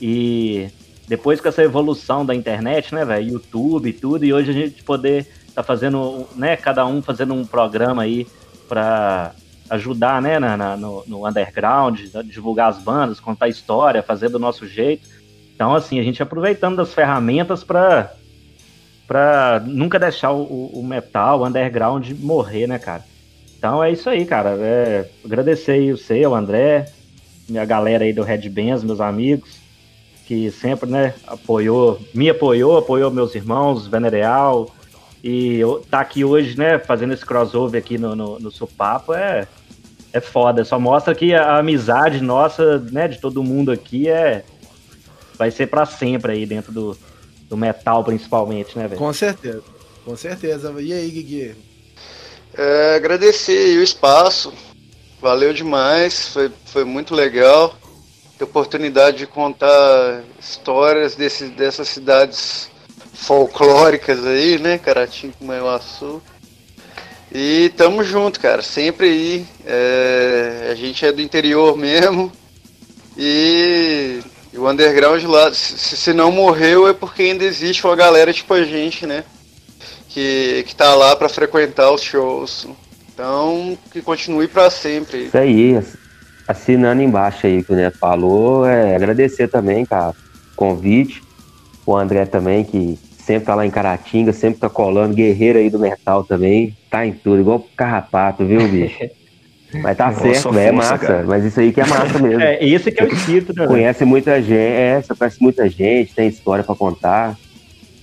E 0.02 0.70
depois 1.08 1.40
com 1.40 1.48
essa 1.48 1.64
evolução 1.64 2.26
da 2.26 2.36
internet, 2.36 2.94
né, 2.94 3.06
velho, 3.06 3.34
YouTube 3.34 3.90
e 3.90 3.94
tudo, 3.94 4.26
e 4.26 4.34
hoje 4.34 4.52
a 4.52 4.54
gente 4.54 4.84
poder 4.84 5.28
tá 5.56 5.64
fazendo, 5.64 6.28
né, 6.36 6.56
cada 6.56 6.86
um 6.86 7.02
fazendo 7.02 7.34
um 7.34 7.44
programa 7.44 8.04
aí 8.04 8.28
para 8.70 9.34
ajudar, 9.70 10.22
né, 10.22 10.38
na, 10.38 10.56
na 10.56 10.78
no, 10.78 11.04
no, 11.08 11.28
underground, 11.28 12.00
divulgar 12.26 12.70
as 12.70 12.78
bandas, 12.78 13.20
contar 13.20 13.48
história, 13.48 14.04
fazer 14.04 14.30
do 14.30 14.38
nosso 14.38 14.68
jeito. 14.68 15.08
Então, 15.56 15.74
assim, 15.74 16.00
a 16.00 16.04
gente 16.04 16.22
aproveitando 16.22 16.76
das 16.76 16.94
ferramentas 16.94 17.64
para 17.64 18.14
pra 19.08 19.64
nunca 19.66 19.98
deixar 19.98 20.32
o, 20.32 20.68
o 20.68 20.84
metal, 20.84 21.40
o 21.40 21.46
underground 21.46 22.12
morrer, 22.20 22.68
né, 22.68 22.78
cara? 22.78 23.04
Então 23.58 23.84
é 23.84 23.92
isso 23.92 24.10
aí, 24.10 24.26
cara. 24.26 24.58
É, 24.60 25.10
agradecer 25.24 25.72
aí 25.72 25.92
o 25.92 25.98
seu, 25.98 26.32
o 26.32 26.36
André, 26.36 26.86
minha 27.50 27.66
galera 27.66 28.04
aí 28.04 28.12
do 28.12 28.22
Red 28.22 28.50
Bands, 28.50 28.84
meus 28.84 29.00
amigos, 29.00 29.58
que 30.28 30.52
sempre, 30.52 30.90
né, 30.90 31.14
apoiou, 31.26 32.00
me 32.14 32.30
apoiou, 32.30 32.78
apoiou 32.78 33.10
meus 33.10 33.34
irmãos, 33.34 33.88
Venereal, 33.88 34.70
e 35.24 35.62
tá 35.90 36.02
aqui 36.02 36.24
hoje, 36.24 36.58
né, 36.58 36.78
fazendo 36.78 37.14
esse 37.14 37.26
crossover 37.26 37.82
aqui 37.82 37.98
no, 37.98 38.16
no, 38.16 38.40
no 38.40 38.52
Supapo 38.52 39.14
é, 39.14 39.48
é 40.12 40.20
foda. 40.20 40.64
Só 40.66 40.78
mostra 40.78 41.16
que 41.16 41.34
a 41.34 41.58
amizade 41.58 42.22
nossa, 42.22 42.78
né, 42.92 43.08
de 43.08 43.20
todo 43.20 43.44
mundo 43.44 43.72
aqui 43.72 44.10
é 44.10 44.44
vai 45.38 45.50
ser 45.52 45.68
para 45.68 45.86
sempre 45.86 46.32
aí 46.32 46.46
dentro 46.46 46.72
do, 46.72 46.98
do 47.50 47.58
metal 47.58 48.04
principalmente, 48.04 48.78
né, 48.78 48.88
velho? 48.88 49.00
Com 49.00 49.14
certeza, 49.14 49.64
com 50.04 50.16
certeza. 50.16 50.74
E 50.80 50.94
aí, 50.94 51.10
Gui? 51.10 51.56
É, 52.54 52.96
agradecer 52.96 53.78
o 53.78 53.84
espaço, 53.84 54.54
valeu 55.22 55.54
demais, 55.54 56.30
foi, 56.30 56.52
foi 56.66 56.84
muito 56.84 57.14
legal 57.14 57.76
ter 58.38 58.44
oportunidade 58.44 59.18
de 59.18 59.28
contar 59.28 60.24
histórias 60.40 61.16
desse, 61.16 61.46
dessas 61.50 61.88
cidades 61.88 62.70
folclóricas 63.14 64.26
aí, 64.26 64.60
né, 64.60 64.78
Caratinho 64.78 65.34
com 65.38 65.46
Manhuaçu. 65.46 66.22
E 67.32 67.70
tamo 67.76 68.04
junto, 68.04 68.40
cara, 68.40 68.62
sempre 68.62 69.08
aí. 69.08 69.46
É, 69.66 70.70
a 70.72 70.76
gente 70.76 71.06
é 71.06 71.12
do 71.12 71.22
interior 71.22 71.78
mesmo. 71.78 72.32
E 73.18 74.22
e 74.54 74.58
o 74.58 74.70
underground 74.70 75.24
lá, 75.24 75.54
se, 75.54 75.98
se 75.98 76.14
não 76.14 76.32
morreu, 76.32 76.88
é 76.88 76.94
porque 76.94 77.24
ainda 77.24 77.44
existe 77.44 77.86
uma 77.86 77.96
galera 77.96 78.34
tipo 78.34 78.54
a 78.54 78.64
gente, 78.64 79.06
né? 79.06 79.24
Que, 80.10 80.64
que 80.68 80.76
tá 80.76 80.96
lá 80.96 81.16
para 81.16 81.30
frequentar 81.30 81.92
os 81.92 82.02
shows. 82.02 82.68
Então, 83.14 83.78
que 83.92 84.02
continue 84.02 84.48
para 84.48 84.70
sempre. 84.70 85.26
Isso 85.26 85.38
aí, 85.38 85.80
assinando 86.48 87.02
embaixo 87.02 87.48
aí 87.48 87.64
que 87.64 87.74
o 87.74 87.76
Neto 87.76 87.98
falou, 87.98 88.66
é 88.66 88.96
agradecer 88.96 89.48
também, 89.48 89.86
cara, 89.86 90.12
o 90.12 90.56
convite. 90.56 91.22
O 91.86 91.96
André 91.96 92.26
também, 92.26 92.64
que 92.64 93.00
sempre 93.18 93.46
tá 93.46 93.56
lá 93.56 93.66
em 93.66 93.72
Caratinga, 93.72 94.32
sempre 94.34 94.60
tá 94.60 94.70
colando, 94.70 95.16
guerreiro 95.16 95.60
aí 95.60 95.70
do 95.70 95.80
metal 95.80 96.24
também, 96.24 96.78
tá 96.90 97.06
em 97.06 97.14
tudo, 97.14 97.42
igual 97.42 97.66
carrapato, 97.76 98.46
viu, 98.46 98.68
bicho? 98.68 99.10
Mas 99.74 99.98
tá 99.98 100.08
Nossa, 100.08 100.22
certo, 100.22 100.42
força, 100.44 100.60
é 100.62 100.72
massa. 100.72 100.98
Cara. 100.98 101.26
Mas 101.28 101.44
isso 101.44 101.60
aí 101.60 101.74
que 101.74 101.82
é 101.82 101.86
massa 101.86 102.20
mesmo. 102.20 102.42
É, 102.42 102.64
esse 102.64 102.92
que 102.92 103.02
é 103.02 103.06
o 103.06 103.14
espírito, 103.14 103.54
né? 103.54 103.68
Conhece 103.68 104.06
muita 104.06 104.42
gente, 104.42 104.54
é, 104.54 105.02
você 105.02 105.14
conhece 105.14 105.42
muita 105.42 105.70
gente, 105.70 106.16
tem 106.16 106.30
história 106.30 106.64
para 106.64 106.76
contar. 106.76 107.38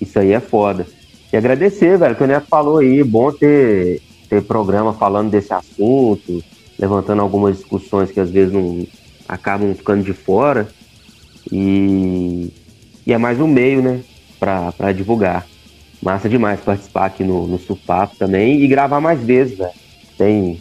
Isso 0.00 0.18
aí 0.18 0.32
é 0.32 0.40
foda. 0.40 0.86
E 1.32 1.36
agradecer, 1.36 1.98
velho, 1.98 2.14
que 2.14 2.22
o 2.22 2.26
Neto 2.26 2.46
falou 2.48 2.78
aí, 2.78 3.02
bom 3.02 3.32
ter, 3.32 4.00
ter 4.28 4.42
programa 4.42 4.92
falando 4.92 5.30
desse 5.30 5.52
assunto, 5.52 6.44
levantando 6.78 7.22
algumas 7.22 7.56
discussões 7.56 8.10
que 8.10 8.20
às 8.20 8.30
vezes 8.30 8.52
não 8.52 8.86
acabam 9.26 9.74
ficando 9.74 10.04
de 10.04 10.12
fora. 10.12 10.68
E, 11.50 12.52
e 13.06 13.12
é 13.12 13.18
mais 13.18 13.40
um 13.40 13.46
meio, 13.46 13.82
né, 13.82 14.00
para 14.38 14.92
divulgar. 14.92 15.46
Massa 16.02 16.28
demais 16.28 16.60
participar 16.60 17.06
aqui 17.06 17.24
no, 17.24 17.46
no 17.46 17.58
Supapo 17.58 18.16
também 18.16 18.60
e 18.60 18.68
gravar 18.68 19.00
mais 19.00 19.20
vezes, 19.20 19.56
velho. 19.56 19.72
Tem 20.18 20.60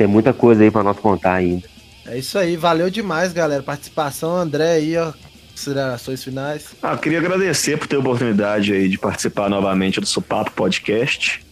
tem 0.00 0.06
muita 0.06 0.32
coisa 0.32 0.62
aí 0.62 0.70
para 0.70 0.82
nós 0.82 0.98
contar 0.98 1.34
ainda. 1.34 1.68
É 2.06 2.16
isso 2.16 2.38
aí, 2.38 2.56
valeu 2.56 2.88
demais, 2.88 3.34
galera. 3.34 3.62
Participação, 3.62 4.34
André 4.34 4.72
aí, 4.72 4.96
ó. 4.96 5.12
Considerações 5.50 6.24
finais. 6.24 6.68
Ah, 6.82 6.96
queria 6.96 7.18
agradecer 7.18 7.76
por 7.76 7.86
ter 7.86 7.96
a 7.96 7.98
oportunidade 7.98 8.72
aí 8.72 8.88
de 8.88 8.96
participar 8.96 9.50
novamente 9.50 10.00
do 10.00 10.06
Supapo 10.06 10.52
Podcast. 10.52 11.44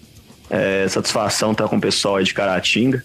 É, 0.48 0.88
satisfação 0.88 1.52
estar 1.52 1.68
com 1.68 1.76
o 1.76 1.80
pessoal 1.80 2.16
aí 2.16 2.24
de 2.24 2.32
Caratinga. 2.32 3.04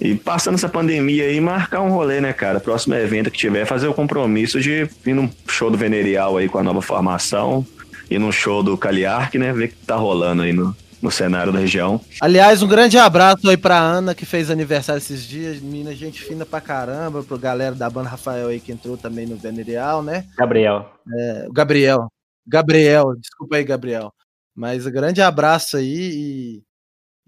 E 0.00 0.14
passando 0.14 0.54
essa 0.54 0.68
pandemia 0.68 1.24
aí, 1.24 1.40
marcar 1.40 1.80
um 1.80 1.90
rolê, 1.90 2.20
né, 2.20 2.32
cara? 2.32 2.60
Próximo 2.60 2.94
evento 2.94 3.28
que 3.28 3.38
tiver, 3.38 3.64
fazer 3.64 3.88
o 3.88 3.94
compromisso 3.94 4.60
de 4.60 4.88
vir 5.02 5.16
num 5.16 5.28
show 5.48 5.68
do 5.68 5.76
Venerial 5.76 6.36
aí 6.36 6.48
com 6.48 6.58
a 6.58 6.62
nova 6.62 6.80
formação 6.80 7.66
ir 8.08 8.20
num 8.20 8.30
show 8.30 8.62
do 8.62 8.76
Caliark, 8.78 9.36
né? 9.36 9.52
Ver 9.52 9.64
o 9.64 9.68
que 9.68 9.74
tá 9.84 9.96
rolando 9.96 10.42
aí 10.42 10.52
no, 10.52 10.76
no 11.06 11.10
cenário 11.10 11.52
da 11.52 11.60
região. 11.60 12.00
Aliás, 12.20 12.62
um 12.62 12.68
grande 12.68 12.98
abraço 12.98 13.48
aí 13.48 13.56
pra 13.56 13.78
Ana, 13.78 14.14
que 14.14 14.26
fez 14.26 14.50
aniversário 14.50 14.98
esses 14.98 15.24
dias. 15.24 15.60
Menina, 15.60 15.94
gente 15.94 16.20
fina 16.20 16.44
pra 16.44 16.60
caramba. 16.60 17.22
Pro 17.22 17.38
galera 17.38 17.74
da 17.74 17.88
banda 17.88 18.08
Rafael 18.08 18.48
aí 18.48 18.58
que 18.58 18.72
entrou 18.72 18.96
também 18.96 19.24
no 19.24 19.36
Venerial, 19.36 20.02
né? 20.02 20.26
Gabriel. 20.36 20.90
É, 21.16 21.46
o 21.48 21.52
Gabriel. 21.52 22.08
Gabriel, 22.44 23.14
desculpa 23.16 23.56
aí, 23.56 23.64
Gabriel. 23.64 24.12
Mas 24.54 24.84
um 24.84 24.90
grande 24.90 25.22
abraço 25.22 25.76
aí 25.76 25.94
e 25.94 26.62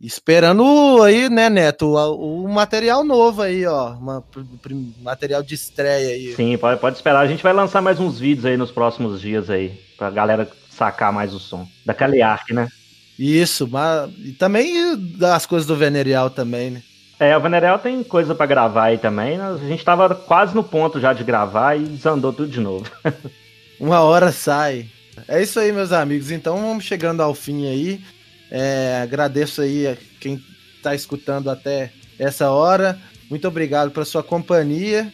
esperando 0.00 1.02
aí, 1.02 1.28
né, 1.28 1.48
Neto, 1.48 1.94
o, 1.94 2.44
o 2.44 2.48
material 2.48 3.04
novo 3.04 3.42
aí, 3.42 3.64
ó. 3.66 3.92
Uma, 3.92 4.24
material 5.02 5.42
de 5.42 5.54
estreia 5.54 6.14
aí. 6.14 6.34
Sim, 6.34 6.56
pode, 6.58 6.80
pode 6.80 6.96
esperar. 6.96 7.20
A 7.20 7.26
gente 7.26 7.42
vai 7.42 7.52
lançar 7.52 7.80
mais 7.80 8.00
uns 8.00 8.18
vídeos 8.18 8.46
aí 8.46 8.56
nos 8.56 8.72
próximos 8.72 9.20
dias 9.20 9.48
aí, 9.50 9.80
pra 9.96 10.10
galera 10.10 10.48
sacar 10.70 11.12
mais 11.12 11.34
o 11.34 11.38
som. 11.38 11.66
Da 11.84 11.94
Caliark, 11.94 12.52
né? 12.52 12.68
Isso, 13.18 13.66
mas 13.66 14.10
e 14.24 14.32
também 14.32 14.96
das 14.96 15.44
coisas 15.44 15.66
do 15.66 15.74
Venerial 15.74 16.30
também, 16.30 16.70
né? 16.70 16.82
É, 17.20 17.36
o 17.36 17.40
Venerel 17.40 17.78
tem 17.80 18.02
coisa 18.04 18.32
pra 18.32 18.46
gravar 18.46 18.84
aí 18.84 18.98
também. 18.98 19.36
né? 19.36 19.44
A 19.44 19.68
gente 19.68 19.84
tava 19.84 20.14
quase 20.14 20.54
no 20.54 20.62
ponto 20.62 21.00
já 21.00 21.12
de 21.12 21.24
gravar 21.24 21.74
e 21.76 21.80
desandou 21.84 22.32
tudo 22.32 22.48
de 22.48 22.60
novo. 22.60 22.88
Uma 23.80 24.00
hora 24.00 24.30
sai. 24.30 24.86
É 25.26 25.42
isso 25.42 25.58
aí, 25.58 25.72
meus 25.72 25.90
amigos. 25.90 26.30
Então 26.30 26.56
vamos 26.56 26.84
chegando 26.84 27.20
ao 27.20 27.34
fim 27.34 27.66
aí. 27.68 28.00
É, 28.50 29.00
agradeço 29.02 29.60
aí 29.60 29.88
a 29.88 29.96
quem 30.20 30.40
está 30.76 30.94
escutando 30.94 31.50
até 31.50 31.90
essa 32.18 32.50
hora. 32.50 32.96
Muito 33.28 33.48
obrigado 33.48 33.90
pela 33.90 34.06
sua 34.06 34.22
companhia. 34.22 35.12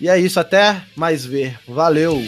E 0.00 0.08
é 0.08 0.18
isso, 0.18 0.40
até 0.40 0.82
mais 0.96 1.24
ver. 1.24 1.56
Valeu! 1.68 2.20